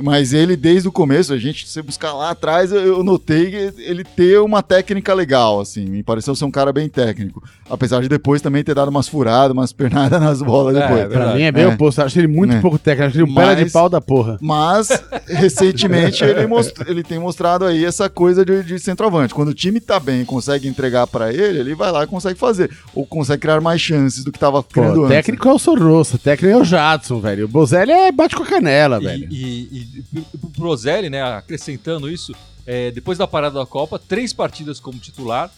Mas 0.00 0.32
ele, 0.32 0.56
desde 0.56 0.88
o 0.88 0.92
começo, 0.92 1.32
a 1.32 1.38
gente, 1.38 1.66
se 1.66 1.72
você 1.72 1.82
buscar 1.82 2.12
lá 2.12 2.30
atrás, 2.30 2.70
eu, 2.72 3.02
notei 3.02 3.50
que 3.50 3.82
ele 3.82 4.04
ter 4.04 4.38
uma 4.40 4.62
técnica 4.62 5.12
legal, 5.14 5.60
assim. 5.60 5.84
Me 5.86 6.02
pareceu 6.02 6.34
ser 6.36 6.44
um 6.44 6.50
cara 6.50 6.72
bem 6.72 6.88
técnico. 6.88 7.42
Apesar 7.68 8.00
de 8.00 8.08
depois 8.08 8.40
também 8.40 8.62
ter 8.62 8.74
dado 8.74 8.88
umas 8.88 9.08
furadas, 9.08 9.52
umas 9.52 9.72
pernadas 9.74 10.20
nas 10.20 10.40
bolas 10.42 10.76
É, 10.76 10.80
depois. 10.82 11.00
é 11.00 11.06
Pra 11.08 11.34
mim 11.34 11.42
é 11.42 11.52
bem 11.52 11.64
É. 11.64 11.68
oposto. 11.68 12.00
Acho 12.00 12.18
ele 12.18 12.28
muito 12.28 12.54
É. 12.54 12.60
pouco 12.60 12.78
técnico. 12.78 13.08
Acho 13.08 13.16
ele 13.18 13.30
um 13.30 13.34
perna 13.34 13.56
de 13.56 13.62
Mas- 13.62 13.72
pau 13.72 13.88
da 13.88 14.00
porra. 14.00 14.38
Mas, 14.40 14.88
recentemente, 15.26 16.22
ele, 16.24 16.40
ele 16.86 17.02
tem 17.02 17.18
mostrado 17.18 17.64
aí 17.64 17.84
essa 17.84 18.08
coisa 18.08 18.44
de, 18.44 18.62
de 18.62 18.78
centroavante. 18.78 19.34
Quando 19.34 19.48
o 19.48 19.54
time 19.54 19.80
tá 19.80 19.98
bem 19.98 20.22
e 20.22 20.24
consegue 20.24 20.68
entregar 20.68 21.06
pra 21.06 21.32
ele, 21.32 21.58
ele 21.58 21.74
vai 21.74 21.90
lá 21.90 22.04
e 22.04 22.06
consegue 22.06 22.38
fazer. 22.38 22.70
Ou 22.94 23.06
consegue 23.06 23.42
criar 23.42 23.60
mais 23.60 23.80
chances 23.80 24.24
do 24.24 24.32
que 24.32 24.38
tava 24.38 24.62
criando 24.62 24.94
Pô, 24.94 25.00
antes. 25.04 25.16
técnico 25.16 25.48
é 25.48 25.52
o 25.52 25.58
Sornosa, 25.58 26.18
técnico 26.18 26.56
é 26.56 26.60
o 26.60 26.64
Jadson, 26.64 27.20
velho. 27.20 27.44
O 27.46 27.48
Bozelli 27.48 27.92
é 27.92 28.12
bate 28.12 28.36
com 28.36 28.42
a 28.42 28.46
canela, 28.46 29.00
velho. 29.00 29.28
E, 29.30 29.68
e, 29.70 29.87
e 29.94 30.38
pro 30.38 30.50
Prozelli, 30.50 31.08
né, 31.10 31.22
acrescentando 31.22 32.10
isso, 32.10 32.34
é, 32.66 32.90
depois 32.90 33.16
da 33.18 33.26
parada 33.26 33.58
da 33.58 33.66
Copa, 33.66 33.98
três 33.98 34.32
partidas 34.32 34.78
como 34.80 34.98
titular, 34.98 35.52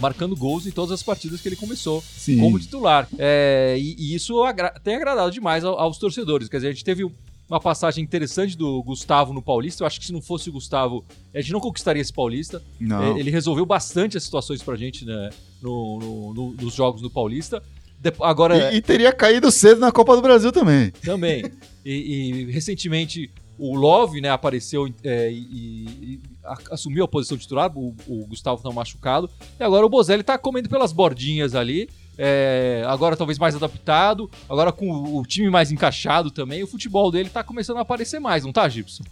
marcando 0.00 0.36
gols 0.36 0.66
em 0.66 0.70
todas 0.70 0.92
as 0.92 1.02
partidas 1.02 1.40
que 1.40 1.48
ele 1.48 1.56
começou 1.56 2.02
Sim. 2.16 2.38
como 2.38 2.58
titular. 2.58 3.08
É, 3.18 3.76
e, 3.78 3.96
e 3.98 4.14
isso 4.14 4.42
agra- 4.44 4.70
tem 4.82 4.94
agradado 4.94 5.30
demais 5.32 5.64
ao- 5.64 5.78
aos 5.78 5.98
torcedores. 5.98 6.48
Quer 6.48 6.58
dizer, 6.58 6.68
a 6.68 6.72
gente 6.72 6.84
teve 6.84 7.04
uma 7.48 7.58
passagem 7.58 8.04
interessante 8.04 8.56
do 8.56 8.80
Gustavo 8.84 9.32
no 9.32 9.42
Paulista. 9.42 9.82
Eu 9.82 9.86
acho 9.88 9.98
que 9.98 10.06
se 10.06 10.12
não 10.12 10.20
fosse 10.22 10.50
o 10.50 10.52
Gustavo, 10.52 11.04
a 11.34 11.40
gente 11.40 11.52
não 11.52 11.58
conquistaria 11.60 12.00
esse 12.02 12.12
Paulista. 12.12 12.62
É, 12.80 13.18
ele 13.18 13.30
resolveu 13.30 13.66
bastante 13.66 14.16
as 14.16 14.22
situações 14.22 14.62
pra 14.62 14.76
gente 14.76 15.04
né, 15.04 15.30
no- 15.60 15.98
no- 15.98 16.34
no- 16.34 16.52
nos 16.62 16.74
jogos 16.74 17.02
do 17.02 17.10
Paulista. 17.10 17.60
De- 18.00 18.12
agora, 18.20 18.72
E, 18.72 18.76
e 18.76 18.82
teria 18.82 19.12
caído 19.12 19.50
cedo 19.50 19.80
na 19.80 19.90
Copa 19.90 20.14
do 20.14 20.22
Brasil 20.22 20.52
também. 20.52 20.92
também. 21.02 21.44
E, 21.84 22.44
e, 22.46 22.50
recentemente 22.52 23.28
o 23.58 23.74
Love, 23.74 24.20
né, 24.20 24.30
apareceu 24.30 24.88
é, 25.04 25.30
e, 25.30 25.36
e 25.36 26.20
a- 26.44 26.56
assumiu 26.74 27.04
a 27.04 27.08
posição 27.08 27.36
titular, 27.36 27.70
o, 27.76 27.94
o 28.06 28.26
Gustavo 28.26 28.62
tá 28.62 28.70
machucado. 28.70 29.28
E 29.58 29.64
agora 29.64 29.84
o 29.84 29.88
Bozelli 29.88 30.22
tá 30.22 30.38
comendo 30.38 30.68
pelas 30.68 30.92
bordinhas 30.92 31.54
ali. 31.54 31.88
é, 32.16 32.82
agora 32.86 33.16
talvez 33.16 33.38
mais 33.38 33.54
adaptado, 33.54 34.30
agora 34.48 34.72
com 34.72 34.90
o, 34.90 35.18
o 35.18 35.22
time 35.26 35.48
mais 35.50 35.70
encaixado 35.70 36.30
também, 36.30 36.62
o 36.62 36.66
futebol 36.66 37.10
dele 37.10 37.28
tá 37.28 37.42
começando 37.44 37.76
a 37.78 37.82
aparecer 37.82 38.18
mais, 38.18 38.44
não 38.44 38.52
tá, 38.52 38.68
Gibson? 38.68 39.04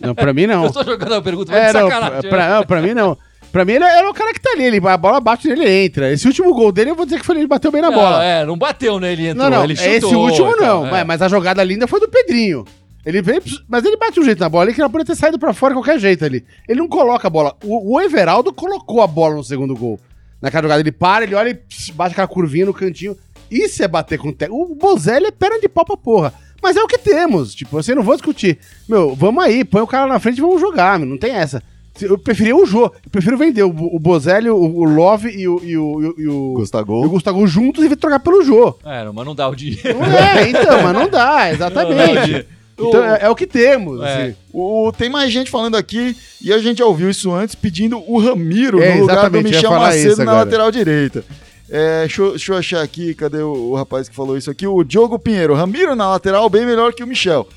Não, 0.00 0.14
pra 0.14 0.32
mim 0.32 0.46
não. 0.46 0.64
Eu 0.64 0.72
tô 0.72 0.82
jogando 0.82 1.14
a 1.14 1.20
pergunta, 1.22 1.52
mas 1.52 1.60
É, 1.62 1.66
de 1.68 1.72
não, 1.74 1.88
sacanagem. 1.90 2.20
pra, 2.22 2.30
pra- 2.30 2.54
não, 2.56 2.62
pra 2.64 2.80
mim 2.82 2.94
não. 2.94 3.18
Pra 3.52 3.64
mim 3.64 3.72
ele 3.74 3.84
é 3.84 4.08
o 4.08 4.12
cara 4.14 4.32
que 4.32 4.40
tá 4.40 4.50
ali, 4.50 4.64
ele, 4.64 4.78
a 4.88 4.96
bola 4.96 5.20
bate 5.20 5.46
nele 5.46 5.64
e 5.64 5.84
entra. 5.84 6.10
Esse 6.12 6.26
último 6.26 6.52
gol 6.54 6.72
dele, 6.72 6.90
eu 6.90 6.96
vou 6.96 7.04
dizer 7.04 7.20
que 7.20 7.24
foi 7.26 7.36
ele 7.36 7.46
bateu 7.46 7.70
bem 7.70 7.80
na 7.82 7.88
Não, 7.90 7.96
bola. 7.98 8.24
É, 8.24 8.44
não 8.44 8.56
bateu 8.58 8.98
nele, 8.98 9.28
entrou, 9.28 9.48
não, 9.48 9.58
não, 9.58 9.64
ele 9.64 9.76
chutou. 9.76 9.92
esse 9.94 10.06
último 10.14 10.56
não, 10.56 10.86
é. 10.96 11.04
mas 11.04 11.22
a 11.22 11.28
jogada 11.28 11.62
linda 11.62 11.86
foi 11.86 12.00
do 12.00 12.08
Pedrinho. 12.08 12.64
Ele 13.04 13.20
veio, 13.20 13.42
mas 13.68 13.84
ele 13.84 13.96
bate 13.96 14.18
um 14.18 14.24
jeito 14.24 14.40
na 14.40 14.48
bola 14.48 14.64
ali 14.64 14.74
que 14.74 14.80
ele 14.80 14.88
poderia 14.88 15.14
ter 15.14 15.18
saído 15.20 15.38
pra 15.38 15.52
fora 15.52 15.74
de 15.74 15.78
qualquer 15.80 15.98
jeito 15.98 16.24
ali. 16.24 16.44
Ele 16.68 16.80
não 16.80 16.88
coloca 16.88 17.26
a 17.26 17.30
bola. 17.30 17.54
O, 17.62 17.94
o 17.94 18.00
Everaldo 18.00 18.52
colocou 18.52 19.02
a 19.02 19.06
bola 19.06 19.34
no 19.36 19.44
segundo 19.44 19.74
gol. 19.76 20.00
Naquela 20.40 20.62
jogada 20.62 20.80
ele 20.80 20.92
para, 20.92 21.24
ele 21.24 21.34
olha 21.34 21.50
e 21.50 21.54
pss, 21.54 21.92
bate 21.92 22.12
aquela 22.12 22.26
curvinha 22.28 22.66
no 22.66 22.72
cantinho. 22.74 23.16
Isso 23.50 23.82
é 23.82 23.88
bater 23.88 24.18
com 24.18 24.28
o 24.28 24.32
técnico. 24.32 24.62
O 24.62 24.74
Bozelli 24.74 25.26
é 25.26 25.30
perna 25.30 25.60
de 25.60 25.68
pau 25.68 25.84
pra 25.84 25.96
porra. 25.96 26.32
Mas 26.62 26.76
é 26.76 26.82
o 26.82 26.86
que 26.86 26.96
temos. 26.96 27.54
Tipo, 27.54 27.72
você 27.82 27.94
não 27.94 28.02
vou 28.02 28.14
discutir. 28.14 28.58
Meu, 28.88 29.14
vamos 29.14 29.44
aí, 29.44 29.64
põe 29.64 29.82
o 29.82 29.86
cara 29.86 30.06
na 30.06 30.18
frente 30.18 30.38
e 30.38 30.40
vamos 30.40 30.60
jogar, 30.60 30.98
meu, 30.98 31.06
não 31.06 31.18
tem 31.18 31.32
essa. 31.32 31.62
Eu 32.00 32.18
preferia 32.18 32.56
o 32.56 32.64
Jô. 32.66 32.86
Eu 32.86 33.10
prefiro 33.12 33.36
vender 33.36 33.62
o, 33.62 33.68
o 33.68 33.98
Bozelli, 34.00 34.48
o, 34.50 34.56
o 34.56 34.82
Love 34.84 35.28
e 35.28 35.46
o, 35.46 35.60
e 35.62 35.76
o, 35.76 36.14
e 36.18 36.26
o, 36.26 36.54
Gustavo. 36.54 37.02
e 37.02 37.06
o 37.06 37.10
Gustavo 37.10 37.46
juntos 37.46 37.84
e 37.84 37.94
trocar 37.94 38.18
pelo 38.18 38.42
Jô. 38.42 38.76
É, 38.84 39.04
mas 39.12 39.24
não 39.26 39.34
dá 39.34 39.48
o 39.48 39.54
dinheiro. 39.54 39.98
Não 39.98 40.06
é, 40.06 40.48
então, 40.48 40.82
mas 40.82 40.92
não 40.94 41.08
dá, 41.08 41.52
exatamente. 41.52 42.34
O- 42.34 42.63
Então 42.78 43.04
é, 43.04 43.18
é 43.22 43.28
o 43.30 43.34
que 43.36 43.46
temos. 43.46 44.00
É. 44.02 44.22
assim. 44.26 44.36
O, 44.52 44.92
tem 44.96 45.08
mais 45.08 45.32
gente 45.32 45.50
falando 45.50 45.76
aqui, 45.76 46.16
e 46.42 46.52
a 46.52 46.58
gente 46.58 46.78
já 46.78 46.86
ouviu 46.86 47.08
isso 47.08 47.32
antes, 47.32 47.54
pedindo 47.54 47.98
o 48.06 48.18
Ramiro 48.18 48.82
É, 48.82 48.94
no 48.96 49.02
lugar 49.02 49.30
do 49.30 49.40
Michel 49.42 49.70
Macedo 49.70 50.16
na 50.18 50.22
agora. 50.32 50.44
lateral 50.44 50.70
direita. 50.70 51.24
É, 51.70 52.00
deixa, 52.00 52.20
eu- 52.22 52.30
deixa 52.30 52.52
eu 52.52 52.56
achar 52.58 52.82
aqui, 52.82 53.14
cadê 53.14 53.38
o, 53.38 53.52
o 53.70 53.74
rapaz 53.74 54.08
que 54.08 54.14
falou 54.14 54.36
isso 54.36 54.50
aqui? 54.50 54.66
O 54.66 54.84
Diogo 54.84 55.18
Pinheiro. 55.18 55.54
Ramiro 55.54 55.94
na 55.96 56.08
lateral, 56.10 56.48
bem 56.50 56.66
melhor 56.66 56.92
que 56.92 57.02
o 57.02 57.06
Michel. 57.06 57.48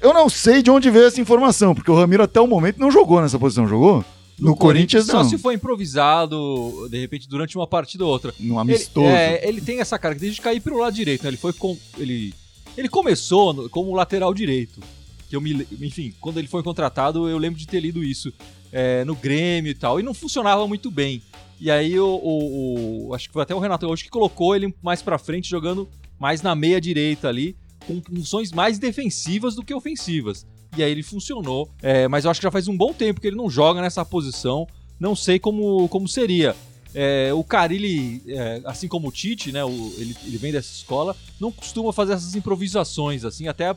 Eu 0.00 0.12
não 0.12 0.28
sei 0.28 0.62
de 0.62 0.70
onde 0.70 0.90
veio 0.90 1.06
essa 1.06 1.20
informação, 1.20 1.74
porque 1.74 1.90
o 1.90 1.94
Ramiro 1.96 2.22
até 2.22 2.40
o 2.40 2.46
momento 2.46 2.78
não 2.78 2.90
jogou 2.90 3.20
nessa 3.20 3.38
posição, 3.38 3.66
jogou? 3.66 4.04
No, 4.38 4.54
Corinthians, 4.54 5.06
Só 5.06 5.24
não. 5.24 5.28
se 5.28 5.36
foi 5.36 5.54
improvisado, 5.54 6.86
de 6.90 7.00
repente, 7.00 7.28
durante 7.28 7.56
uma 7.56 7.66
partida 7.66 8.04
ou 8.04 8.10
outra. 8.10 8.32
No 8.38 8.58
amistoso. 8.58 9.06
Ele, 9.06 9.16
é, 9.16 9.48
ele 9.48 9.60
tem 9.60 9.80
essa 9.80 9.98
característica 9.98 10.48
de 10.48 10.54
cair 10.54 10.60
pelo 10.60 10.78
lado 10.78 10.94
direito, 10.94 11.22
né? 11.24 11.30
Ele 11.30 11.36
foi 11.36 11.52
com. 11.52 11.76
Ele, 11.98 12.32
ele 12.76 12.88
começou 12.88 13.52
no- 13.52 13.68
como 13.68 13.94
lateral 13.94 14.32
direito. 14.34 14.80
Que 15.28 15.36
eu 15.36 15.40
me, 15.40 15.66
enfim, 15.80 16.14
quando 16.20 16.38
ele 16.38 16.48
foi 16.48 16.62
contratado, 16.62 17.28
eu 17.28 17.36
lembro 17.38 17.58
de 17.58 17.66
ter 17.66 17.80
lido 17.80 18.02
isso 18.02 18.32
é, 18.72 19.04
no 19.04 19.14
Grêmio 19.14 19.70
e 19.70 19.74
tal. 19.74 20.00
E 20.00 20.02
não 20.02 20.14
funcionava 20.14 20.66
muito 20.66 20.90
bem. 20.90 21.22
E 21.60 21.70
aí 21.70 21.98
o, 21.98 22.06
o- 22.06 23.08
o- 23.08 23.14
acho 23.14 23.28
que 23.28 23.32
foi 23.32 23.42
até 23.42 23.54
o 23.54 23.58
Renato 23.58 23.86
hoje 23.86 24.04
que 24.04 24.10
colocou 24.10 24.54
ele 24.54 24.72
mais 24.82 25.02
pra 25.02 25.18
frente, 25.18 25.48
jogando 25.48 25.88
mais 26.18 26.40
na 26.42 26.54
meia 26.54 26.80
direita 26.80 27.28
ali, 27.28 27.56
com 27.86 28.00
funções 28.00 28.52
mais 28.52 28.78
defensivas 28.78 29.54
do 29.54 29.62
que 29.64 29.74
ofensivas. 29.74 30.46
E 30.76 30.82
aí 30.82 30.90
ele 30.90 31.02
funcionou. 31.02 31.68
É, 31.82 32.06
mas 32.08 32.24
eu 32.24 32.30
acho 32.30 32.40
que 32.40 32.44
já 32.44 32.50
faz 32.50 32.68
um 32.68 32.76
bom 32.76 32.92
tempo 32.92 33.20
que 33.20 33.26
ele 33.26 33.36
não 33.36 33.48
joga 33.50 33.80
nessa 33.80 34.04
posição. 34.04 34.66
Não 35.00 35.14
sei 35.16 35.38
como, 35.38 35.88
como 35.88 36.06
seria. 36.08 36.54
É, 36.94 37.30
o 37.34 37.44
Carilli, 37.44 38.22
é, 38.28 38.60
assim 38.64 38.88
como 38.88 39.08
o 39.08 39.12
Tite, 39.12 39.52
né, 39.52 39.64
o- 39.64 39.92
ele, 39.98 40.16
ele 40.26 40.38
vem 40.38 40.52
dessa 40.52 40.72
escola, 40.72 41.14
não 41.40 41.52
costuma 41.52 41.92
fazer 41.92 42.14
essas 42.14 42.34
improvisações, 42.34 43.24
assim, 43.24 43.46
até 43.48 43.74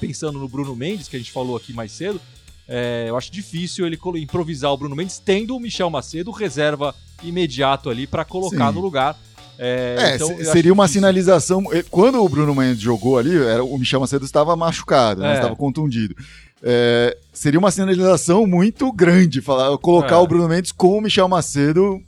pensando 0.00 0.38
no 0.38 0.48
Bruno 0.48 0.76
Mendes, 0.76 1.08
que 1.08 1.16
a 1.16 1.18
gente 1.18 1.32
falou 1.32 1.56
aqui 1.56 1.72
mais 1.72 1.90
cedo, 1.92 2.20
é, 2.68 3.06
eu 3.08 3.16
acho 3.16 3.32
difícil 3.32 3.86
ele 3.86 3.98
improvisar 4.16 4.70
o 4.72 4.76
Bruno 4.76 4.94
Mendes, 4.94 5.18
tendo 5.24 5.56
o 5.56 5.60
Michel 5.60 5.88
Macedo 5.90 6.30
reserva 6.30 6.94
imediato 7.24 7.88
ali 7.90 8.06
para 8.06 8.24
colocar 8.24 8.68
Sim. 8.68 8.74
no 8.74 8.80
lugar. 8.80 9.18
É, 9.58 9.96
É, 9.98 10.14
então, 10.14 10.28
seria 10.44 10.72
uma 10.72 10.84
difícil. 10.84 11.00
sinalização. 11.00 11.64
eh, 11.72 11.82
Quando 11.90 12.22
o 12.22 12.28
Bruno 12.28 12.54
Mendes 12.54 12.80
jogou 12.80 13.18
ali, 13.18 13.34
era, 13.36 13.64
o 13.64 13.76
Michel 13.76 13.98
Macedo 13.98 14.24
estava 14.24 14.54
machucado, 14.54 15.20
né, 15.22 15.32
É. 15.32 15.34
estava 15.34 15.56
contundido. 15.56 16.14
É, 16.62 17.16
seria 17.32 17.58
uma 17.58 17.70
sinalização 17.72 18.46
muito 18.46 18.92
grande 18.92 19.40
falar, 19.40 19.76
colocar 19.78 20.16
É. 20.16 20.18
o 20.18 20.26
Bruno 20.28 20.48
Mendes 20.48 20.70
com 20.70 20.96
o 20.98 21.00
Michel 21.00 21.26
Macedo 21.28 22.00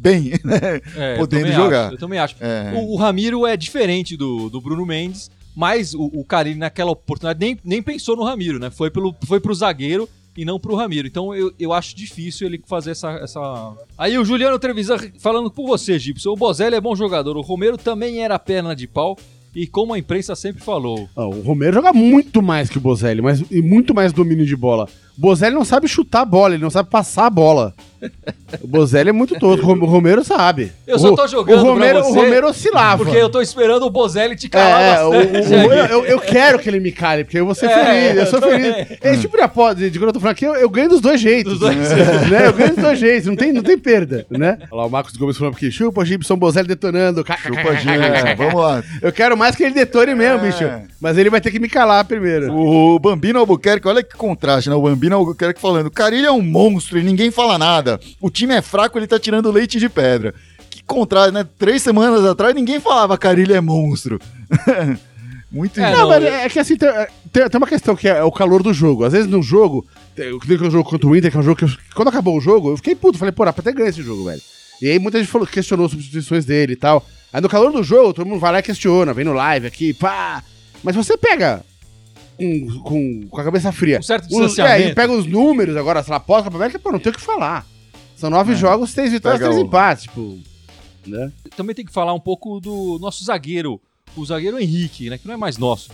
bem, 0.00 0.32
né? 0.44 0.80
É, 0.96 1.14
eu 1.14 1.18
podendo 1.18 1.42
também 1.42 1.56
jogar. 1.56 1.84
acho, 1.86 1.94
eu 1.94 1.98
também 1.98 2.18
acho. 2.18 2.36
É. 2.40 2.72
O, 2.74 2.94
o 2.94 2.96
Ramiro 2.96 3.46
é 3.46 3.56
diferente 3.56 4.16
do, 4.16 4.48
do 4.48 4.60
Bruno 4.60 4.86
Mendes, 4.86 5.30
mas 5.54 5.94
o, 5.94 6.04
o 6.06 6.24
Carilli 6.24 6.58
naquela 6.58 6.90
oportunidade 6.90 7.38
nem, 7.38 7.58
nem 7.64 7.82
pensou 7.82 8.16
no 8.16 8.24
Ramiro, 8.24 8.58
né? 8.58 8.70
Foi, 8.70 8.90
pelo, 8.90 9.14
foi 9.26 9.40
pro 9.40 9.54
zagueiro 9.54 10.08
e 10.36 10.44
não 10.44 10.58
pro 10.58 10.74
Ramiro. 10.74 11.06
Então 11.06 11.34
eu, 11.34 11.52
eu 11.58 11.72
acho 11.72 11.94
difícil 11.94 12.46
ele 12.46 12.62
fazer 12.66 12.92
essa, 12.92 13.10
essa. 13.12 13.74
Aí 13.98 14.16
o 14.16 14.24
Juliano 14.24 14.58
Trevisan 14.58 14.96
falando 15.18 15.50
por 15.50 15.66
você, 15.66 15.98
Gibson. 15.98 16.30
O 16.30 16.36
Bozelli 16.36 16.76
é 16.76 16.80
bom 16.80 16.96
jogador, 16.96 17.36
o 17.36 17.42
Romero 17.42 17.76
também 17.76 18.22
era 18.22 18.38
perna 18.38 18.74
de 18.74 18.86
pau. 18.86 19.16
E 19.52 19.66
como 19.66 19.92
a 19.92 19.98
imprensa 19.98 20.36
sempre 20.36 20.62
falou. 20.62 21.08
Ó, 21.16 21.26
o 21.28 21.42
Romero 21.42 21.74
joga 21.74 21.92
muito 21.92 22.40
mais 22.40 22.70
que 22.70 22.78
o 22.78 22.80
Bozelli, 22.80 23.20
mas 23.20 23.42
e 23.50 23.60
muito 23.60 23.92
mais 23.92 24.12
domínio 24.12 24.46
de 24.46 24.54
bola. 24.54 24.88
O 25.20 25.26
Bozelli 25.28 25.54
não 25.54 25.66
sabe 25.66 25.86
chutar 25.86 26.22
a 26.22 26.24
bola, 26.24 26.54
ele 26.54 26.62
não 26.62 26.70
sabe 26.70 26.88
passar 26.88 27.26
a 27.26 27.30
bola. 27.30 27.74
O 28.62 28.66
Bozelli 28.66 29.10
é 29.10 29.12
muito 29.12 29.38
todo, 29.38 29.60
o 29.62 29.84
Romero 29.84 30.24
sabe. 30.24 30.72
Eu 30.86 30.98
só 30.98 31.12
O- 31.12 31.14
tô 31.14 31.26
jogando 31.28 31.60
O 31.60 31.62
Romero, 31.64 31.98
pra 32.00 32.08
você, 32.08 32.18
o 32.18 32.22
Romero 32.22 32.48
oscilava. 32.48 33.04
Porque 33.04 33.18
eu 33.20 33.28
tô 33.28 33.42
esperando 33.42 33.82
o 33.84 33.90
Bozelli 33.90 34.34
te 34.34 34.48
calar 34.48 34.80
É, 34.80 35.04
o- 35.04 35.10
bastante. 35.10 35.36
o- 35.54 35.68
o- 35.68 35.82
aqui. 35.82 35.92
eu, 35.92 36.06
eu 36.06 36.18
quero 36.20 36.58
que 36.58 36.70
ele 36.70 36.80
me 36.80 36.90
cale, 36.90 37.24
porque 37.24 37.38
eu 37.38 37.44
vou 37.44 37.54
ser 37.54 37.66
É, 37.66 37.84
feliz, 37.84 38.16
eu 38.16 38.20
eu 38.22 38.26
sou 38.26 38.40
feliz. 38.40 38.86
Esse 39.02 39.20
tipo 39.20 39.36
de 39.36 39.42
aposta, 39.42 39.90
de 39.90 39.98
quando 39.98 40.08
eu 40.08 40.12
tô 40.14 40.20
falando 40.20 40.32
aqui, 40.32 40.46
eu, 40.46 40.54
eu 40.54 40.70
ganho 40.70 40.88
dos 40.88 41.02
dois 41.02 41.20
jeitos. 41.20 41.52
Dos 41.58 41.60
dois 41.60 41.76
né? 41.76 42.46
Eu 42.46 42.52
ganho 42.54 42.70
dos 42.74 42.82
dois 42.82 42.98
jeitos, 42.98 43.26
não 43.26 43.36
tem, 43.36 43.52
não 43.52 43.62
tem 43.62 43.76
perda, 43.78 44.24
né? 44.30 44.56
Olha 44.70 44.80
lá 44.80 44.86
o 44.86 44.90
Marcos 44.90 45.14
Gomes 45.18 45.36
falando 45.36 45.54
aqui, 45.56 45.70
chupa 45.70 46.02
Gibson 46.02 46.36
Bozelli 46.38 46.68
detonando. 46.68 47.22
Chupa, 47.42 47.74
gente. 47.74 47.90
É, 47.90 48.34
vamos 48.34 48.54
lá. 48.54 48.82
Eu 49.02 49.12
quero 49.12 49.36
mais 49.36 49.54
que 49.54 49.62
ele 49.64 49.74
detone 49.74 50.14
mesmo, 50.14 50.46
É. 50.46 50.50
bicho. 50.50 50.64
Mas 50.98 51.18
ele 51.18 51.28
vai 51.28 51.40
ter 51.42 51.50
que 51.50 51.58
me 51.60 51.68
calar 51.68 52.02
primeiro. 52.06 52.50
O 52.54 52.98
Bambino 52.98 53.38
Albuquerque, 53.38 53.86
olha 53.86 54.02
que 54.02 54.16
contraste, 54.16 54.70
né? 54.70 54.74
O 54.76 54.82
Bambino 54.82 55.09
Albuquerque 55.16 55.60
falando: 55.60 55.86
o 55.86 55.90
Carilho 55.90 56.26
é 56.26 56.32
um 56.32 56.42
monstro 56.42 56.98
e 56.98 57.02
ninguém 57.02 57.30
fala 57.30 57.58
nada. 57.58 58.00
O 58.20 58.30
time 58.30 58.54
é 58.54 58.62
fraco, 58.62 58.98
ele 58.98 59.06
tá 59.06 59.18
tirando 59.18 59.50
leite 59.50 59.78
de 59.78 59.88
pedra. 59.88 60.34
Que 60.70 60.82
contraste, 60.84 61.32
né? 61.32 61.46
Três 61.58 61.82
semanas 61.82 62.24
atrás 62.24 62.54
ninguém 62.54 62.78
falava 62.80 63.18
Carilho 63.18 63.54
é 63.54 63.60
monstro. 63.60 64.18
Muito 65.52 65.80
É, 65.80 65.92
Não, 65.96 66.08
mas 66.08 66.22
eu- 66.22 66.28
é 66.32 66.48
que 66.48 66.58
assim, 66.60 66.76
tem, 66.76 66.88
tem- 67.32 67.48
tem 67.48 67.58
uma 67.58 67.66
questão 67.66 67.96
que 67.96 68.06
é 68.08 68.22
o 68.22 68.30
calor 68.30 68.62
do 68.62 68.72
jogo. 68.72 69.04
Às 69.04 69.12
vezes 69.12 69.28
no 69.28 69.42
jogo, 69.42 69.84
tem- 70.14 70.38
que 70.38 70.52
o 70.54 70.70
jogo 70.70 70.88
contra 70.88 71.08
o 71.08 71.16
Inter, 71.16 71.28
que 71.30 71.36
é 71.36 71.40
um 71.40 71.42
jogo 71.42 71.56
que 71.56 71.64
eu- 71.64 71.70
quando 71.94 72.06
acabou 72.08 72.36
o 72.38 72.40
jogo, 72.40 72.70
eu 72.70 72.76
fiquei 72.76 72.94
puto. 72.94 73.18
Falei, 73.18 73.32
pô, 73.32 73.44
dá 73.44 73.52
pra 73.52 73.62
ter 73.62 73.72
ganho 73.72 73.88
esse 73.88 74.00
jogo, 74.02 74.24
velho. 74.26 74.40
E 74.80 74.88
aí 74.88 74.98
muita 75.00 75.18
gente 75.18 75.30
falou, 75.30 75.46
questionou 75.46 75.86
as 75.86 75.90
substituições 75.92 76.44
dele 76.44 76.74
e 76.74 76.76
tal. 76.76 77.04
Aí 77.32 77.40
no 77.40 77.48
calor 77.48 77.72
do 77.72 77.82
jogo, 77.82 78.12
todo 78.14 78.26
mundo 78.28 78.38
vai 78.40 78.52
lá 78.52 78.58
e 78.60 78.62
questiona, 78.62 79.12
vem 79.12 79.24
no 79.24 79.32
live 79.32 79.66
aqui, 79.66 79.92
pá. 79.92 80.42
Mas 80.84 80.94
você 80.94 81.16
pega 81.16 81.64
com, 82.40 82.80
com, 82.82 83.28
com 83.28 83.40
a 83.40 83.44
cabeça 83.44 83.70
fria. 83.72 83.98
Um 83.98 84.02
certo 84.02 84.26
os, 84.36 84.58
é, 84.58 84.88
e 84.88 84.94
pega 84.94 85.12
os 85.12 85.26
números 85.26 85.76
agora, 85.76 86.02
sei 86.02 86.12
lá, 86.12 86.18
pós 86.20 86.42
Copa 86.44 86.56
América, 86.56 86.78
pô, 86.78 86.90
não 86.90 86.98
tem 86.98 87.12
o 87.12 87.14
que 87.14 87.20
falar. 87.20 87.66
São 88.16 88.30
nove 88.30 88.52
É. 88.52 88.56
jogos, 88.56 88.92
três 88.92 89.12
vitórias, 89.12 89.40
Pega 89.40 89.50
três 89.50 89.62
o- 89.64 89.66
empates, 89.66 90.02
tipo. 90.04 90.38
Né? 91.06 91.32
Também 91.56 91.74
tem 91.74 91.84
que 91.84 91.92
falar 91.92 92.12
um 92.12 92.20
pouco 92.20 92.60
do 92.60 92.98
nosso 93.00 93.24
zagueiro. 93.24 93.80
O 94.16 94.24
zagueiro 94.26 94.58
Henrique, 94.58 95.08
né? 95.08 95.18
Que 95.18 95.26
não 95.26 95.34
é 95.34 95.36
mais 95.36 95.56
nosso. 95.56 95.90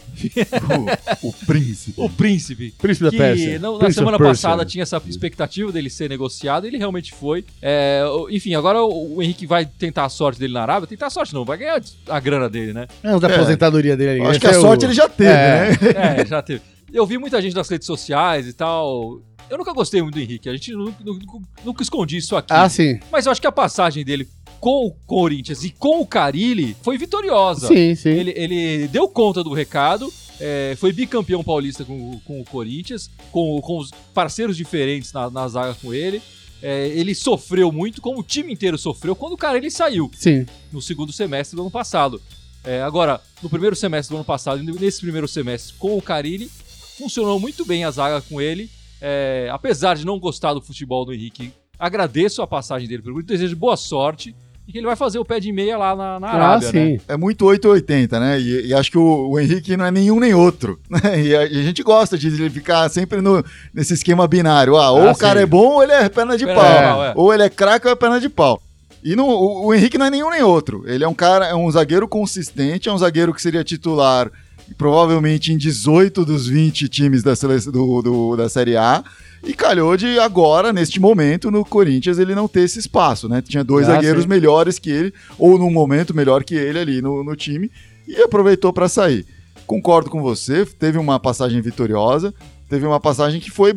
o, 1.23 1.29
o 1.29 1.33
príncipe. 1.33 1.95
O 2.01 2.09
príncipe. 2.11 2.75
Príncipe 2.79 3.05
da 3.05 3.11
que 3.11 3.17
Pérsia. 3.19 3.59
não- 3.59 3.79
na 3.79 3.91
semana 3.91 4.19
passada 4.19 4.65
tinha 4.65 4.83
essa 4.83 5.01
expectativa 5.07 5.71
dele 5.71 5.91
ser 5.91 6.09
negociado, 6.09 6.67
ele 6.67 6.79
realmente 6.79 7.13
foi. 7.13 7.45
É, 7.61 8.03
o- 8.07 8.29
enfim, 8.31 8.55
agora 8.55 8.83
o, 8.83 9.17
o 9.17 9.23
Henrique 9.23 9.47
vai 9.47 9.67
tentar 9.67 10.05
a 10.05 10.09
sorte 10.09 10.39
dele 10.41 10.55
na 10.55 10.63
Arábia. 10.63 10.87
Tentar 10.87 11.07
a 11.07 11.11
sorte 11.11 11.35
não, 11.35 11.45
vai 11.45 11.59
ganhar 11.59 11.81
a 12.09 12.21
grana 12.21 12.49
dele, 12.49 12.73
né? 12.73 12.87
É, 13.03 13.15
o 13.15 13.21
da 13.21 13.29
É. 13.29 13.35
aposentadoria 13.35 13.97
dele 13.97 14.11
ali. 14.11 14.21
Acho 14.23 14.31
Esse 14.33 14.41
que 14.41 14.47
a 14.47 14.51
é 14.53 14.59
o- 14.59 14.61
sorte 14.61 14.85
ele 14.87 14.95
já 14.95 15.09
teve, 15.09 15.31
É. 15.31 15.71
né? 15.71 15.77
É, 16.23 16.27
já 16.27 16.43
teve. 16.43 16.63
Eu 16.93 17.05
vi 17.07 17.19
muita 17.19 17.41
gente 17.43 17.55
nas 17.55 17.69
redes 17.69 17.87
sociais 17.87 18.47
e 18.47 18.53
tal. 18.53 19.21
Eu 19.51 19.59
nunca 19.59 19.73
gostei 19.73 20.01
muito 20.03 20.15
do 20.15 20.21
Henrique, 20.21 20.49
a 20.49 20.53
gente 20.53 20.73
nunca, 20.73 20.97
nunca, 21.05 21.39
nunca 21.65 21.83
escondi 21.83 22.17
isso 22.17 22.35
aqui. 22.35 22.53
Ah, 22.53 22.69
sim. 22.69 22.99
Mas 23.13 23.27
eu 23.27 23.33
acho 23.33 23.41
que 23.41 23.47
a 23.47 23.53
passagem 23.53 24.05
dele 24.05 24.27
com 24.61 24.87
o 24.87 24.91
Corinthians 24.91 25.65
e 25.65 25.71
com 25.71 26.01
o 26.01 26.07
Carilli 26.07 26.77
foi 26.83 26.99
vitoriosa. 26.99 27.69
Sim, 27.69 27.95
sim. 27.95 28.11
Ele, 28.11 28.33
ele 28.37 28.89
deu 28.89 29.09
conta 29.09 29.43
do 29.43 29.53
recado, 29.53 30.13
é, 30.41 30.75
foi 30.79 30.93
bicampeão 30.93 31.43
paulista 31.43 31.85
com, 31.85 32.21
com 32.25 32.41
o 32.41 32.45
Corinthians, 32.45 33.11
com, 33.31 33.61
com 33.61 33.79
os 33.79 33.91
parceiros 34.13 34.57
diferentes 34.57 35.13
na, 35.13 35.31
na 35.31 35.49
zaga 35.49 35.75
com 35.75 35.95
ele. 35.95 36.21
É, 36.63 36.89
ele 36.89 37.15
sofreu 37.15 37.71
muito, 37.71 38.01
como 38.01 38.21
o 38.21 38.23
time 38.23 38.53
inteiro 38.53 38.79
sofreu, 38.79 39.15
quando 39.15 39.35
o 39.35 39.37
cara 39.37 39.59
ele 39.59 39.71
saiu 39.71 40.11
Sim. 40.15 40.47
no 40.73 40.81
segundo 40.81 41.13
semestre 41.13 41.55
do 41.55 41.63
ano 41.63 41.71
passado. 41.71 42.21
É, 42.65 42.83
agora, 42.83 43.21
no 43.43 43.49
primeiro 43.49 43.77
semestre 43.77 44.13
do 44.13 44.17
ano 44.17 44.25
passado, 44.25 44.63
nesse 44.63 45.01
primeiro 45.01 45.29
semestre 45.29 45.75
com 45.79 45.97
o 45.97 46.03
Carilli, 46.03 46.51
funcionou 46.99 47.39
muito 47.39 47.65
bem 47.65 47.85
a 47.85 47.91
zaga 47.91 48.21
com 48.23 48.41
ele. 48.41 48.71
É, 49.01 49.49
apesar 49.53 49.95
de 49.95 50.07
não 50.07 50.19
gostar 50.19 50.55
do 50.55 50.63
futebol 50.63 51.05
do 51.05 51.13
Henrique, 51.13 51.53
agradeço 51.79 52.41
a 52.41 52.47
passagem 52.47 52.89
dele 52.89 53.03
pelo 53.03 53.15
Corinthians, 53.15 53.39
desejo 53.39 53.55
boa 53.55 53.77
sorte 53.77 54.35
e 54.69 54.73
que 54.73 54.79
ele 54.79 54.87
vai 54.87 54.97
fazer 54.97 55.19
o 55.19 55.25
pé 55.25 55.39
de 55.39 55.53
meia 55.53 55.77
lá 55.79 55.95
na, 55.95 56.19
na 56.21 56.27
Ah, 56.29 56.35
Arábia, 56.35 56.73
né? 56.73 56.87
sim. 56.97 57.01
É 57.07 57.17
muito 57.17 57.45
880, 57.47 58.19
né? 58.21 58.41
E, 58.41 58.67
e 58.69 58.75
acho 58.75 58.91
que 58.91 58.99
o, 58.99 59.29
o 59.31 59.39
Henrique 59.39 59.77
não 59.77 59.85
é 59.87 59.91
nenhum 59.91 60.19
nem 60.19 60.35
outro. 60.35 60.79
né? 60.91 61.21
E, 61.23 61.37
a, 61.37 61.47
e 61.47 61.61
a 61.61 61.63
gente 61.63 61.83
gosta 61.83 62.19
de 62.19 62.27
ele 62.29 62.51
ficar 62.51 62.89
sempre 62.89 63.21
no, 63.21 63.45
nesse 63.73 63.95
esquema 63.95 64.27
binário. 64.27 64.77
Ah, 64.77 64.91
ou 64.91 65.09
Ah, 65.09 65.13
o 65.13 65.17
cara 65.17 65.39
sim. 65.39 65.45
é 65.45 65.47
bom 65.47 65.75
ou 65.75 65.83
ele 65.83 65.93
é 65.93 66.09
perna 66.09 66.37
de 66.37 66.45
Perna 66.45 66.61
pau. 66.61 66.73
de 66.73 66.83
pau, 66.85 67.05
é. 67.05 67.13
Ou 67.17 67.33
ele 67.35 67.43
é 67.45 67.49
craque 67.49 67.87
ou 67.87 67.93
é 67.93 67.97
perna 67.97 68.19
de 68.21 68.29
pau. 68.29 68.61
E 69.05 69.15
não- 69.15 69.29
o, 69.29 69.67
o 69.67 69.75
Henrique 69.75 69.97
não 69.99 70.07
é 70.07 70.11
nenhum 70.11 70.31
nem 70.31 70.43
outro. 70.43 70.83
Ele 70.87 71.05
é 71.05 71.09
um 71.09 71.15
cara, 71.15 71.47
é 71.47 71.55
um 71.55 71.71
zagueiro 71.71 72.09
consistente, 72.09 72.89
é 72.89 72.93
um 72.93 72.99
zagueiro 72.99 73.33
que 73.33 73.41
seria 73.41 73.63
titular 73.63 74.29
provavelmente 74.77 75.53
em 75.53 75.57
18 75.57 76.25
dos 76.25 76.47
20 76.49 76.89
times 76.89 77.23
da, 77.23 77.35
seleção, 77.37 77.73
do, 77.73 78.03
do- 78.03 78.37
da 78.37 78.49
Série 78.49 78.77
A. 78.77 79.03
E 79.45 79.53
calhou 79.55 79.97
de 79.97 80.19
agora, 80.19 80.73
neste 80.73 80.99
momento, 80.99 81.51
no 81.51 81.65
Corinthians, 81.65 82.19
ele 82.19 82.35
não 82.35 82.49
ter 82.49 82.61
esse 82.63 82.79
espaço, 82.81 83.29
né? 83.29 83.41
Tinha 83.43 83.63
dois 83.63 83.89
Ah, 83.89 83.93
zagueiros 83.95 84.23
sim. 84.25 84.29
melhores 84.29 84.79
que 84.79 84.91
ele, 84.91 85.15
ou 85.39 85.59
num 85.59 85.71
momento 85.71 86.15
melhor 86.15 86.43
que 86.43 86.55
ele 86.55 86.79
ali 86.79 87.01
no, 87.03 87.23
no 87.23 87.37
time, 87.37 87.71
e 88.09 88.17
aproveitou 88.23 88.73
para 88.73 88.89
sair. 88.89 89.25
Concordo 89.67 90.11
com 90.11 90.21
você, 90.23 90.65
teve 90.67 90.99
uma 90.99 91.21
passagem 91.21 91.61
vitoriosa, 91.61 92.35
teve 92.69 92.87
uma 92.87 92.99
passagem 92.99 93.41
que 93.41 93.51
foi, 93.51 93.75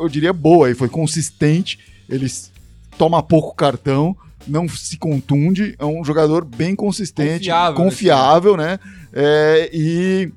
eu 0.00 0.08
diria, 0.08 0.32
boa, 0.32 0.70
e 0.70 0.74
foi 0.74 0.88
consistente. 0.88 1.78
Ele 2.08 2.30
toma 2.96 3.22
pouco 3.22 3.54
cartão, 3.54 4.16
não 4.46 4.68
se 4.68 4.96
contunde, 4.96 5.74
é 5.78 5.84
um 5.84 6.04
jogador 6.04 6.44
bem 6.44 6.74
consistente, 6.76 7.48
Confiável, 7.50 7.74
confiável, 7.76 8.56
né? 8.56 8.78
É, 9.14 9.70
e 9.72 10.32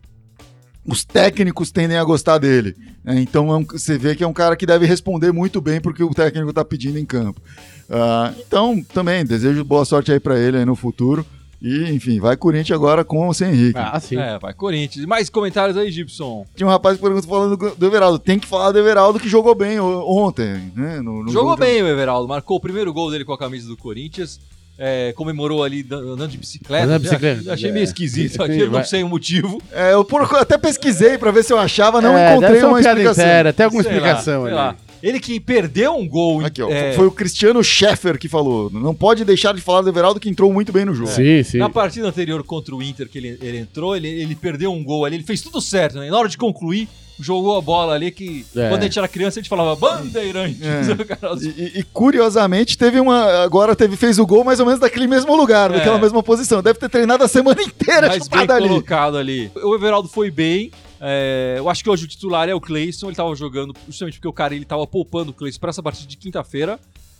os 0.86 1.04
técnicos 1.04 1.72
tendem 1.72 1.98
a 1.98 2.04
gostar 2.04 2.38
dele. 2.38 2.76
né? 3.04 3.20
Então 3.20 3.52
é 3.52 3.58
um- 3.58 3.66
você 3.66 3.98
vê 3.98 4.16
que 4.16 4.24
é 4.24 4.28
um 4.28 4.34
cara 4.34 4.56
que 4.56 4.66
deve 4.66 4.86
responder 4.86 5.32
muito 5.32 5.60
bem 5.60 5.82
porque 5.82 6.04
o 6.04 6.13
técnico 6.13 6.54
tá 6.54 6.63
pedindo 6.63 6.98
em 7.00 7.06
campo. 7.06 7.42
Ah, 7.90 8.34
então, 8.46 8.84
também, 8.94 9.26
desejo 9.26 9.63
boa 9.63 9.84
sorte 9.86 10.12
aí 10.12 10.20
pra 10.20 10.38
ele 10.40 10.58
aí 10.58 10.66
no 10.66 10.76
futuro. 10.76 11.26
E, 11.60 11.90
enfim, 11.90 12.20
vai 12.20 12.38
Corinthians 12.38 12.76
agora 12.78 13.04
com 13.04 13.28
o 13.28 13.34
Sem 13.34 13.50
Henrique. 13.50 13.80
Ah, 13.80 14.00
sim. 14.00 14.16
É, 14.16 14.38
vai 14.38 14.54
Corinthians. 14.54 15.06
Mais 15.08 15.28
comentários 15.28 15.76
aí, 15.76 15.90
Gibson. 15.90 16.46
Tinha 16.56 16.68
um 16.68 16.70
rapaz 16.70 16.98
que 16.98 17.02
perguntou 17.02 17.28
falando 17.28 17.58
do 17.58 17.76
do 17.76 17.86
Everaldo. 17.88 18.20
Tem 18.20 18.38
que 18.38 18.46
falar 18.46 18.72
do 18.72 18.78
Everaldo 18.78 19.20
que 19.20 19.28
jogou 19.28 19.56
bem 19.56 19.80
ontem, 19.80 20.72
né? 20.76 20.98
No, 21.02 21.24
no 21.24 21.32
Jogou 21.32 21.52
jogo- 21.54 21.56
bem 21.58 21.82
o 21.82 21.88
Everaldo, 21.88 22.28
marcou 22.28 22.58
o 22.58 22.62
primeiro 22.62 22.94
gol 22.94 23.10
dele 23.10 23.26
com 23.26 23.34
a 23.34 23.38
camisa 23.40 23.68
do 23.68 23.76
Corinthians. 23.76 24.40
É, 24.78 25.12
comemorou 25.13 25.63
ali 25.63 25.82
dan- 25.84 26.00
andando 26.13 26.30
de 26.30 26.38
bicicleta. 26.38 26.86
Andando 26.86 27.02
de 27.04 27.10
bicicleta. 27.10 27.40
Achei- 27.42 27.52
Achei 27.54 27.72
meio 27.72 27.82
É. 27.82 27.86
esquisito 27.86 28.44
aqui, 28.44 28.60
eu 28.60 28.72
não 28.72 28.84
sei 28.84 29.04
o 29.04 29.10
motivo. 29.10 29.62
É, 29.72 29.94
eu 29.94 30.04
por- 30.06 30.24
até 30.36 30.58
pesquisei 30.58 31.18
pra 31.18 31.32
ver 31.32 31.44
se 31.44 31.52
eu 31.54 31.58
achava, 31.58 32.02
não 32.02 32.18
É, 32.18 32.32
encontrei 32.36 32.63
uma 32.63 32.80
explicação. 32.80 33.24
inteira, 33.24 33.54
Tem 33.54 33.63
alguma 33.66 33.84
Sei 33.84 33.92
lá, 33.92 33.98
explicação 33.98 34.42
sei 34.44 34.52
ali. 34.52 34.56
lá. 34.56 34.76
Ele 35.04 35.20
que 35.20 35.40
perdeu 35.40 35.94
um 35.96 36.08
gol. 36.08 36.44
Aqui, 36.44 36.60
ó, 36.62 36.70
é, 36.72 36.94
Foi 36.94 37.06
o 37.06 37.12
Cristiano 37.12 37.63
Scheffer 37.63 38.18
que 38.18 38.28
falou. 38.28 38.70
Não 38.72 38.96
pode 38.96 39.24
deixar 39.24 39.54
de 39.54 39.62
falar 39.62 39.82
do 39.82 39.90
Everaldo 39.90 40.20
que 40.20 40.28
entrou 40.28 40.52
muito 40.52 40.72
bem 40.74 40.86
no 40.86 40.94
jogo. 40.96 41.10
Sim, 41.12 41.44
sim. 41.44 41.60
Na 41.60 41.70
partida 41.70 42.08
anterior 42.08 42.44
contra 42.44 42.76
o 42.76 42.82
Inter, 42.82 43.08
que 43.08 43.18
ele, 43.20 43.38
ele 43.42 43.58
entrou, 43.60 43.96
ele, 43.96 44.08
ele 44.08 44.36
perdeu 44.36 44.72
um 44.74 44.84
gol 44.84 45.06
ali, 45.06 45.16
ele 45.18 45.24
fez 45.24 45.40
tudo 45.42 45.62
certo, 45.62 46.00
né? 46.00 46.10
Na 46.10 46.18
hora 46.18 46.28
de 46.28 46.36
concluir, 46.36 46.88
jogou 47.19 47.58
a 47.58 47.62
bola 47.62 47.93
ali 47.93 48.12
que 48.12 48.45
É. 48.56 48.69
quando 48.69 48.82
a 48.82 48.86
gente 48.86 48.97
era 48.99 49.08
criança 49.08 49.39
a 49.39 49.41
gente 49.41 49.49
falava 49.49 49.75
bandeirante. 49.75 50.60
É. 50.63 50.82
O 51.27 51.43
E, 51.43 51.80
e- 51.80 51.84
curiosamente 51.84 52.77
teve 52.77 52.99
uma. 52.99 53.43
Agora 53.43 53.75
teve, 53.75 53.95
fez 53.95 54.19
o 54.19 54.25
gol 54.25 54.43
mais 54.43 54.60
ou 54.60 54.65
menos 54.65 54.80
daquele 54.80 55.08
mesmo 55.08 55.36
lugar, 55.36 55.71
É. 55.71 55.77
daquela 55.77 55.97
mesma 55.99 56.21
posição. 56.23 56.62
Deve 56.62 56.80
ter 56.80 56.89
treinado 56.89 57.23
a 57.23 57.27
semana 57.27 57.62
inteira 57.62 58.08
Mas 58.08 58.27
bem 58.27 58.47
ali. 58.49 58.67
colocado 58.67 59.17
ali. 59.17 59.51
O 59.56 59.75
Everaldo 59.75 60.08
foi 60.08 60.30
bem. 60.32 60.71
é, 60.99 61.56
eu 61.58 61.69
acho 61.69 61.84
que 61.84 61.89
hoje 61.89 62.06
o 62.06 62.08
titular 62.08 62.49
é 62.49 62.56
o 62.56 62.62
Cleison. 62.62 63.08
Ele 63.08 63.15
tava 63.15 63.34
jogando 63.36 63.73
justamente 63.88 64.15
porque 64.15 64.27
o 64.27 64.34
cara 64.34 64.56
ele 64.56 64.65
tava 64.65 64.86
poupando 64.88 65.32
o 65.32 65.34
Cleison 65.34 65.60
pra 65.60 65.69
essa 65.69 65.84
partida 65.84 66.08
de 66.08 66.17
quinta-feira. 66.17 66.80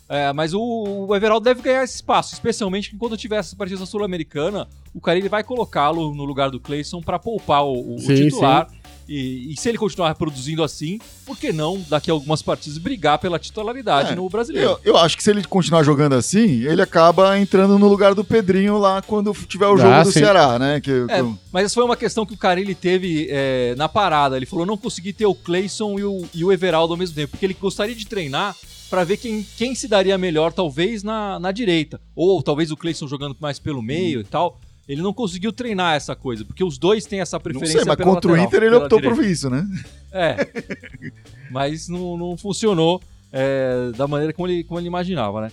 É, 0.10 0.32
mas 0.32 0.54
o, 0.54 0.62
o 1.10 1.14
Everaldo 1.16 1.44
deve 1.44 1.62
ganhar 1.62 1.84
esse 1.84 1.96
espaço, 1.96 2.34
especialmente 2.34 2.90
que 2.92 2.96
quando 2.98 3.18
tiver 3.18 3.36
essa 3.36 3.54
partida 3.58 3.86
sul-americana, 3.86 4.66
o 4.94 5.02
cara 5.02 5.18
ele 5.18 5.28
vai 5.28 5.44
colocá-lo 5.44 6.16
no 6.16 6.24
lugar 6.24 6.50
do 6.50 6.62
Cleison 6.62 7.02
pra 7.02 7.20
poupar 7.20 7.66
o, 7.66 7.96
o 7.96 8.00
Sim, 8.00 8.16
titular. 8.16 8.68
E, 9.08 9.54
e 9.54 9.58
se 9.58 9.70
ele 9.70 9.78
continuar 9.78 10.14
produzindo 10.16 10.62
assim, 10.64 11.00
por 11.26 11.38
que 11.38 11.54
não, 11.54 11.82
daqui 11.88 12.12
a 12.12 12.14
algumas 12.14 12.42
partidas, 12.42 12.78
brigar 12.78 13.18
pela 13.20 13.40
titularidade 13.40 14.12
É, 14.12 14.16
no 14.16 14.28
brasileiro? 14.30 14.72
Eu, 14.72 14.80
eu 14.84 14.98
acho 14.98 15.16
que 15.16 15.24
se 15.24 15.30
ele 15.30 15.44
continuar 15.46 15.84
jogando 15.84 16.14
assim, 16.14 16.64
ele 16.66 16.82
acaba 16.82 17.40
entrando 17.40 17.80
no 17.80 17.88
lugar 17.88 18.14
do 18.14 18.24
Pedrinho 18.24 18.78
lá 18.78 19.02
quando 19.02 19.34
tiver 19.48 19.68
o 19.68 19.78
jogo 19.78 19.90
Ah, 19.90 20.04
do 20.04 20.12
sim. 20.12 20.20
Ceará, 20.20 20.60
né? 20.60 20.82
Que, 20.82 20.92
É, 21.08 21.22
que- 21.24 21.34
mas 21.54 21.66
essa 21.66 21.76
foi 21.76 21.84
uma 21.86 21.96
questão 21.96 22.26
que 22.26 22.34
o 22.34 22.38
Carilli 22.38 22.76
teve 22.76 23.28
é, 23.30 23.74
na 23.78 23.88
parada. 23.88 24.36
Ele 24.36 24.46
falou: 24.46 24.66
não 24.66 24.76
consegui 24.78 25.14
ter 25.14 25.26
o 25.26 25.34
Cleison 25.36 25.98
e 25.98 26.04
o, 26.04 26.26
e 26.34 26.44
o 26.44 26.52
Everaldo 26.52 26.94
ao 26.94 26.98
mesmo 26.98 27.16
tempo, 27.16 27.32
porque 27.32 27.46
ele 27.46 27.56
gostaria 27.60 27.96
de 27.96 28.06
treinar 28.06 28.56
pra 28.90 29.04
ver 29.04 29.18
quem, 29.18 29.46
quem 29.58 29.76
se 29.76 29.88
daria 29.88 30.18
melhor, 30.18 30.52
talvez 30.54 31.04
na, 31.04 31.40
na 31.40 31.52
direita. 31.52 32.00
Ou 32.16 32.42
talvez 32.44 32.72
o 32.72 32.78
Cleison 32.78 33.08
jogando 33.08 33.36
mais 33.40 33.60
pelo 33.60 33.82
meio 33.82 34.22
e 34.22 34.24
tal. 34.24 34.60
Ele 34.88 35.02
não 35.02 35.14
conseguiu 35.14 35.52
treinar 35.52 35.96
essa 35.96 36.16
coisa, 36.16 36.46
porque 36.46 36.64
os 36.64 36.78
dois 36.78 37.06
têm 37.06 37.20
essa 37.20 37.38
não 37.38 37.42
preferência 37.44 37.80
sei, 37.80 37.86
mas 37.86 37.96
pela 37.98 38.14
contra 38.14 38.30
o 38.32 38.36
lateral, 38.36 38.48
Inter 38.48 38.64
ele 38.64 38.76
optou 38.76 39.00
direita. 39.00 39.16
por 39.22 39.26
isso, 39.30 39.50
né? 39.50 39.68
É. 40.12 40.48
Mas 41.52 41.88
não, 41.88 42.18
não 42.18 42.38
funcionou 42.38 43.02
é, 43.32 43.92
da 43.98 44.08
maneira 44.08 44.34
como 44.34 44.48
ele, 44.48 44.64
como 44.64 44.80
ele 44.80 44.88
imaginava, 44.88 45.42
né? 45.42 45.52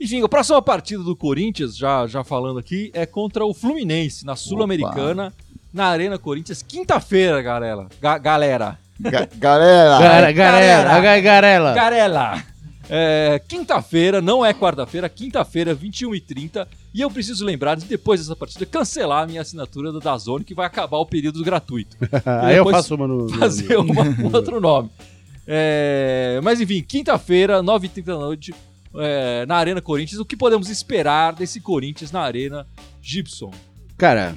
Enfim, 0.00 0.22
a 0.22 0.28
próxima 0.28 0.60
partida 0.60 1.02
do 1.02 1.14
Corinthians, 1.16 1.76
já, 1.76 2.06
já 2.06 2.22
falando 2.24 2.58
aqui, 2.58 2.90
é 2.92 3.06
contra 3.06 3.44
o 3.46 3.54
Fluminense, 3.54 4.26
na 4.26 4.36
Sul-Americana, 4.36 5.32
na 5.72 5.86
Arena 5.86 6.18
Corinthians, 6.18 6.62
quinta-feira, 6.62 7.40
galera. 7.40 7.86
Ga- 8.00 8.18
galera. 8.18 8.78
Ga- 9.00 9.28
galera, 9.36 9.98
Galera. 9.98 10.32
Garela, 10.32 11.00
Ga- 11.00 11.20
Garela. 11.20 11.74
Garela! 11.74 12.44
É, 12.88 13.40
quinta-feira, 13.48 14.20
não 14.20 14.44
é 14.44 14.52
quarta-feira, 14.52 15.08
quinta-feira, 15.08 15.74
21h30. 15.74 16.66
E 16.94 17.00
eu 17.00 17.10
preciso 17.10 17.44
lembrar 17.44 17.74
de, 17.74 17.84
depois 17.86 18.20
dessa 18.20 18.36
partida, 18.36 18.64
cancelar 18.64 19.24
a 19.24 19.26
minha 19.26 19.40
assinatura 19.42 19.90
da 19.92 19.98
Dazone, 19.98 20.44
que 20.44 20.54
vai 20.54 20.64
acabar 20.64 20.96
o 20.98 21.04
período 21.04 21.42
gratuito. 21.42 21.96
Aí 22.24 22.56
eu 22.56 22.64
faço 22.70 22.94
uma 22.94 23.08
no. 23.08 23.28
fazer 23.36 23.76
uma- 23.76 24.02
um 24.04 24.32
outro 24.32 24.60
nome. 24.60 24.88
É, 25.46 26.40
mas 26.42 26.60
enfim, 26.60 26.82
quinta-feira, 26.86 27.62
9h30 27.62 28.04
da 28.04 28.14
noite, 28.14 28.54
é, 28.96 29.44
na 29.46 29.56
Arena 29.56 29.80
Corinthians. 29.82 30.20
O 30.20 30.24
que 30.24 30.36
podemos 30.36 30.70
esperar 30.70 31.34
desse 31.34 31.60
Corinthians 31.60 32.12
na 32.12 32.20
Arena 32.20 32.66
Gibson? 33.02 33.50
Cara, 33.98 34.34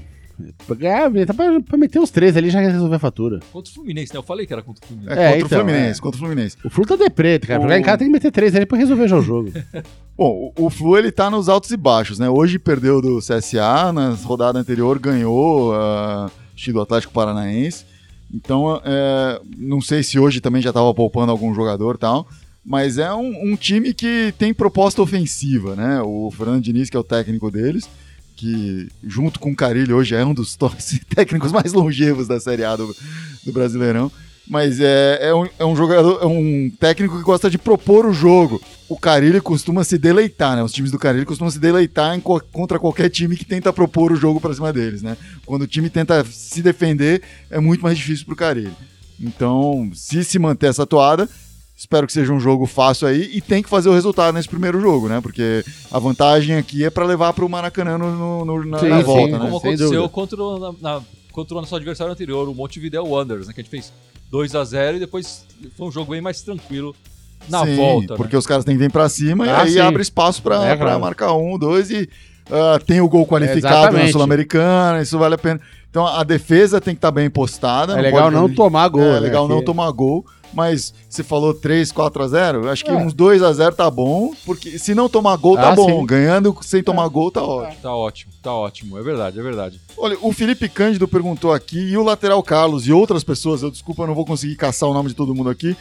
pra 0.66 0.76
ganhar, 0.76 1.12
tá 1.28 1.34
pra, 1.34 1.62
pra 1.62 1.78
meter 1.78 2.00
os 2.00 2.10
três 2.10 2.36
ali 2.36 2.50
já 2.50 2.60
resolver 2.60 2.96
a 2.96 3.00
fatura. 3.00 3.40
Contra 3.52 3.72
o 3.72 3.74
Fluminense, 3.74 4.12
né? 4.14 4.18
Eu 4.20 4.24
falei 4.24 4.46
que 4.48 4.52
era 4.54 4.62
contra 4.64 4.84
o 4.84 4.88
Fluminense. 4.88 5.18
É, 5.20 5.24
É, 5.24 5.32
contra 5.34 5.46
então, 5.46 5.60
o 5.60 5.62
Fluminense, 5.64 6.00
é. 6.00 6.02
contra 6.02 6.18
o 6.18 6.20
Fluminense. 6.20 6.58
O 6.66 6.70
Flu 6.70 6.86
tá 6.86 6.96
de 6.96 7.10
preto, 7.10 7.48
cara. 7.48 7.60
Pra 7.60 7.70
ganhar 7.70 7.80
em 7.80 7.84
casa 7.84 7.98
tem 8.00 8.08
que 8.08 8.14
meter 8.14 8.32
três 8.32 8.56
ali 8.56 8.66
pra 8.66 8.78
resolver 8.78 9.08
já 9.08 9.16
o 9.18 9.22
jogo. 9.22 9.52
Bom, 10.18 10.52
o, 10.58 10.70
Flu 10.72 10.98
ele 10.98 11.12
tá 11.12 11.30
nos 11.30 11.48
altos 11.48 11.70
e 11.70 11.78
baixos, 11.78 12.18
né? 12.18 12.28
Hoje 12.28 12.58
perdeu 12.58 13.00
do 13.00 13.20
CSA, 13.20 13.94
na 13.94 14.10
rodada 14.16 14.58
anterior 14.58 14.98
ganhou 14.98 15.72
uh, 15.72 16.32
do 16.74 16.82
Atlético 16.82 17.14
Paranaense. 17.14 17.86
Então, 18.34 18.82
é, 18.84 19.40
não 19.56 19.80
sei 19.80 20.02
se 20.02 20.18
hoje 20.18 20.42
também 20.42 20.60
já 20.60 20.74
tava 20.74 20.92
poupando 20.92 21.32
algum 21.32 21.54
jogador 21.54 22.00
tal, 22.00 22.28
mas 22.66 22.98
é 22.98 23.14
um, 23.14 23.52
um 23.52 23.56
time 23.56 23.94
que 23.94 24.34
tem 24.40 24.56
proposta 24.56 25.04
ofensiva, 25.04 25.76
né? 25.76 26.02
O 26.02 26.32
Fernando 26.32 26.64
Diniz, 26.64 26.90
que 26.90 26.98
é 26.98 27.00
o 27.00 27.04
técnico 27.04 27.52
deles, 27.52 27.88
que 28.36 28.90
junto 29.04 29.40
com 29.40 29.52
o 29.52 29.56
Carilho 29.56 29.96
hoje 29.96 30.16
é 30.16 30.26
um 30.26 30.34
dos 30.34 30.58
técnicos 31.16 31.52
mais 31.52 31.74
longevos 31.74 32.28
da 32.28 32.40
Série 32.40 32.64
A 32.64 32.76
do, 32.76 32.94
do 33.46 33.54
Brasileirão. 33.54 34.12
Mas 34.50 34.80
é, 34.80 35.20
é, 35.30 35.36
um, 35.36 35.46
é 35.60 35.66
um 35.66 35.76
jogador, 35.76 36.20
é 36.22 36.26
um 36.26 36.72
técnico 36.80 37.18
que 37.18 37.24
gosta 37.24 37.50
de 37.50 37.58
propor 37.58 38.06
o 38.06 38.14
jogo. 38.14 38.62
O 38.88 38.98
Carilli 38.98 39.42
costuma 39.42 39.84
se 39.84 39.98
deleitar, 39.98 40.56
né? 40.56 40.64
Os 40.64 40.72
times 40.72 40.90
do 40.90 40.98
Carilli 40.98 41.26
costumam 41.26 41.52
se 41.52 41.60
deleitar 41.60 42.16
em 42.16 42.22
co- 42.22 42.42
contra 42.54 42.80
qualquer 42.80 43.10
time 43.10 43.36
que 43.36 43.44
tenta 43.44 43.74
propor 43.74 44.12
o 44.12 44.16
jogo 44.16 44.40
pra 44.40 44.54
cima 44.54 44.72
deles, 44.72 45.02
né? 45.02 45.18
Quando 45.46 45.64
o 45.64 45.68
time 45.68 45.90
tenta 45.90 46.24
se 46.24 46.62
defender, 46.62 47.22
é 47.52 47.60
muito 47.60 47.82
mais 47.82 47.98
difícil 47.98 48.26
pro 48.26 48.38
Carilli. 48.38 48.72
Então, 49.20 49.90
se 49.94 50.24
se 50.24 50.40
manter 50.40 50.68
essa 50.68 50.86
toada, 50.86 51.28
espero 51.76 52.08
que 52.08 52.14
seja 52.14 52.32
um 52.32 52.40
jogo 52.40 52.66
fácil 52.66 53.08
aí 53.08 53.30
e 53.34 53.42
tem 53.42 53.62
que 53.62 53.68
fazer 53.70 53.90
o 53.90 53.94
resultado 53.94 54.34
nesse 54.34 54.48
primeiro 54.48 54.80
jogo, 54.80 55.10
né? 55.10 55.20
Porque 55.20 55.66
a 55.92 56.00
vantagem 56.00 56.56
aqui 56.56 56.86
é 56.86 56.90
pra 56.90 57.06
levar 57.06 57.34
pro 57.34 57.50
Maracanã 57.50 57.98
no, 57.98 58.46
no- 58.46 58.64
na, 58.66 58.80
Sim, 58.80 58.90
na 58.90 58.98
sim, 59.00 59.04
volta, 59.04 59.38
né? 59.40 59.46
Como 59.46 59.60
sem 59.60 59.72
aconteceu 59.74 59.90
dúvida. 59.90 60.10
contra 60.10 60.42
o, 60.42 60.60
na- 60.60 60.74
na- 60.82 61.02
contra 61.34 61.56
o 61.58 61.60
nosso 61.62 61.76
adversário 61.76 62.14
anterior, 62.14 62.48
o 62.48 62.54
Montevideo 62.56 63.06
Wanderers, 63.06 63.48
né? 63.48 63.54
Que 63.54 63.60
a 63.60 63.64
gente 63.64 63.70
fez 63.72 63.92
2 64.32 64.56
a 64.56 64.64
0 64.64 64.98
e 64.98 65.00
depois 65.00 65.46
foi 65.78 65.88
um 65.88 65.92
jogo 65.92 66.12
bem 66.12 66.22
mais 66.22 66.42
tranquilo 66.42 66.96
na 67.50 67.66
Sim, 67.66 67.76
volta. 67.76 68.16
Porque 68.16 68.36
né? 68.36 68.40
os 68.40 68.46
caras 68.48 68.66
têm 68.66 68.76
que 68.76 68.84
vir 68.84 68.92
pra 68.92 69.08
cima 69.10 69.46
Ah, 69.46 69.48
e 69.48 69.52
aí 69.68 69.72
sim. 69.74 69.80
abre 69.80 70.02
espaço 70.02 70.42
pra, 70.42 70.64
É, 70.66 70.76
pra 70.76 70.98
marcar 71.00 71.34
um, 71.34 71.58
dois 71.58 71.90
e 71.90 72.10
ah, 72.52 72.80
tem 72.86 73.00
o 73.02 73.08
gol 73.10 73.26
qualificado 73.26 73.74
na 73.76 73.80
Exatamente. 73.82 74.12
Sul-Americana, 74.12 75.02
isso 75.02 75.18
vale 75.18 75.36
a 75.36 75.38
pena. 75.38 75.60
Então 75.90 76.06
a 76.06 76.24
defesa 76.24 76.80
tem 76.82 76.94
que 76.94 76.98
estar 77.00 77.12
bem 77.12 77.30
postada. 77.30 77.98
É 77.98 78.02
legal 78.02 78.24
pode- 78.24 78.36
não 78.36 78.54
tomar 78.54 78.88
gol. 78.90 79.02
É 79.02 79.14
né? 79.14 79.20
legal 79.20 79.48
não 79.48 79.64
tomar 79.64 79.90
gol, 79.92 80.26
mas 80.54 80.94
você 81.10 81.24
falou 81.24 81.54
3, 81.54 81.92
4 81.92 82.24
a 82.24 82.28
0, 82.28 82.64
eu 82.66 82.70
acho 82.70 82.84
que 82.84 82.92
É. 82.92 82.96
uns 82.96 83.14
2 83.14 83.42
a 83.44 83.52
0 83.54 83.76
tá 83.76 83.90
bom, 83.90 84.32
porque 84.46 84.78
se 84.80 84.94
não 84.96 85.08
tomar 85.10 85.36
gol 85.38 85.56
tá 85.56 85.70
Ah, 85.72 85.76
bom, 85.76 86.00
sim. 86.02 86.06
ganhando 86.06 86.56
sem 86.62 86.82
tomar 86.84 87.08
gol 87.08 87.30
tá 87.32 87.44
ótimo. 87.44 87.82
Tá 87.82 87.96
ótimo, 87.96 88.32
tá 88.42 88.54
ótimo. 88.54 88.98
É 88.98 89.02
verdade, 89.04 89.40
é 89.40 89.44
verdade. 89.44 89.80
Olha, 89.98 90.18
o 90.22 90.32
Felipe 90.34 90.68
Cândido 90.70 91.08
perguntou 91.08 91.54
aqui, 91.54 91.80
e 91.80 91.98
o 91.98 92.04
lateral 92.04 92.42
Carlos 92.44 92.88
e 92.88 92.92
outras 92.94 93.24
pessoas, 93.24 93.62
eu 93.64 93.72
desculpa, 93.72 94.04
eu 94.04 94.08
não 94.08 94.16
vou 94.16 94.26
conseguir 94.26 94.56
caçar 94.56 94.90
o 94.90 94.94
nome 94.94 95.10
de 95.10 95.16
todo 95.16 95.34
mundo 95.36 95.50
aqui, 95.50 95.76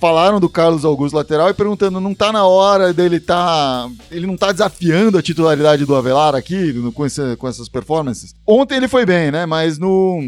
falaram 0.00 0.38
do 0.38 0.48
Carlos 0.48 0.84
Augusto 0.84 1.16
lateral 1.16 1.48
e 1.50 1.54
perguntando, 1.54 1.98
não 2.00 2.14
tá 2.14 2.30
na 2.32 2.46
hora 2.46 2.92
dele 2.92 3.18
tá... 3.18 3.90
Ele 4.12 4.28
não 4.28 4.36
tá 4.36 4.52
desafiando 4.52 5.18
a 5.18 5.22
titularidade 5.22 5.84
do 5.84 5.96
Avelar 5.96 6.36
aqui, 6.36 6.72
no- 6.72 6.92
com, 6.92 7.04
esse- 7.04 7.34
com 7.36 7.48
essas 7.48 7.68
performances? 7.68 8.32
Ontem 8.46 8.76
ele 8.76 8.86
foi 8.86 9.04
bem, 9.04 9.32
né? 9.32 9.44
Mas 9.44 9.76
no... 9.76 10.20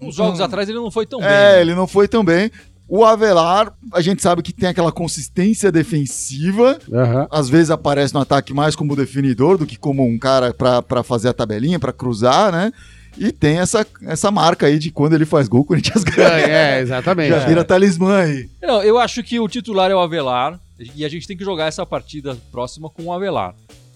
Uns 0.00 0.14
jogos 0.14 0.40
atrás 0.40 0.68
ele 0.68 0.78
não 0.78 0.90
foi 0.90 1.04
tão 1.04 1.18
bem. 1.18 1.26
É, 1.28 1.54
né? 1.56 1.60
ele 1.62 1.74
não 1.74 1.86
foi 1.88 2.06
tão 2.06 2.24
bem. 2.24 2.48
O 2.88 3.04
Avelar, 3.04 3.72
a 3.92 4.00
gente 4.00 4.22
sabe 4.22 4.42
que 4.42 4.52
tem 4.52 4.68
aquela 4.68 4.92
consistência 4.92 5.72
defensiva, 5.72 6.78
Aham. 6.92 7.26
às 7.30 7.48
vezes 7.48 7.70
aparece 7.70 8.14
no 8.14 8.20
ataque 8.20 8.54
mais 8.54 8.76
como 8.76 8.94
definidor 8.94 9.58
do 9.58 9.66
que 9.66 9.76
como 9.76 10.06
um 10.06 10.16
cara 10.18 10.54
pra 10.54 10.80
pra 10.80 11.02
fazer 11.02 11.28
a 11.28 11.32
tabelinha, 11.32 11.80
pra 11.80 11.92
cruzar, 11.92 12.52
né? 12.52 12.72
E 13.18 13.32
tem 13.32 13.58
essa, 13.58 13.84
essa 14.02 14.30
marca 14.30 14.66
aí 14.66 14.78
de 14.78 14.90
quando 14.90 15.14
ele 15.14 15.24
faz 15.24 15.48
gol, 15.48 15.62
o 15.62 15.64
Corinthians 15.64 16.04
ganha. 16.04 16.28
É, 16.28 16.80
exatamente. 16.80 17.30
Já 17.30 17.38
vira 17.40 17.64
talismã 17.64 18.18
aí. 18.18 18.48
Não, 18.62 18.82
eu 18.82 18.98
acho 18.98 19.22
que 19.22 19.40
o 19.40 19.48
titular 19.48 19.90
é 19.90 19.94
o 19.94 20.00
Avelar 20.00 20.60
e 20.94 21.04
a 21.04 21.08
gente 21.08 21.26
tem 21.26 21.36
que 21.36 21.44
jogar 21.44 21.66
essa 21.66 21.84
partida 21.86 22.36
próxima 22.52 22.88
com 22.90 23.04
o 23.04 23.12
Avelar. 23.12 23.54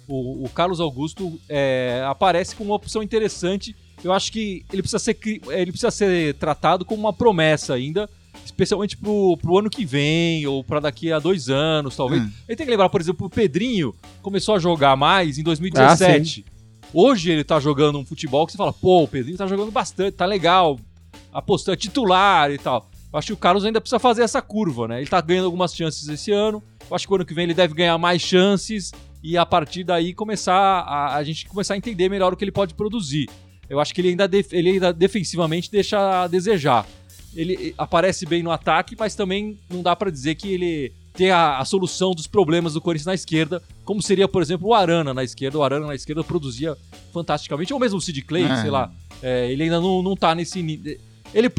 O, 0.09 0.45
o 0.45 0.49
Carlos 0.49 0.81
Augusto 0.81 1.39
é, 1.49 2.03
aparece 2.09 2.57
como 2.57 2.71
uma 2.71 2.77
opção 2.77 3.03
interessante. 3.03 3.77
Eu 4.03 4.13
acho 4.13 4.33
que 4.33 4.65
ele 4.73 4.83
precisa 4.83 4.99
ser, 4.99 5.17
ele 5.51 5.71
precisa 5.71 5.91
ser 5.91 6.35
tratado 6.35 6.85
como 6.85 7.03
uma 7.03 7.13
promessa 7.13 7.75
ainda, 7.75 8.09
especialmente 8.51 8.97
pro, 8.97 9.37
pro 9.39 9.59
ano 9.59 9.71
que 9.71 9.85
vem 9.85 10.47
ou 10.47 10.63
para 10.63 10.81
daqui 10.81 11.13
a 11.13 11.19
dois 11.19 11.49
anos, 11.49 11.97
talvez. 11.97 12.23
Hum. 12.23 12.31
Ele 12.49 12.57
tem 12.57 12.67
que 12.67 12.71
lembrar, 12.71 12.89
por 12.89 13.01
exemplo, 13.01 13.27
o 13.27 13.31
Pedrinho 13.31 13.95
começou 14.23 14.55
a 14.55 14.59
jogar 14.59 14.97
mais 14.97 15.39
em 15.39 15.43
2017. 15.43 16.45
Hoje 16.93 17.31
ele 17.31 17.45
tá 17.45 17.61
jogando 17.61 17.99
um 17.99 18.05
futebol 18.05 18.45
que 18.45 18.53
você 18.53 18.59
fala, 18.59 18.73
pô, 18.73 19.05
o 19.05 19.09
Pedrinho 19.09 19.39
tá 19.39 19.47
jogando 19.47 19.71
bastante, 19.71 20.17
tá 20.17 20.27
legal. 20.27 20.79
apostando 21.33 21.77
titular 21.77 22.51
e 22.51 22.59
tal. 22.59 22.91
Eu 23.13 23.19
acho 23.19 23.27
que 23.29 23.33
o 23.33 23.37
Carlos 23.37 23.65
ainda 23.65 23.81
precisa 23.81 23.99
fazer 23.99 24.23
essa 24.23 24.41
curva, 24.41 24.87
né? 24.87 25.01
Ele 25.01 25.09
tá 25.09 25.21
ganhando 25.21 25.47
algumas 25.47 25.75
chances 25.75 26.09
esse 26.09 26.31
ano. 26.31 26.63
Eu 26.89 26.95
acho 26.95 27.07
que 27.07 27.13
o 27.13 27.17
ano 27.17 27.25
que 27.25 27.35
vem 27.35 27.45
ele 27.45 27.55
deve 27.55 27.75
ganhar 27.75 27.97
mais 27.99 28.23
chances 28.23 28.93
e 29.23 29.37
a 29.37 29.45
partir 29.45 29.85
daí 29.85 30.15
começar 30.15 30.55
a, 30.55 31.17
a 31.17 31.25
gente 31.25 31.47
começar 31.47 31.75
a 31.75 31.77
entender 31.77 32.09
melhor 32.09 32.33
o 32.33 32.37
que 32.37 32.45
ele 32.45 32.53
pode 32.53 32.75
produzir. 32.75 33.29
Eu 33.69 33.79
acho 33.79 33.95
que 33.95 34.01
ele 34.01 34.09
ainda, 34.09 34.27
def, 34.27 34.53
ele 34.53 34.71
ainda 34.71 34.93
defensivamente 34.93 35.71
deixa 35.71 36.23
a 36.23 36.27
desejar. 36.27 36.85
Ele 37.35 37.75
aparece 37.79 38.27
bem 38.27 38.43
no 38.43 38.51
ataque, 38.51 38.97
mas 38.99 39.15
também 39.15 39.59
não 39.69 39.83
dá 39.83 39.95
para 39.95 40.11
dizer 40.11 40.35
que 40.35 40.53
ele 40.53 40.93
tem 41.15 41.31
a, 41.31 41.59
a, 41.59 41.65
solução 41.65 42.13
dos 42.13 42.27
problemas 42.27 42.75
do 42.75 42.81
Corinthians 42.81 43.07
na 43.07 43.15
esquerda, 43.15 43.63
como 43.85 44.03
seria, 44.03 44.27
por 44.27 44.43
exemplo, 44.43 44.69
o 44.69 44.75
Arana 44.75 45.13
na 45.13 45.23
esquerda. 45.23 45.59
O 45.59 45.63
Arana 45.63 45.87
na 45.87 45.95
esquerda 45.95 46.25
produzia 46.25 46.77
fantasticamente, 47.13 47.73
ou 47.73 47.81
mesmo 47.81 47.99
o 47.99 48.01
Sid 48.01 48.23
Clay, 48.23 48.45
é. 48.45 48.57
sei 48.63 48.71
lá. 48.71 48.91
É, 49.23 49.51
ele 49.51 49.65
ainda 49.65 49.81
não, 49.81 50.03
não 50.03 50.17
tá 50.17 50.35
nesse. 50.35 50.61
Ele 51.35 51.51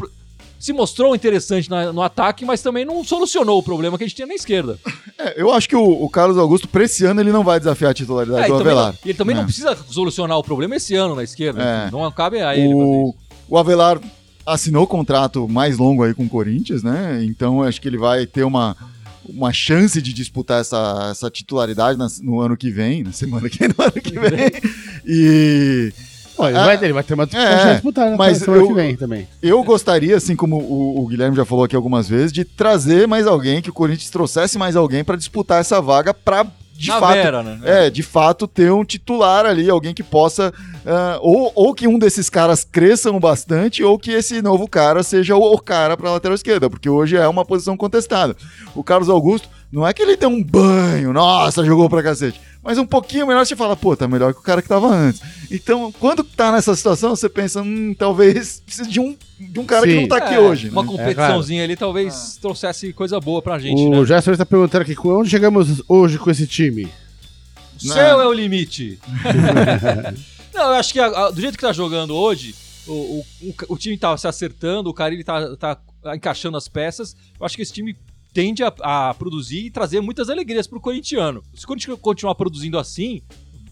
se 0.58 0.72
mostrou 0.72 1.14
interessante 1.14 1.68
na, 1.68 1.92
no 1.92 2.02
ataque, 2.02 2.44
mas 2.44 2.62
também 2.62 2.84
não 2.84 3.02
solucionou 3.02 3.58
o 3.58 3.62
problema 3.62 3.98
que 3.98 4.04
a 4.04 4.06
gente 4.06 4.14
tinha 4.14 4.28
na 4.28 4.34
esquerda. 4.34 4.78
É, 5.18 5.40
eu 5.40 5.52
acho 5.52 5.68
que 5.68 5.76
o, 5.76 6.02
o, 6.02 6.08
Carlos 6.08 6.36
Augusto, 6.38 6.66
pra 6.66 6.82
esse 6.82 7.04
ano, 7.04 7.20
ele 7.20 7.30
não 7.30 7.44
vai 7.44 7.58
desafiar 7.58 7.92
a 7.92 7.94
titularidade 7.94 8.46
é, 8.46 8.48
do 8.48 8.54
Avelar. 8.56 8.92
Não, 8.92 8.98
ele 9.04 9.14
também 9.14 9.36
não 9.36 9.42
é. 9.42 9.44
precisa 9.44 9.76
solucionar 9.88 10.36
o 10.36 10.42
problema 10.42 10.74
esse 10.74 10.96
ano 10.96 11.14
na 11.14 11.22
esquerda. 11.22 11.62
É. 11.62 11.90
Não 11.92 12.10
cabe 12.10 12.40
a 12.40 12.56
ele 12.56 12.74
o, 12.74 13.14
o 13.48 13.58
Avelar 13.58 14.00
assinou 14.46 14.84
o 14.84 14.86
contrato 14.86 15.48
mais 15.48 15.78
longo 15.78 16.02
aí 16.02 16.14
com 16.14 16.24
o 16.24 16.28
Corinthians, 16.28 16.82
né? 16.82 17.22
Então 17.24 17.62
acho 17.62 17.80
que 17.80 17.88
ele 17.88 17.98
vai 17.98 18.26
ter 18.26 18.44
uma, 18.44 18.76
uma 19.28 19.52
chance 19.52 20.00
de 20.00 20.12
disputar 20.12 20.60
essa, 20.60 21.08
essa 21.10 21.30
titularidade 21.30 21.98
no 22.22 22.40
ano 22.40 22.56
que 22.56 22.70
vem, 22.70 23.02
na 23.02 23.12
semana 23.12 23.48
que 23.48 23.58
vem, 23.58 23.68
no 23.76 23.84
ano 23.84 23.92
que 23.92 24.18
vem. 24.18 24.50
E 25.06 25.92
ele, 26.38 26.52
vai, 26.52 26.84
ele 26.84 26.92
vai 26.92 27.02
ter 27.02 27.14
uma 27.14 27.28
é, 27.32 27.74
disputar 27.74 28.10
né, 28.10 28.16
mas 28.16 28.42
eu, 28.42 28.66
que 28.66 28.74
vem 28.74 28.96
também. 28.96 29.28
Eu 29.42 29.62
gostaria, 29.62 30.16
assim 30.16 30.34
como 30.34 30.56
o, 30.56 31.02
o, 31.02 31.06
Guilherme 31.06 31.36
já 31.36 31.44
falou 31.44 31.64
aqui 31.64 31.76
algumas 31.76 32.08
vezes, 32.08 32.32
de 32.32 32.44
trazer 32.44 33.06
mais 33.06 33.26
alguém, 33.26 33.60
que 33.60 33.70
o 33.70 33.72
Corinthians 33.72 34.10
trouxesse 34.10 34.58
mais 34.58 34.74
alguém 34.74 35.04
para 35.04 35.16
disputar 35.16 35.60
essa 35.60 35.80
vaga 35.80 36.12
para 36.14 36.46
de 36.82 36.88
Na 36.88 36.98
fato, 36.98 37.14
Vera, 37.14 37.42
né? 37.44 37.60
É, 37.62 37.90
de 37.90 38.02
fato 38.02 38.48
ter 38.48 38.72
um 38.72 38.84
titular 38.84 39.46
ali, 39.46 39.70
alguém 39.70 39.94
que 39.94 40.02
possa 40.02 40.52
uh, 40.84 41.18
ou, 41.20 41.52
ou 41.54 41.72
que 41.72 41.86
um 41.86 41.96
desses 41.96 42.28
caras 42.28 42.64
cresçam 42.64 43.20
bastante 43.20 43.84
ou 43.84 43.96
que 43.96 44.10
esse 44.10 44.42
novo 44.42 44.68
cara 44.68 45.04
seja 45.04 45.36
o, 45.36 45.56
cara 45.60 45.96
para 45.96 46.10
lateral 46.10 46.34
esquerda, 46.34 46.68
porque 46.68 46.88
hoje 46.88 47.16
é 47.16 47.28
uma 47.28 47.44
posição 47.44 47.76
contestada. 47.76 48.36
O 48.74 48.82
Carlos 48.82 49.08
Augusto 49.08 49.48
não 49.72 49.86
é 49.86 49.94
que 49.94 50.02
ele 50.02 50.18
deu 50.18 50.28
um 50.28 50.44
banho, 50.44 51.14
nossa, 51.14 51.64
jogou 51.64 51.88
pra 51.88 52.02
cacete. 52.02 52.38
Mas 52.62 52.76
um 52.76 52.84
pouquinho 52.84 53.26
melhor 53.26 53.44
você 53.44 53.56
fala, 53.56 53.74
pô, 53.74 53.96
tá 53.96 54.06
melhor 54.06 54.34
que 54.34 54.38
o 54.38 54.42
cara 54.42 54.60
que 54.60 54.68
tava 54.68 54.86
antes. 54.86 55.22
Então, 55.50 55.90
quando 55.98 56.22
tá 56.22 56.52
nessa 56.52 56.76
situação, 56.76 57.16
você 57.16 57.26
pensa, 57.26 57.62
hum, 57.62 57.94
talvez 57.98 58.60
precise 58.60 58.88
de 58.88 59.00
um, 59.00 59.16
de 59.40 59.58
um 59.58 59.64
cara 59.64 59.86
Sim. 59.86 59.88
que 59.88 60.00
não 60.02 60.08
tá 60.08 60.18
aqui 60.18 60.34
é, 60.34 60.38
hoje. 60.38 60.68
Uma 60.68 60.82
né? 60.82 60.88
competiçãozinha 60.88 61.62
é, 61.62 61.64
ali 61.64 61.74
talvez 61.74 62.36
ah. 62.36 62.40
trouxesse 62.42 62.92
coisa 62.92 63.18
boa 63.18 63.40
pra 63.40 63.58
gente, 63.58 63.82
o 63.82 64.00
né? 64.00 64.04
Gerson 64.04 64.32
está 64.32 64.44
perguntando 64.44 64.82
aqui, 64.82 64.94
onde 65.08 65.30
chegamos 65.30 65.82
hoje 65.88 66.18
com 66.18 66.30
esse 66.30 66.46
time? 66.46 66.86
O 67.76 67.88
céu 67.88 68.20
é 68.20 68.26
o 68.26 68.32
limite. 68.32 69.00
não, 70.54 70.64
eu 70.66 70.74
acho 70.74 70.92
que 70.92 71.00
a, 71.00 71.06
a, 71.06 71.30
do 71.30 71.40
jeito 71.40 71.56
que 71.56 71.64
tá 71.64 71.72
jogando 71.72 72.14
hoje, 72.14 72.54
o, 72.86 73.24
o, 73.40 73.54
o, 73.70 73.78
time 73.78 73.96
tá 73.96 74.14
se 74.18 74.28
acertando, 74.28 74.90
o 74.90 74.94
cara 74.94 75.14
ele 75.14 75.24
tá, 75.24 75.56
tá 75.56 75.78
encaixando 76.14 76.58
as 76.58 76.68
peças. 76.68 77.16
Eu 77.40 77.46
acho 77.46 77.56
que 77.56 77.62
esse 77.62 77.72
time 77.72 77.96
tende 78.32 78.62
a, 78.62 78.72
a 78.82 79.14
produzir 79.14 79.66
e 79.66 79.70
trazer 79.70 80.00
muitas 80.00 80.28
alegrias 80.30 80.66
pro 80.66 80.80
corintiano. 80.80 81.42
Se 81.54 81.64
o 81.64 81.68
Corinthians 81.68 81.98
continuar 82.00 82.34
produzindo 82.34 82.78
assim, 82.78 83.22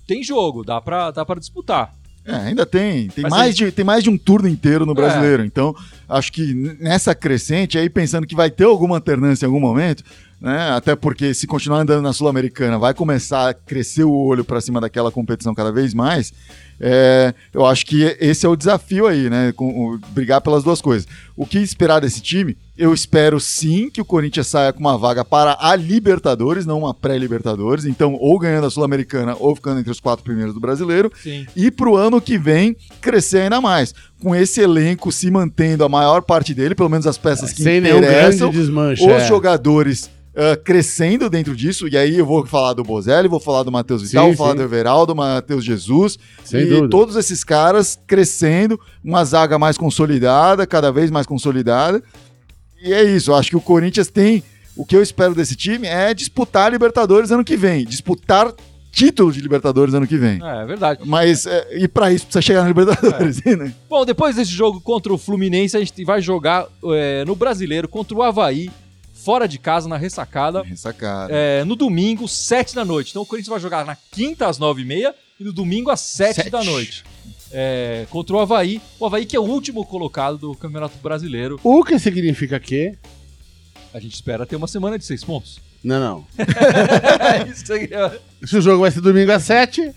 tem 0.07 0.23
jogo, 0.23 0.65
dá 0.65 0.81
pra, 0.81 1.11
dá 1.11 1.25
pra 1.25 1.39
disputar. 1.39 1.95
É, 2.25 2.35
ainda 2.35 2.67
tem. 2.67 3.09
Tem 3.09 3.29
mais, 3.29 3.57
de, 3.57 3.73
tem 3.73 3.85
mais 3.85 4.05
de 4.05 4.11
um 4.11 4.19
turno 4.19 4.49
inteiro 4.49 4.85
no 4.85 4.93
é. 4.93 4.95
brasileiro. 4.95 5.43
É. 5.43 5.47
Então, 5.47 5.75
acho 6.09 6.33
que 6.33 6.55
nessa 6.79 7.15
crescente, 7.15 7.79
aí 7.79 7.89
pensando 7.89 8.27
que 8.27 8.35
vai 8.35 8.51
ter 8.51 8.65
alguma 8.65 8.97
alternância 8.97 9.47
em 9.47 9.49
algum 9.49 9.61
momento, 9.61 10.05
né? 10.41 10.71
Até 10.71 10.95
porque 10.95 11.33
se 11.35 11.47
continuar 11.47 11.81
andando 11.81 12.03
na 12.03 12.13
Sul-Americana, 12.13 12.79
vai 12.79 12.95
começar 12.95 13.51
a 13.51 13.55
crescer 13.55 14.05
o 14.05 14.13
olho 14.13 14.45
para 14.45 14.61
cima 14.61 14.81
daquela 14.81 15.11
competição 15.11 15.55
cada 15.55 15.73
vez 15.73 15.95
mais. 15.95 16.33
É, 16.81 17.35
eu 17.53 17.67
acho 17.67 17.85
que 17.85 18.17
esse 18.19 18.47
é 18.47 18.49
o 18.49 18.57
desafio 18.57 19.07
aí, 19.07 19.29
né? 19.29 19.53
Com, 19.53 19.69
o, 19.69 19.99
brigar 20.09 20.41
pelas 20.41 20.65
duas 20.65 20.81
coisas. 20.81 21.07
O 21.37 21.45
que 21.45 21.59
esperar 21.59 22.01
desse 22.01 22.23
time? 22.23 22.57
Eu 22.77 22.95
espero 22.95 23.39
sim 23.39 23.91
que 23.91 24.01
o 24.01 24.05
Corinthians 24.05 24.47
saia 24.47 24.73
com 24.73 24.81
uma 24.81 24.97
vaga 24.97 25.23
para 25.23 25.59
a 25.61 25.77
Libertadores, 25.77 26.65
não 26.65 26.79
uma 26.79 26.95
pré-Libertadores. 26.95 27.85
Então, 27.85 28.15
ou 28.15 28.39
ganhando 28.39 28.67
a 28.67 28.71
Sul-Americana 28.71 29.37
ou 29.39 29.55
ficando 29.55 29.81
entre 29.81 29.93
os 29.93 30.01
quatro 30.01 30.25
primeiros 30.25 30.55
do 30.55 30.61
brasileiro. 30.61 31.13
Sim. 31.23 31.47
E 31.55 31.71
pro 31.71 31.97
ano 31.97 32.21
que 32.21 32.39
vem 32.39 32.75
crescer 33.01 33.43
ainda 33.43 33.61
mais. 33.61 33.95
Com 34.23 34.35
esse 34.35 34.63
elenco 34.63 35.13
se 35.13 35.31
mantendo 35.31 35.85
a 35.85 35.89
maior 35.89 36.23
parte 36.23 36.55
dele, 36.55 36.75
pelo 36.75 36.89
menos 36.89 37.07
as 37.07 37.19
peças 37.19 37.51
é, 37.51 37.55
que 37.55 37.63
sem 37.63 37.79
interessam. 37.79 38.51
Desmanche, 38.51 39.05
os 39.05 39.11
é. 39.11 39.29
jogadores 39.29 40.11
Uh, 40.31 40.63
crescendo 40.63 41.29
dentro 41.29 41.57
disso, 41.57 41.89
e 41.89 41.97
aí 41.97 42.17
eu 42.17 42.25
vou 42.25 42.47
falar 42.47 42.73
do 42.73 42.85
Bozelli, 42.85 43.27
vou 43.27 43.41
falar 43.41 43.65
do 43.65 43.73
Matheus 43.73 44.03
Vital, 44.03 44.27
sim, 44.27 44.29
vou 44.29 44.37
falar 44.37 44.53
sim. 44.53 44.59
do 44.59 44.63
Everaldo, 44.63 45.13
Matheus 45.13 45.65
Jesus, 45.65 46.17
Sem 46.45 46.61
e 46.61 46.67
dúvida. 46.67 46.89
todos 46.89 47.17
esses 47.17 47.43
caras 47.43 47.99
crescendo, 48.07 48.79
uma 49.03 49.25
zaga 49.25 49.59
mais 49.59 49.77
consolidada, 49.77 50.69
cada 50.69 50.93
vez 50.93 51.11
mais 51.11 51.27
consolidada, 51.27 52.01
e 52.81 52.93
é 52.93 53.03
isso, 53.03 53.33
eu 53.33 53.35
acho 53.35 53.51
que 53.51 53.57
o 53.57 53.61
Corinthians 53.61 54.07
tem, 54.07 54.45
o 54.77 54.87
que 54.87 54.95
eu 54.97 55.03
espero 55.03 55.35
desse 55.35 55.57
time 55.57 55.89
é 55.89 56.15
disputar 56.15 56.69
a 56.69 56.71
Libertadores 56.71 57.33
ano 57.33 57.45
que 57.45 57.57
vem, 57.57 57.85
disputar 57.85 58.55
título 58.91 59.33
de 59.33 59.41
Libertadores 59.41 59.95
ano 59.95 60.07
que 60.07 60.17
vem. 60.17 60.41
É, 60.43 60.63
é 60.63 60.67
verdade. 60.67 61.03
Mas, 61.05 61.47
é, 61.47 61.79
e 61.79 61.89
para 61.89 62.13
isso 62.13 62.27
precisa 62.27 62.43
chegar 62.43 62.63
na 62.63 62.69
Libertadores, 62.69 63.45
é. 63.45 63.55
né? 63.57 63.73
Bom, 63.89 64.05
depois 64.05 64.37
desse 64.37 64.53
jogo 64.53 64.81
contra 64.81 65.13
o 65.13 65.19
Fluminense, 65.19 65.77
a 65.77 65.81
gente 65.81 66.05
vai 66.05 66.21
jogar 66.21 66.67
é, 66.85 67.25
no 67.25 67.35
Brasileiro 67.35 67.89
contra 67.89 68.17
o 68.17 68.23
Havaí, 68.23 68.71
fora 69.23 69.47
de 69.47 69.59
casa, 69.59 69.89
na 69.89 69.97
ressacada. 69.97 70.63
Ressacada. 70.63 71.33
É, 71.33 71.65
no 71.65 71.77
domingo, 71.77 72.27
7 72.27 72.75
da 72.75 72.85
noite. 72.85 73.11
Então 73.11 73.23
o 73.23 73.27
Corinthians 73.27 73.51
vai 73.51 73.61
jogar 73.61 73.85
na 73.85 73.97
quinta 74.11 74.47
às 74.49 74.59
9h30 74.59 75.15
e 75.39 75.45
no 75.45 75.53
domingo 75.53 75.91
às 75.91 76.01
7 76.01 76.49
da 76.51 76.65
noite. 76.65 77.05
É, 77.53 78.07
contra 78.11 78.37
o 78.37 78.41
Havaí. 78.41 78.81
O 78.99 79.07
Havaí 79.07 79.27
que 79.27 79.37
é 79.37 79.41
o 79.41 79.45
último 79.45 79.85
colocado 79.85 80.39
do 80.39 80.55
Campeonato 80.55 80.97
Brasileiro. 80.99 81.61
O 81.63 81.85
que 81.85 81.99
significa 81.99 82.59
que? 82.59 82.95
A 83.93 83.99
gente 83.99 84.15
espera 84.15 84.47
ter 84.47 84.57
uma 84.57 84.69
semana 84.69 84.99
de 84.99 85.05
seis 85.05 85.25
pontos. 85.25 85.61
Não, 85.83 85.99
não. 85.99 86.27
Isso 87.51 87.73
aí, 87.73 87.89
Se 88.45 88.57
o 88.57 88.61
jogo 88.61 88.83
vai 88.83 88.91
ser 88.91 89.01
domingo 89.01 89.33
às 89.33 89.43
7, 89.45 89.93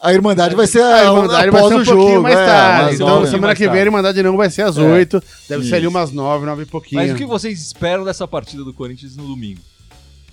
a 0.00 0.12
Irmandade 0.12 0.54
vai 0.54 0.66
ser 0.66 0.82
a, 0.82 1.04
Irmandade 1.04 1.50
vai 1.50 1.62
ser 1.62 1.74
um 1.74 1.78
o 1.78 1.84
jogo, 1.84 2.22
mais 2.22 2.38
é, 2.38 2.46
tarde. 2.46 2.90
É, 2.90 2.94
então, 2.94 3.26
semana 3.26 3.54
que 3.54 3.68
vem 3.68 3.80
a 3.80 3.84
Irmandade 3.84 4.22
não 4.22 4.36
vai 4.36 4.48
ser 4.48 4.62
às 4.62 4.76
é. 4.76 4.82
8. 4.82 5.22
Deve 5.48 5.62
Isso. 5.62 5.70
ser 5.70 5.76
ali 5.76 5.86
umas 5.86 6.12
9, 6.12 6.46
9 6.46 6.62
e 6.62 6.66
pouquinho. 6.66 7.00
Mas 7.00 7.10
o 7.10 7.14
que 7.14 7.26
vocês 7.26 7.60
esperam 7.60 8.04
dessa 8.04 8.26
partida 8.26 8.64
do 8.64 8.72
Corinthians 8.72 9.16
no 9.16 9.26
domingo? 9.26 9.60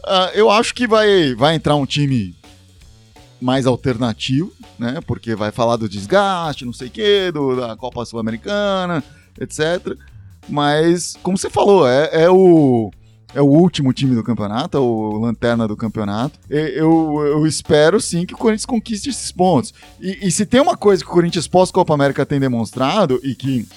Uh, 0.03 0.29
eu 0.35 0.51
acho 0.51 0.73
que 0.73 0.87
vai, 0.87 1.33
vai 1.33 1.55
entrar 1.55 1.75
um 1.75 1.85
time 1.85 2.35
mais 3.41 3.65
alternativo, 3.65 4.51
né? 4.77 4.99
Porque 5.05 5.35
vai 5.35 5.51
falar 5.51 5.77
do 5.77 5.89
desgaste, 5.89 6.63
não 6.63 6.73
sei 6.73 6.87
o 6.87 6.91
quê, 6.91 7.31
do, 7.33 7.55
da 7.55 7.75
Copa 7.75 8.05
Sul-Americana, 8.05 9.03
etc. 9.39 9.97
Mas, 10.47 11.17
como 11.23 11.37
você 11.37 11.49
falou, 11.49 11.87
é, 11.87 12.09
é 12.11 12.29
o 12.29 12.91
é 13.35 13.41
o 13.41 13.45
último 13.45 13.91
time 13.91 14.15
do 14.15 14.23
campeonato, 14.23 14.77
é 14.77 14.79
o 14.79 15.19
lanterna 15.19 15.67
do 15.67 15.75
campeonato. 15.75 16.39
Eu, 16.49 17.21
eu 17.25 17.45
espero 17.45 17.99
sim 17.99 18.25
que 18.25 18.33
o 18.33 18.37
Corinthians 18.37 18.65
conquiste 18.65 19.09
esses 19.09 19.29
pontos. 19.29 19.73
E, 19.99 20.27
e 20.27 20.31
se 20.31 20.45
tem 20.45 20.61
uma 20.61 20.77
coisa 20.77 21.03
que 21.03 21.09
o 21.09 21.13
Corinthians 21.13 21.45
pós-Copa 21.45 21.93
América 21.93 22.25
tem 22.25 22.39
demonstrado 22.39 23.19
e 23.21 23.35
que 23.35 23.67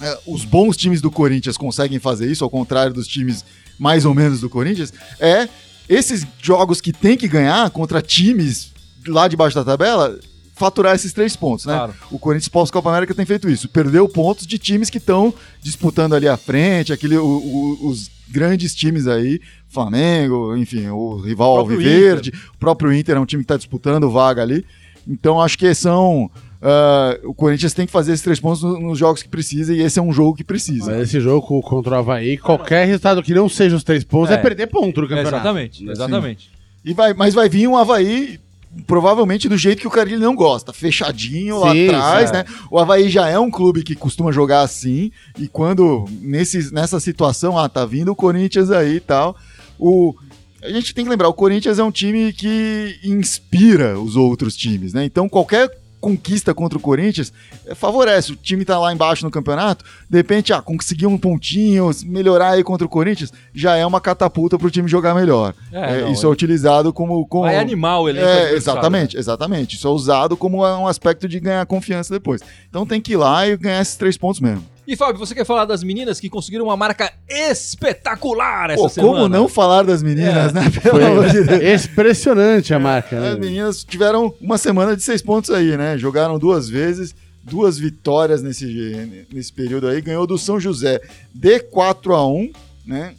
é, 0.00 0.18
os 0.26 0.44
bons 0.44 0.76
times 0.76 1.00
do 1.00 1.12
Corinthians 1.12 1.56
conseguem 1.56 2.00
fazer 2.00 2.28
isso, 2.28 2.42
ao 2.42 2.50
contrário 2.50 2.92
dos 2.92 3.06
times 3.06 3.44
mais 3.78 4.04
ou 4.04 4.12
menos 4.14 4.40
do 4.40 4.50
Corinthians, 4.50 4.92
é 5.20 5.48
esses 5.88 6.26
jogos 6.40 6.80
que 6.80 6.92
tem 6.92 7.16
que 7.16 7.28
ganhar 7.28 7.70
contra 7.70 8.02
times 8.02 8.72
lá 9.06 9.28
debaixo 9.28 9.54
da 9.54 9.64
tabela, 9.64 10.18
faturar 10.56 10.94
esses 10.94 11.12
três 11.12 11.36
pontos, 11.36 11.66
né? 11.66 11.74
Claro. 11.74 11.94
O 12.10 12.18
Corinthians 12.18 12.48
pós-Copa 12.48 12.88
América 12.90 13.14
tem 13.14 13.24
feito 13.24 13.48
isso. 13.48 13.68
Perdeu 13.68 14.08
pontos 14.08 14.46
de 14.46 14.58
times 14.58 14.90
que 14.90 14.98
estão 14.98 15.32
disputando 15.60 16.14
ali 16.14 16.26
à 16.26 16.36
frente, 16.36 16.92
aquele, 16.92 17.16
o, 17.16 17.24
o, 17.24 17.88
os 17.88 18.10
grandes 18.32 18.74
times 18.74 19.06
aí, 19.06 19.40
Flamengo, 19.68 20.56
enfim, 20.56 20.88
o 20.88 21.16
rival 21.16 21.54
o 21.54 21.58
Alviverde, 21.58 22.32
o 22.54 22.58
próprio 22.58 22.92
Inter 22.92 23.16
é 23.16 23.20
um 23.20 23.26
time 23.26 23.42
que 23.42 23.44
está 23.44 23.56
disputando 23.56 24.10
vaga 24.10 24.42
ali. 24.42 24.64
Então 25.06 25.40
acho 25.40 25.58
que 25.58 25.72
são. 25.74 26.30
Uh, 26.62 27.28
o 27.28 27.34
Corinthians 27.34 27.74
tem 27.74 27.86
que 27.86 27.92
fazer 27.92 28.12
esses 28.12 28.22
três 28.22 28.38
pontos 28.38 28.62
nos 28.62 28.96
jogos 28.96 29.20
que 29.20 29.28
precisa 29.28 29.74
e 29.74 29.80
esse 29.80 29.98
é 29.98 30.02
um 30.02 30.12
jogo 30.12 30.36
que 30.36 30.44
precisa. 30.44 30.92
Mas 30.92 31.08
esse 31.08 31.20
jogo 31.20 31.60
contra 31.60 31.96
o 31.96 31.98
Havaí, 31.98 32.38
qualquer 32.38 32.86
resultado 32.86 33.20
que 33.20 33.34
não 33.34 33.48
seja 33.48 33.74
os 33.74 33.82
três 33.82 34.04
pontos 34.04 34.30
é, 34.30 34.34
é 34.34 34.38
perder 34.38 34.68
ponto 34.68 35.00
no 35.00 35.08
campeonato. 35.08 35.36
Exatamente, 35.36 35.90
exatamente. 35.90 36.50
E 36.84 36.94
vai, 36.94 37.14
mas 37.14 37.34
vai 37.34 37.48
vir 37.48 37.66
um 37.66 37.76
Havaí 37.76 38.38
provavelmente 38.86 39.48
do 39.48 39.56
jeito 39.56 39.80
que 39.80 39.86
o 39.86 39.90
Carilli 39.90 40.20
não 40.20 40.34
gosta, 40.34 40.72
fechadinho 40.72 41.58
lá 41.60 41.72
atrás, 41.72 42.30
é. 42.30 42.32
né? 42.32 42.44
O 42.70 42.78
Havaí 42.78 43.08
já 43.08 43.28
é 43.28 43.38
um 43.38 43.50
clube 43.50 43.82
que 43.82 43.94
costuma 43.94 44.32
jogar 44.32 44.62
assim, 44.62 45.10
e 45.38 45.48
quando 45.48 46.06
nesse, 46.20 46.72
nessa 46.72 46.98
situação, 46.98 47.58
ah, 47.58 47.68
tá 47.68 47.84
vindo 47.84 48.12
o 48.12 48.16
Corinthians 48.16 48.70
aí 48.70 48.96
e 48.96 49.00
tal, 49.00 49.36
o, 49.78 50.14
a 50.62 50.70
gente 50.70 50.94
tem 50.94 51.04
que 51.04 51.10
lembrar, 51.10 51.28
o 51.28 51.34
Corinthians 51.34 51.78
é 51.78 51.84
um 51.84 51.90
time 51.90 52.32
que 52.32 52.98
inspira 53.04 53.98
os 53.98 54.16
outros 54.16 54.56
times, 54.56 54.92
né? 54.92 55.04
Então 55.04 55.28
qualquer 55.28 55.81
conquista 56.02 56.52
contra 56.52 56.76
o 56.76 56.80
Corinthians 56.80 57.32
eh, 57.64 57.76
favorece. 57.76 58.32
O 58.32 58.36
time 58.36 58.64
tá 58.64 58.76
lá 58.76 58.92
embaixo 58.92 59.24
no 59.24 59.30
campeonato, 59.30 59.84
de 60.10 60.16
repente, 60.18 60.52
ah, 60.52 60.60
conseguir 60.60 61.06
um 61.06 61.16
pontinho, 61.16 61.88
melhorar 62.04 62.50
aí 62.50 62.64
contra 62.64 62.84
o 62.84 62.90
Corinthians, 62.90 63.32
já 63.54 63.76
é 63.76 63.86
uma 63.86 64.00
catapulta 64.00 64.58
pro 64.58 64.70
time 64.70 64.88
jogar 64.88 65.14
melhor. 65.14 65.54
É, 65.72 65.98
É, 65.98 66.00
não, 66.02 66.12
isso 66.12 66.26
é 66.26 66.28
utilizado 66.28 66.92
como. 66.92 67.24
como 67.26 67.44
Vai 67.44 67.56
animar 67.56 68.00
o 68.00 68.08
elenco 68.08 68.26
é, 68.26 68.52
exatamente, 68.52 69.16
exatamente. 69.16 69.76
Isso 69.76 69.86
é 69.86 69.90
usado 69.90 70.36
como 70.36 70.66
um 70.66 70.88
aspecto 70.88 71.28
de 71.28 71.38
ganhar 71.38 71.64
confiança 71.66 72.12
depois. 72.12 72.42
Então 72.68 72.84
tem 72.84 73.00
que 73.00 73.12
ir 73.12 73.16
lá 73.16 73.46
e 73.46 73.56
ganhar 73.56 73.80
esses 73.80 73.94
três 73.94 74.18
pontos 74.18 74.40
mesmo. 74.40 74.71
E 74.86 74.96
Fábio, 74.96 75.18
você 75.18 75.32
quer 75.34 75.44
falar 75.46 75.64
das 75.64 75.84
meninas 75.84 76.18
que 76.18 76.28
conseguiram 76.28 76.64
uma 76.64 76.76
marca 76.76 77.12
espetacular 77.28 78.70
essa 78.70 78.82
Pô, 78.82 78.88
semana? 78.88 79.12
como 79.14 79.28
não 79.28 79.48
falar 79.48 79.84
das 79.84 80.02
meninas, 80.02 80.50
É. 80.50 80.52
né? 80.52 80.70
Pelo 80.82 81.04
amor 81.06 81.28
de 81.28 81.44
Deus. 81.44 81.62
Expressionante 81.62 82.74
a 82.74 82.78
marca, 82.80 83.16
As 83.16 83.22
né? 83.22 83.36
meninas 83.36 83.84
tiveram 83.84 84.34
uma 84.40 84.58
semana 84.58 84.96
de 84.96 85.02
seis 85.02 85.22
pontos 85.22 85.50
aí, 85.50 85.76
né? 85.76 85.96
Jogaram 85.96 86.36
duas 86.38 86.68
vezes, 86.68 87.14
duas 87.44 87.78
vitórias 87.78 88.42
nesse, 88.42 89.24
nesse 89.32 89.52
período 89.52 89.86
aí. 89.86 90.00
Ganhou 90.00 90.26
do 90.26 90.36
São 90.36 90.58
José 90.58 91.00
de 91.32 91.60
4 91.60 92.14
a 92.14 92.26
1 92.26 92.50
né? 92.84 93.14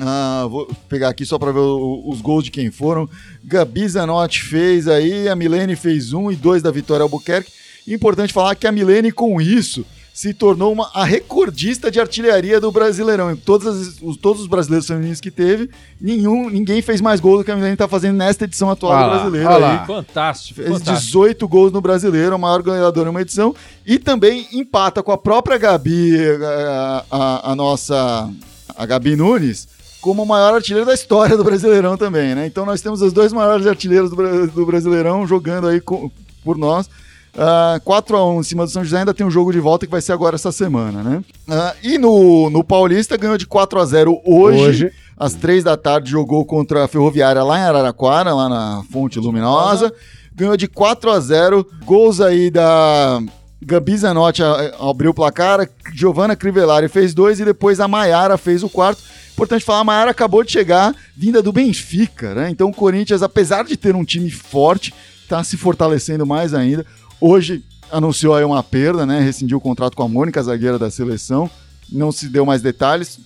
Ah, 0.00 0.46
vou 0.48 0.66
pegar 0.88 1.10
aqui 1.10 1.26
só 1.26 1.38
para 1.38 1.52
ver 1.52 1.58
o- 1.58 2.04
os 2.08 2.22
gols 2.22 2.44
de 2.44 2.50
quem 2.50 2.70
foram. 2.70 3.06
Gabi 3.44 3.86
Zanotti 3.86 4.42
fez 4.42 4.88
aí, 4.88 5.28
a 5.28 5.36
Milene 5.36 5.76
fez 5.76 6.14
um 6.14 6.30
e 6.30 6.36
dois 6.36 6.62
da 6.62 6.70
Vitória 6.70 7.02
Albuquerque. 7.02 7.52
Importante 7.86 8.32
falar 8.32 8.54
que 8.54 8.66
a 8.66 8.72
Milene, 8.72 9.12
com 9.12 9.38
isso, 9.42 9.84
se 10.12 10.34
tornou 10.34 10.72
uma, 10.72 10.90
a 10.92 11.04
recordista 11.04 11.90
de 11.90 11.98
artilharia 12.00 12.60
do 12.60 12.70
Brasileirão. 12.70 13.30
Em 13.30 13.36
todas 13.36 13.66
as- 13.68 14.02
os, 14.02 14.16
todos 14.16 14.42
os 14.42 14.48
brasileiros 14.48 14.86
femininos 14.86 15.20
que 15.20 15.30
teve, 15.30 15.70
nenhum, 16.00 16.50
ninguém 16.50 16.82
fez 16.82 17.00
mais 17.00 17.20
gols 17.20 17.38
do 17.38 17.44
que 17.44 17.50
a 17.50 17.54
Milene 17.56 17.72
está 17.74 17.88
fazendo 17.88 18.16
nesta 18.16 18.44
edição 18.44 18.68
atual 18.70 18.92
Olha 18.92 19.02
do 19.04 19.08
lá, 19.08 19.14
Brasileiro. 19.16 19.48
olha 19.48 19.66
aí. 19.66 19.76
lá. 19.78 19.86
Fantástico, 19.86 20.54
Fez 20.56 20.68
fantástico. 20.68 21.06
18 21.06 21.48
gols 21.48 21.72
no 21.72 21.80
Brasileiro, 21.80 22.34
a 22.34 22.38
maior 22.38 22.62
ganhadora 22.62 23.08
em 23.08 23.10
uma 23.10 23.22
edição. 23.22 23.54
E 23.86 23.98
também 23.98 24.46
empata 24.52 25.02
com 25.02 25.12
a 25.12 25.18
própria 25.18 25.56
Gabi, 25.56 26.14
a, 26.42 27.04
a- 27.10 27.52
a 27.52 27.56
nossa 27.56 28.30
a 28.76 28.86
Gabi 28.86 29.16
Nunes, 29.16 29.68
como 30.00 30.22
a 30.22 30.26
maior 30.26 30.54
artilheira 30.54 30.86
da 30.86 30.94
história 30.94 31.36
do 31.36 31.44
Brasileirão 31.44 31.96
também, 31.96 32.34
né? 32.34 32.46
Então 32.46 32.64
nós 32.66 32.80
temos 32.80 33.02
os 33.02 33.12
dois 33.12 33.32
maiores 33.32 33.66
artilheiros 33.66 34.10
do, 34.10 34.46
do 34.48 34.66
Brasileirão 34.66 35.26
jogando 35.26 35.66
aí 35.68 35.80
com- 35.80 36.10
por 36.44 36.56
nós. 36.56 36.88
Ah, 37.36 37.80
4 37.84 38.16
a 38.16 38.26
1 38.32 38.40
em 38.40 38.42
cima 38.42 38.64
do 38.64 38.70
São 38.70 38.82
José, 38.84 38.98
ainda 38.98 39.14
tem 39.14 39.24
um 39.26 39.30
jogo 39.30 39.52
de 39.52 39.60
volta 39.60 39.86
que 39.86 39.92
vai 39.92 40.00
ser 40.00 40.12
agora 40.12 40.34
essa 40.34 40.50
semana, 40.52 41.02
né? 41.02 41.22
Ah, 41.48 41.74
e 41.82 41.96
no, 41.98 42.50
no 42.50 42.64
Paulista 42.64 43.16
ganhou 43.16 43.38
de 43.38 43.46
4 43.46 43.80
a 43.80 43.84
0 43.84 44.20
hoje. 44.26 44.60
Hoje. 44.62 44.92
Às 45.16 45.34
três 45.34 45.62
da 45.62 45.76
tarde 45.76 46.10
jogou 46.10 46.44
contra 46.46 46.84
a 46.84 46.88
Ferroviária 46.88 47.42
lá 47.44 47.58
em 47.58 47.62
Araraquara, 47.62 48.34
lá 48.34 48.48
na 48.48 48.82
Fonte 48.90 49.18
Luminosa. 49.18 49.92
Ganhou 50.34 50.56
de 50.56 50.66
4 50.66 51.10
a 51.10 51.20
0 51.20 51.66
Gols 51.84 52.20
aí 52.22 52.50
da 52.50 53.20
Gabi 53.62 53.96
Zanotti 53.98 54.42
a- 54.42 54.72
abriu 54.80 55.10
o 55.10 55.14
placar, 55.14 55.68
Giovanna 55.94 56.34
Crivellari 56.34 56.88
fez 56.88 57.12
dois 57.12 57.38
e 57.38 57.44
depois 57.44 57.78
a 57.80 57.86
Maiara 57.86 58.38
fez 58.38 58.62
o 58.62 58.68
quarto. 58.70 59.02
Importante 59.34 59.64
falar, 59.64 59.80
a 59.80 59.84
Maiara 59.84 60.10
acabou 60.10 60.42
de 60.42 60.50
chegar, 60.52 60.94
vinda 61.16 61.42
do 61.42 61.52
Benfica, 61.52 62.34
né? 62.34 62.48
Então 62.50 62.68
o 62.70 62.74
Corinthians, 62.74 63.22
apesar 63.22 63.64
de 63.64 63.76
ter 63.76 63.94
um 63.94 64.04
time 64.04 64.30
forte, 64.30 64.94
tá 65.28 65.44
se 65.44 65.56
fortalecendo 65.58 66.24
mais 66.26 66.54
ainda. 66.54 66.86
Hoje 67.20 67.62
anunciou 67.90 68.34
aí 68.34 68.44
uma 68.44 68.62
perda, 68.62 69.04
né? 69.04 69.20
Rescindiu 69.20 69.58
o 69.58 69.60
contrato 69.60 69.96
com 69.96 70.02
a 70.02 70.08
Mônica, 70.08 70.42
zagueira 70.42 70.78
da 70.78 70.90
seleção. 70.90 71.50
Não 71.90 72.10
se 72.12 72.28
deu 72.28 72.46
mais 72.46 72.62
detalhes. 72.62 73.18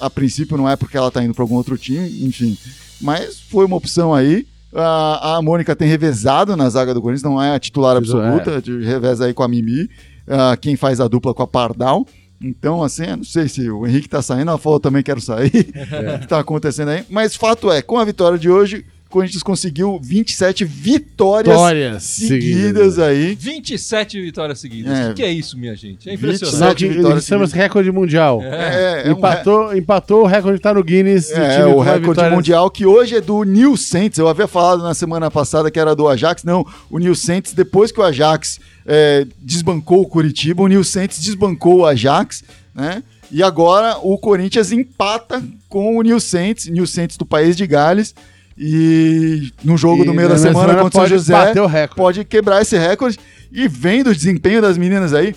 A 0.00 0.10
princípio 0.10 0.56
não 0.56 0.68
é 0.68 0.76
porque 0.76 0.96
ela 0.96 1.10
tá 1.10 1.22
indo 1.22 1.34
para 1.34 1.44
algum 1.44 1.54
outro 1.54 1.78
time, 1.78 2.24
enfim. 2.24 2.58
Mas 3.00 3.40
foi 3.40 3.64
uma 3.64 3.76
opção 3.76 4.12
aí. 4.12 4.46
A, 4.74 5.36
a 5.36 5.42
Mônica 5.42 5.74
tem 5.74 5.88
revezado 5.88 6.56
na 6.56 6.68
zaga 6.68 6.92
do 6.92 7.00
Corinthians, 7.00 7.22
não 7.22 7.42
é 7.42 7.54
a 7.54 7.58
titular 7.58 8.00
Isso, 8.02 8.16
absoluta, 8.16 8.60
de 8.60 8.84
reveza 8.84 9.24
aí 9.24 9.32
com 9.32 9.42
a 9.42 9.48
Mimi, 9.48 9.88
ah, 10.26 10.56
quem 10.60 10.76
faz 10.76 11.00
a 11.00 11.08
dupla 11.08 11.32
com 11.32 11.42
a 11.42 11.46
Pardal. 11.46 12.06
Então, 12.40 12.82
assim, 12.84 13.04
eu 13.04 13.16
não 13.16 13.24
sei 13.24 13.48
se 13.48 13.68
o 13.70 13.86
Henrique 13.86 14.08
tá 14.08 14.22
saindo, 14.22 14.50
ela 14.50 14.58
falou 14.58 14.78
também 14.78 15.02
quero 15.02 15.20
sair, 15.20 15.72
o 16.14 16.18
que 16.20 16.28
tá 16.28 16.38
acontecendo 16.38 16.90
aí. 16.90 17.04
Mas 17.08 17.34
fato 17.34 17.70
é, 17.70 17.82
com 17.82 17.98
a 17.98 18.04
vitória 18.04 18.38
de 18.38 18.50
hoje, 18.50 18.84
o 19.08 19.10
Corinthians 19.10 19.42
conseguiu 19.42 19.98
27 20.02 20.66
vitórias 20.66 21.56
Vitórias 21.56 22.02
seguidas 22.02 22.98
aí. 22.98 23.34
27 23.34 24.20
vitórias 24.20 24.60
seguidas. 24.60 24.92
É. 24.92 25.04
O 25.04 25.08
que, 25.08 25.14
que 25.14 25.22
é 25.22 25.32
isso, 25.32 25.56
minha 25.56 25.74
gente? 25.74 26.10
É 26.10 26.14
27 26.14 26.44
impressionante. 26.44 26.88
Vitórias 26.88 27.24
chama-se 27.24 27.54
recorde 27.56 27.90
mundial. 27.90 28.42
É, 28.42 29.04
é 29.06 29.08
um 29.08 29.12
empatou, 29.12 29.74
empatou 29.74 30.24
o 30.24 30.26
recorde 30.26 30.60
tá 30.60 30.74
no 30.74 30.84
Guinness. 30.84 31.30
É, 31.30 31.56
time 31.56 31.72
o 31.72 31.80
recorde 31.80 32.10
vitórias. 32.10 32.34
mundial 32.34 32.70
que 32.70 32.84
hoje 32.84 33.16
é 33.16 33.20
do 33.22 33.44
New 33.44 33.78
Saints. 33.78 34.18
Eu 34.18 34.28
havia 34.28 34.46
falado 34.46 34.82
na 34.82 34.92
semana 34.92 35.30
passada 35.30 35.70
que 35.70 35.80
era 35.80 35.96
do 35.96 36.06
Ajax. 36.06 36.44
Não, 36.44 36.66
o 36.90 36.98
New 36.98 37.14
Saints, 37.14 37.54
depois 37.54 37.90
que 37.90 38.00
o 38.00 38.02
Ajax 38.02 38.60
é, 38.84 39.26
desbancou 39.40 40.02
o 40.02 40.06
Curitiba, 40.06 40.62
o 40.62 40.68
New 40.68 40.84
Saints 40.84 41.18
desbancou 41.18 41.78
o 41.78 41.86
Ajax, 41.86 42.44
né? 42.74 43.02
E 43.30 43.42
agora 43.42 43.96
o 44.02 44.18
Corinthians 44.18 44.70
empata 44.70 45.42
com 45.66 45.96
o 45.96 46.02
New 46.02 46.20
Saints, 46.20 46.66
New 46.66 46.86
Saints 46.86 47.16
do 47.16 47.24
país 47.24 47.56
de 47.56 47.66
Gales. 47.66 48.14
E 48.58 49.52
no 49.62 49.76
jogo 49.76 50.02
E 50.02 50.06
do 50.06 50.12
meio 50.12 50.28
da 50.28 50.34
na 50.34 50.40
semana 50.40 50.74
contra 50.82 50.88
o 50.88 51.06
São 51.06 51.06
José, 51.06 51.54
pode 51.94 52.24
quebrar 52.24 52.60
esse 52.60 52.76
recorde. 52.76 53.18
E 53.52 53.68
vendo 53.68 54.10
o 54.10 54.14
desempenho 54.14 54.60
das 54.60 54.76
meninas 54.76 55.14
aí, 55.14 55.34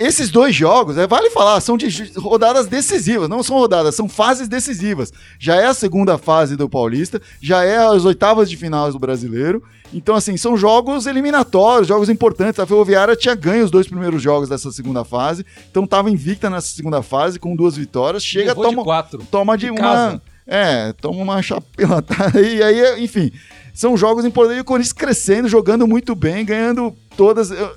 esses 0.00 0.30
dois 0.30 0.54
jogos, 0.54 0.96
é, 0.96 1.06
vale 1.06 1.28
falar, 1.28 1.60
são 1.60 1.76
de 1.76 2.10
rodadas 2.16 2.66
decisivas, 2.66 3.28
não 3.28 3.42
são 3.42 3.58
rodadas, 3.58 3.94
são 3.94 4.08
fases 4.08 4.48
decisivas. 4.48 5.12
Já 5.38 5.56
é 5.56 5.66
a 5.66 5.74
segunda 5.74 6.16
fase 6.16 6.56
do 6.56 6.70
Paulista, 6.70 7.20
já 7.38 7.62
é 7.62 7.76
as 7.76 8.06
oitavas 8.06 8.48
de 8.48 8.56
finais 8.56 8.94
do 8.94 8.98
Brasileiro. 8.98 9.62
Então, 9.92 10.14
assim, 10.14 10.38
são 10.38 10.56
jogos 10.56 11.06
eliminatórios, 11.06 11.86
jogos 11.86 12.08
importantes. 12.08 12.58
A 12.58 12.64
Ferroviária 12.64 13.14
tinha 13.14 13.34
ganho 13.34 13.62
os 13.62 13.70
dois 13.70 13.86
primeiros 13.86 14.22
jogos 14.22 14.48
dessa 14.48 14.72
segunda 14.72 15.04
fase, 15.04 15.44
então 15.70 15.84
estava 15.84 16.10
invicta 16.10 16.48
nessa 16.48 16.68
segunda 16.68 17.02
fase 17.02 17.38
com 17.38 17.54
duas 17.54 17.76
vitórias. 17.76 18.24
Chega, 18.24 18.48
Levou 18.52 18.64
de 18.64 18.70
toma, 18.70 18.84
quatro. 18.84 19.22
toma 19.30 19.58
de, 19.58 19.66
De 19.66 19.72
uma. 19.72 19.80
casa. 19.80 20.22
É, 20.52 20.92
toma 21.00 21.22
uma 21.22 21.40
chapelatada 21.42 22.40
e 22.42 22.60
aí, 22.62 23.04
enfim. 23.04 23.30
São 23.72 23.96
jogos 23.96 24.24
importantes 24.24 24.58
e 24.58 24.60
o 24.62 24.64
Corinthians 24.64 24.92
crescendo, 24.92 25.48
jogando 25.48 25.86
muito 25.86 26.14
bem, 26.16 26.44
ganhando 26.44 26.92
todas. 27.16 27.50
eu- 27.52 27.72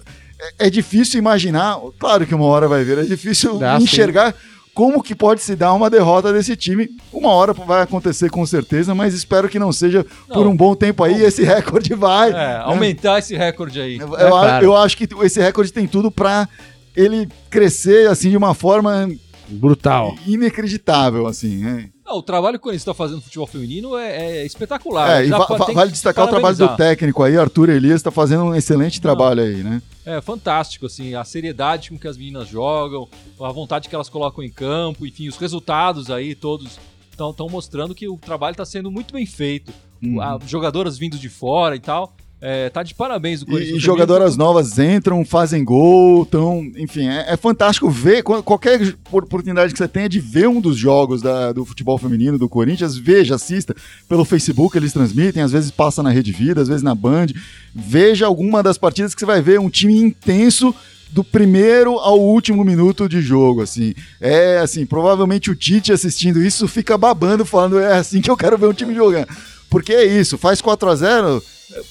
É, 0.59 0.67
é 0.67 0.69
difícil 0.69 1.19
imaginar, 1.19 1.77
claro 1.99 2.25
que 2.25 2.33
uma 2.35 2.45
hora 2.45 2.67
vai 2.67 2.83
ver, 2.83 2.97
é 2.97 3.03
difícil 3.03 3.59
sim. 3.59 3.83
enxergar 3.83 4.33
como 4.73 5.03
que 5.03 5.13
pode 5.13 5.41
se 5.43 5.55
dar 5.55 5.71
uma 5.73 5.87
derrota 5.89 6.33
desse 6.33 6.55
time. 6.55 6.89
Uma 7.13 7.29
hora 7.29 7.53
vai 7.53 7.83
acontecer 7.83 8.29
com 8.31 8.43
certeza, 8.45 8.95
mas 8.95 9.13
espero 9.13 9.47
que 9.47 9.59
não 9.59 9.71
seja 9.71 10.03
por 10.27 10.43
Não. 10.43 10.51
um 10.51 10.57
bom 10.57 10.75
tempo 10.75 11.03
aí. 11.03 11.21
Esse 11.23 11.43
recorde 11.45 11.93
vai. 11.93 12.31
É, 12.31 12.33
né? 12.33 12.55
aumentar 12.63 13.19
esse 13.19 13.35
recorde 13.37 13.79
aí. 13.79 13.97
Eu, 13.99 14.17
É 14.17 14.23
eu- 14.25 14.29
claro. 14.29 14.65
eu 14.65 14.75
acho 14.75 14.97
que 14.97 15.07
esse 15.21 15.39
recorde 15.39 15.71
tem 15.71 15.87
tudo 15.87 16.09
pra 16.09 16.49
ele 16.95 17.29
crescer 17.51 18.09
assim 18.09 18.31
de 18.31 18.35
uma 18.35 18.55
forma 18.55 19.07
Brutal. 19.47 20.15
inacreditável, 20.25 21.27
assim. 21.27 21.57
né? 21.63 21.89
Não, 22.05 22.17
o 22.17 22.21
trabalho 22.21 22.57
que 22.57 22.61
o 22.61 22.63
Corinthians 22.63 22.81
está 22.81 22.93
fazendo 22.93 23.17
no 23.17 23.21
futebol 23.21 23.47
feminino 23.47 23.97
é, 23.97 24.39
é 24.41 24.45
espetacular. 24.45 25.21
É, 25.21 25.25
e 25.25 25.29
va- 25.29 25.45
vale 25.73 25.91
destacar 25.91 26.25
o 26.25 26.27
trabalho 26.29 26.57
do 26.57 26.75
técnico 26.75 27.23
aí, 27.23 27.37
Arthur 27.37 27.69
Elias, 27.69 27.95
está 27.95 28.11
fazendo 28.11 28.43
um 28.43 28.55
excelente 28.55 28.99
trabalho 28.99 29.41
aí, 29.41 29.63
né? 29.63 29.81
É 30.05 30.19
fantástico, 30.19 30.85
assim, 30.85 31.15
a 31.15 31.23
seriedade 31.23 31.89
com 31.89 31.97
que 31.97 32.07
as 32.07 32.17
meninas 32.17 32.49
jogam, 32.49 33.07
a 33.39 33.51
vontade 33.51 33.87
que 33.87 33.95
elas 33.95 34.09
colocam 34.09 34.43
em 34.43 34.49
campo, 34.51 35.05
enfim, 35.05 35.29
os 35.29 35.37
resultados 35.37 36.11
aí 36.11 36.35
todos 36.35 36.77
estão 37.09 37.47
mostrando 37.49 37.95
que 37.95 38.07
o 38.09 38.17
trabalho 38.17 38.53
está 38.53 38.65
sendo 38.65 38.91
muito 38.91 39.13
bem 39.13 39.25
feito. 39.25 39.71
Uhum. 40.01 40.19
A- 40.21 40.39
jogadoras 40.45 40.97
vindo 40.97 41.17
de 41.17 41.29
fora 41.29 41.75
e 41.75 41.79
tal. 41.79 42.13
É, 42.45 42.69
tá 42.69 42.83
de 42.83 42.93
parabéns 42.93 43.41
o 43.41 43.45
Corinthians. 43.45 43.77
E, 43.77 43.79
jogadoras 43.79 44.35
novas 44.35 44.77
entram, 44.77 45.23
fazem 45.23 45.63
gol, 45.63 46.23
então, 46.27 46.69
enfim, 46.75 47.07
é, 47.07 47.27
é 47.31 47.37
fantástico 47.37 47.89
ver 47.89 48.21
qual- 48.21 48.43
qualquer 48.43 48.81
oportunidade 49.09 49.71
que 49.71 49.77
você 49.79 49.87
tenha 49.87 50.09
de 50.09 50.19
ver 50.19 50.49
um 50.49 50.59
dos 50.59 50.75
jogos 50.75 51.21
da- 51.21 51.53
do 51.53 51.63
futebol 51.63 51.97
feminino 51.97 52.37
do 52.37 52.49
Corinthians, 52.49 52.97
veja, 52.97 53.35
assista 53.35 53.73
pelo 54.09 54.25
Facebook, 54.25 54.77
eles 54.77 54.91
transmitem, 54.91 55.41
às 55.41 55.53
vezes 55.53 55.71
passa 55.71 56.03
na 56.03 56.09
Rede 56.09 56.33
Vida, 56.33 56.59
às 56.61 56.67
vezes 56.67 56.83
na 56.83 56.93
Band, 56.93 57.27
veja 57.73 58.25
alguma 58.25 58.61
das 58.61 58.77
partidas 58.77 59.15
que 59.15 59.21
você 59.21 59.25
vai 59.25 59.41
ver 59.41 59.57
um 59.61 59.69
time 59.69 59.95
intenso 59.97 60.75
do 61.11 61.23
primeiro 61.23 61.97
ao 61.99 62.19
último 62.19 62.61
minuto 62.65 63.07
de 63.07 63.21
jogo, 63.21 63.61
assim. 63.61 63.93
É, 64.19 64.57
assim, 64.57 64.85
provavelmente 64.85 65.49
o 65.49 65.55
Tite 65.55 65.93
assistindo 65.93 66.43
isso 66.43 66.67
fica 66.67 66.97
babando, 66.97 67.45
falando, 67.45 67.79
é 67.79 67.95
assim 67.97 68.19
que 68.19 68.29
eu 68.29 68.35
quero 68.35 68.57
ver 68.57 68.67
um 68.67 68.73
time 68.73 68.93
jogando. 68.93 69.27
Porque 69.69 69.93
é 69.93 70.03
isso, 70.05 70.37
faz 70.37 70.59
4 70.59 70.89
a 70.89 70.95
0 70.95 71.41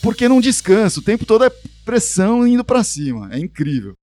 porque 0.01 0.29
não 0.29 0.41
descansa, 0.41 1.01
o 1.01 1.03
tempo 1.03 1.25
todo 1.27 1.45
é 1.45 1.51
pressão 1.85 2.47
indo 2.47 2.65
pra 2.65 2.83
cima, 2.85 3.29
é 3.33 3.39
incrível. 3.39 3.95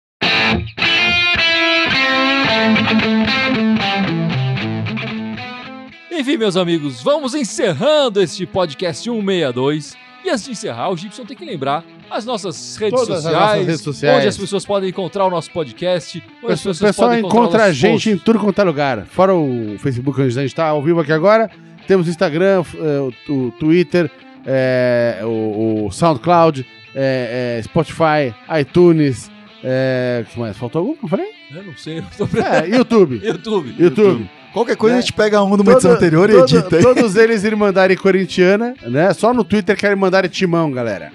Enfim, 6.11 6.37
meus 6.37 6.57
amigos, 6.57 7.01
vamos 7.01 7.33
encerrando 7.33 8.21
este 8.21 8.45
podcast 8.45 9.03
162. 9.03 9.95
E 10.25 10.29
antes 10.29 10.43
de 10.43 10.51
encerrar, 10.51 10.89
o 10.91 10.97
Gibson 10.97 11.23
tem 11.25 11.37
que 11.37 11.45
lembrar 11.45 11.83
as 12.09 12.25
nossas 12.25 12.75
redes, 12.75 12.99
Todas 12.99 13.17
as 13.17 13.23
sociais, 13.23 13.41
nossas 13.51 13.65
redes 13.67 13.81
sociais. 13.81 14.17
onde 14.17 14.27
as 14.27 14.37
pessoas 14.37 14.65
podem 14.65 14.89
encontrar 14.89 15.25
o 15.25 15.29
nosso 15.29 15.49
podcast. 15.51 16.21
Onde 16.43 16.53
as 16.53 16.59
O 16.59 16.63
pessoas 16.69 16.79
pessoal 16.79 17.07
podem 17.09 17.19
encontrar 17.19 17.39
encontra 17.41 17.63
a 17.65 17.71
gente 17.71 18.09
em 18.09 18.13
posts. 18.13 18.25
tudo 18.25 18.39
quanto 18.39 18.59
é 18.59 18.63
lugar. 18.65 19.05
Fora 19.05 19.33
o 19.33 19.77
Facebook, 19.79 20.19
onde 20.19 20.37
a 20.37 20.41
gente 20.41 20.51
está 20.51 20.67
ao 20.67 20.83
vivo 20.83 20.99
aqui 20.99 21.13
agora. 21.13 21.49
Temos 21.87 22.05
o 22.07 22.09
Instagram, 22.09 22.63
eh, 22.75 22.99
o, 23.29 23.33
o 23.33 23.51
Twitter, 23.51 24.11
eh, 24.51 25.19
o, 25.23 25.85
o 25.85 25.91
SoundCloud, 25.91 26.65
é, 26.95 27.57
é, 27.59 27.61
Spotify, 27.61 28.33
iTunes, 28.59 29.29
é, 29.63 30.25
que 30.31 30.39
mais? 30.39 30.57
Faltou 30.57 30.79
algum 30.79 30.95
que 30.95 31.05
eu 31.05 31.09
falei? 31.09 31.27
Eu 31.55 31.63
não 31.63 31.77
sei. 31.77 31.99
Eu 31.99 32.27
tô... 32.27 32.37
É, 32.41 32.67
YouTube. 32.75 33.21
YouTube. 33.23 33.75
YouTube. 33.77 34.29
Qualquer 34.53 34.75
coisa 34.75 34.95
Né? 34.95 34.99
a 34.99 35.01
gente 35.01 35.13
pega 35.13 35.43
um 35.43 35.53
edição 35.53 35.75
Todo- 35.81 35.91
anterior 35.91 36.29
e 36.29 36.33
todo- 36.33 36.43
edita 36.57 36.75
aí. 36.77 36.81
Todos 36.81 37.15
eles 37.15 37.43
irem 37.43 37.57
mandarem 37.57 37.95
corintiana, 37.95 38.73
né? 38.81 39.13
Só 39.13 39.31
no 39.33 39.43
Twitter 39.43 39.77
querem 39.77 39.95
mandar 39.95 40.27
timão, 40.27 40.71
galera. 40.71 41.11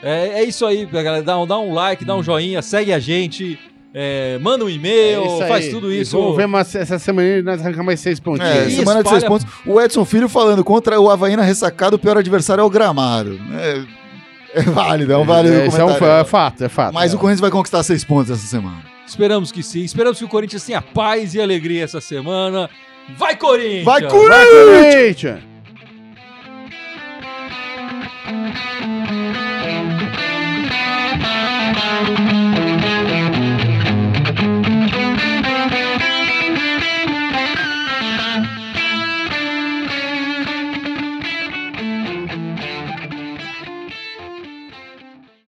É, 0.00 0.40
é 0.40 0.44
isso 0.44 0.64
aí, 0.64 0.86
galera. 0.86 1.20
Dá 1.22 1.36
um, 1.36 1.44
dá 1.46 1.58
um 1.58 1.74
like, 1.74 2.04
dá 2.04 2.14
um 2.14 2.22
joinha, 2.22 2.62
segue 2.62 2.92
a 2.92 3.00
gente, 3.00 3.58
é, 3.94 4.38
manda 4.40 4.64
um 4.64 4.68
e-mail, 4.68 5.42
é 5.42 5.48
faz 5.48 5.68
tudo 5.68 5.92
isso. 5.92 6.16
Vamos 6.16 6.36
ver 6.36 6.48
essa 6.78 6.98
semana 6.98 7.42
nós 7.42 7.60
arrancamos 7.60 7.86
mais 7.86 8.00
seis 8.00 8.20
pontos. 8.20 8.46
É, 8.46 8.66
e 8.66 8.76
semana 8.76 9.00
espalha... 9.00 9.02
de 9.02 9.08
seis 9.08 9.24
pontos. 9.24 9.46
O 9.66 9.80
Edson 9.80 10.04
Filho 10.04 10.28
falando 10.28 10.62
contra 10.62 11.00
o 11.00 11.10
Havaína 11.10 11.42
ressacado, 11.42 11.96
o 11.96 11.98
pior 11.98 12.18
adversário 12.18 12.60
é 12.60 12.64
o 12.64 12.70
gramado. 12.70 13.40
É, 13.54 13.84
é 14.54 14.62
válido, 14.62 15.12
é 15.12 15.16
um 15.16 15.24
válido. 15.24 15.54
É, 15.54 15.66
é, 15.66 15.84
um, 15.84 15.90
é 15.90 16.24
fato, 16.24 16.64
é 16.64 16.68
fato. 16.68 16.92
Mas 16.92 17.12
é. 17.12 17.16
o 17.16 17.18
Corinthians 17.18 17.40
vai 17.40 17.50
conquistar 17.50 17.82
seis 17.82 18.04
pontos 18.04 18.30
essa 18.30 18.46
semana. 18.46 18.82
Esperamos 19.06 19.50
que 19.50 19.62
sim. 19.62 19.82
Esperamos 19.82 20.18
que 20.18 20.24
o 20.24 20.28
Corinthians 20.28 20.64
tenha 20.64 20.82
paz 20.82 21.34
e 21.34 21.40
alegria 21.40 21.82
essa 21.84 22.00
semana. 22.00 22.68
Vai, 23.16 23.36
Corinthians! 23.36 23.84
Vai, 23.84 24.02
Corinthians! 24.02 24.28
Vai, 24.28 24.46
Corinthians! 24.46 25.40
Vai, 25.40 25.48
Corinthians! 32.04 32.37